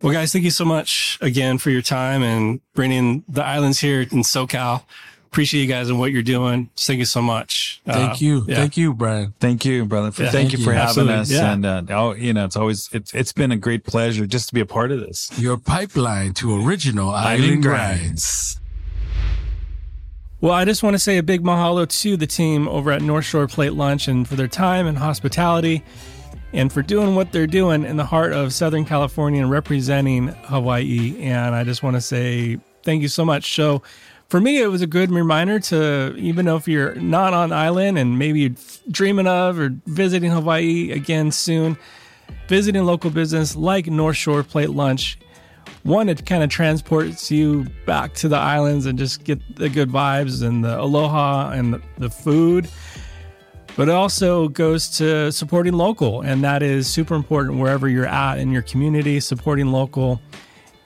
Well, 0.03 0.13
guys, 0.13 0.33
thank 0.33 0.45
you 0.45 0.51
so 0.51 0.65
much 0.65 1.19
again 1.21 1.59
for 1.59 1.71
your 1.71 1.83
time 1.83 2.23
and 2.23 2.61
bringing 2.75 3.23
the 3.29 3.45
islands 3.45 3.81
here 3.81 4.01
in 4.01 4.23
SoCal. 4.23 4.85
Appreciate 5.31 5.63
you 5.63 5.69
guys 5.69 5.89
and 5.89 6.01
what 6.01 6.11
you're 6.11 6.23
doing. 6.25 6.71
Thank 6.77 6.99
you 6.99 7.05
so 7.05 7.23
much. 7.23 7.81
Thank 7.87 8.13
Uh, 8.13 8.17
you, 8.19 8.45
yeah. 8.49 8.57
thank 8.57 8.77
you, 8.77 8.93
Brian. 8.93 9.33
Thank 9.39 9.65
you, 9.65 9.85
brother. 9.85 10.11
For, 10.11 10.25
Yeah. 10.25 10.31
thank, 10.33 10.51
Thank 10.51 10.59
you 10.59 10.65
for 10.65 10.73
having 10.73 11.09
Absolutely. 11.09 11.15
us. 11.15 11.31
Yeah. 11.31 11.53
And 11.53 11.65
uh, 11.67 11.83
oh, 11.91 12.15
you 12.15 12.33
know, 12.33 12.45
it's 12.45 12.57
always 12.57 12.89
it's 12.93 13.15
it's 13.15 13.33
been 13.33 13.53
a 13.53 13.57
great 13.57 13.85
pleasure 13.85 14.27
just 14.27 14.49
to 14.49 14.55
be 14.55 14.61
a 14.61 14.67
part 14.67 14.91
of 14.91 14.99
this. 14.99 15.31
Your 15.39 15.57
pipeline 15.57 16.35
to 16.35 16.67
original 16.67 17.11
island, 17.11 17.45
Island 17.45 17.63
grinds. 17.63 18.01
Grinds. 18.03 18.61
Well, 20.41 20.53
I 20.55 20.65
just 20.65 20.83
want 20.83 20.95
to 20.95 20.99
say 20.99 21.19
a 21.19 21.23
big 21.23 21.43
mahalo 21.43 21.87
to 22.03 22.17
the 22.17 22.27
team 22.27 22.67
over 22.67 22.91
at 22.91 23.03
North 23.03 23.27
Shore 23.27 23.47
Plate 23.47 23.75
Lunch 23.75 24.09
and 24.09 24.27
for 24.27 24.35
their 24.37 24.49
time 24.49 24.87
and 24.87 24.97
hospitality 24.99 25.85
and 26.53 26.73
for 26.73 26.83
doing 26.83 27.15
what 27.15 27.31
they're 27.31 27.47
doing 27.47 27.85
in 27.85 27.97
the 27.99 28.07
heart 28.07 28.33
of 28.33 28.53
Southern 28.53 28.85
California 28.85 29.43
and 29.43 29.51
representing 29.51 30.29
Hawaii. 30.29 31.15
And 31.23 31.55
I 31.55 31.63
just 31.63 31.83
want 31.83 31.95
to 31.97 32.01
say 32.01 32.59
thank 32.83 33.03
you 33.03 33.09
so 33.09 33.25
much. 33.25 33.55
So, 33.55 33.83
for 34.31 34.41
me, 34.41 34.63
it 34.63 34.69
was 34.69 34.81
a 34.81 34.87
good 34.87 35.11
reminder 35.11 35.59
to, 35.59 36.15
even 36.17 36.47
if 36.47 36.69
you're 36.69 36.95
not 36.95 37.35
on 37.35 37.51
island 37.51 37.99
and 37.99 38.17
maybe 38.17 38.41
you're 38.43 38.57
dreaming 38.89 39.27
of 39.27 39.59
or 39.59 39.71
visiting 39.87 40.31
Hawaii 40.31 40.93
again 40.93 41.33
soon, 41.33 41.77
visiting 42.47 42.85
local 42.85 43.11
business 43.11 43.57
like 43.57 43.89
North 43.89 44.17
Shore 44.17 44.45
Plate 44.45 44.71
Lunch, 44.71 45.19
one, 45.83 46.09
it 46.09 46.25
kind 46.27 46.45
of 46.45 46.51
transports 46.51 47.29
you 47.33 47.67
back 47.87 48.15
to 48.15 48.29
the 48.29 48.37
islands 48.37 48.87
and 48.87 48.97
just 48.97 49.25
get 49.25 49.41
the 49.57 49.69
good 49.69 49.91
vibes 49.91 50.47
and 50.47 50.65
the 50.65 50.81
aloha 50.81 51.51
and 51.51 51.83
the, 51.99 52.09
food. 52.09 52.71
But 53.77 53.89
it 53.89 53.95
also 53.95 54.47
goes 54.47 54.97
to 54.99 55.33
supporting 55.33 55.73
local, 55.73 56.21
and 56.21 56.45
that 56.45 56.63
is 56.63 56.87
super 56.87 57.17
important 57.17 57.59
wherever 57.59 57.89
you're 57.89 58.07
at 58.07 58.39
in 58.39 58.53
your 58.53 58.63
community, 58.63 59.19
supporting 59.19 59.73
local. 59.73 60.21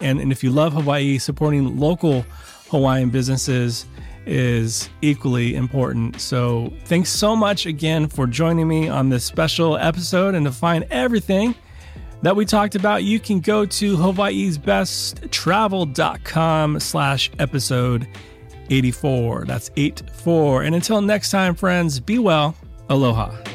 And, 0.01 0.19
and 0.19 0.33
if 0.33 0.43
you 0.43 0.51
love 0.51 0.73
Hawaii, 0.73 1.19
supporting 1.19 1.79
local 1.79 2.25
Hawaiian 2.69 3.11
businesses 3.11 3.87
is 4.27 4.89
equally 5.03 5.55
important. 5.55 6.19
So, 6.21 6.73
thanks 6.85 7.11
so 7.11 7.37
much 7.37 7.67
again 7.67 8.09
for 8.09 8.27
joining 8.27 8.67
me 8.69 8.89
on 8.89 9.11
this 9.11 9.25
special 9.25 9.77
episode. 9.77 10.35
And 10.35 10.47
to 10.47 10.53
find 10.53 10.85
everything 10.91 11.55
that 12.23 12.35
we 12.35 12.47
talked 12.47 12.75
about, 12.75 13.05
you 13.05 13.21
can 13.21 13.41
go 13.41 13.67
to 13.67 13.97
hawaii'sbesttravel.com 13.97 16.81
slash 16.81 17.31
episode 17.39 18.09
84. 18.71 19.45
That's 19.45 19.71
84. 19.77 20.63
And 20.63 20.75
until 20.75 21.03
next 21.03 21.31
time, 21.31 21.55
friends, 21.55 22.01
be 22.01 22.19
well. 22.19 22.57
Aloha. 22.89 23.54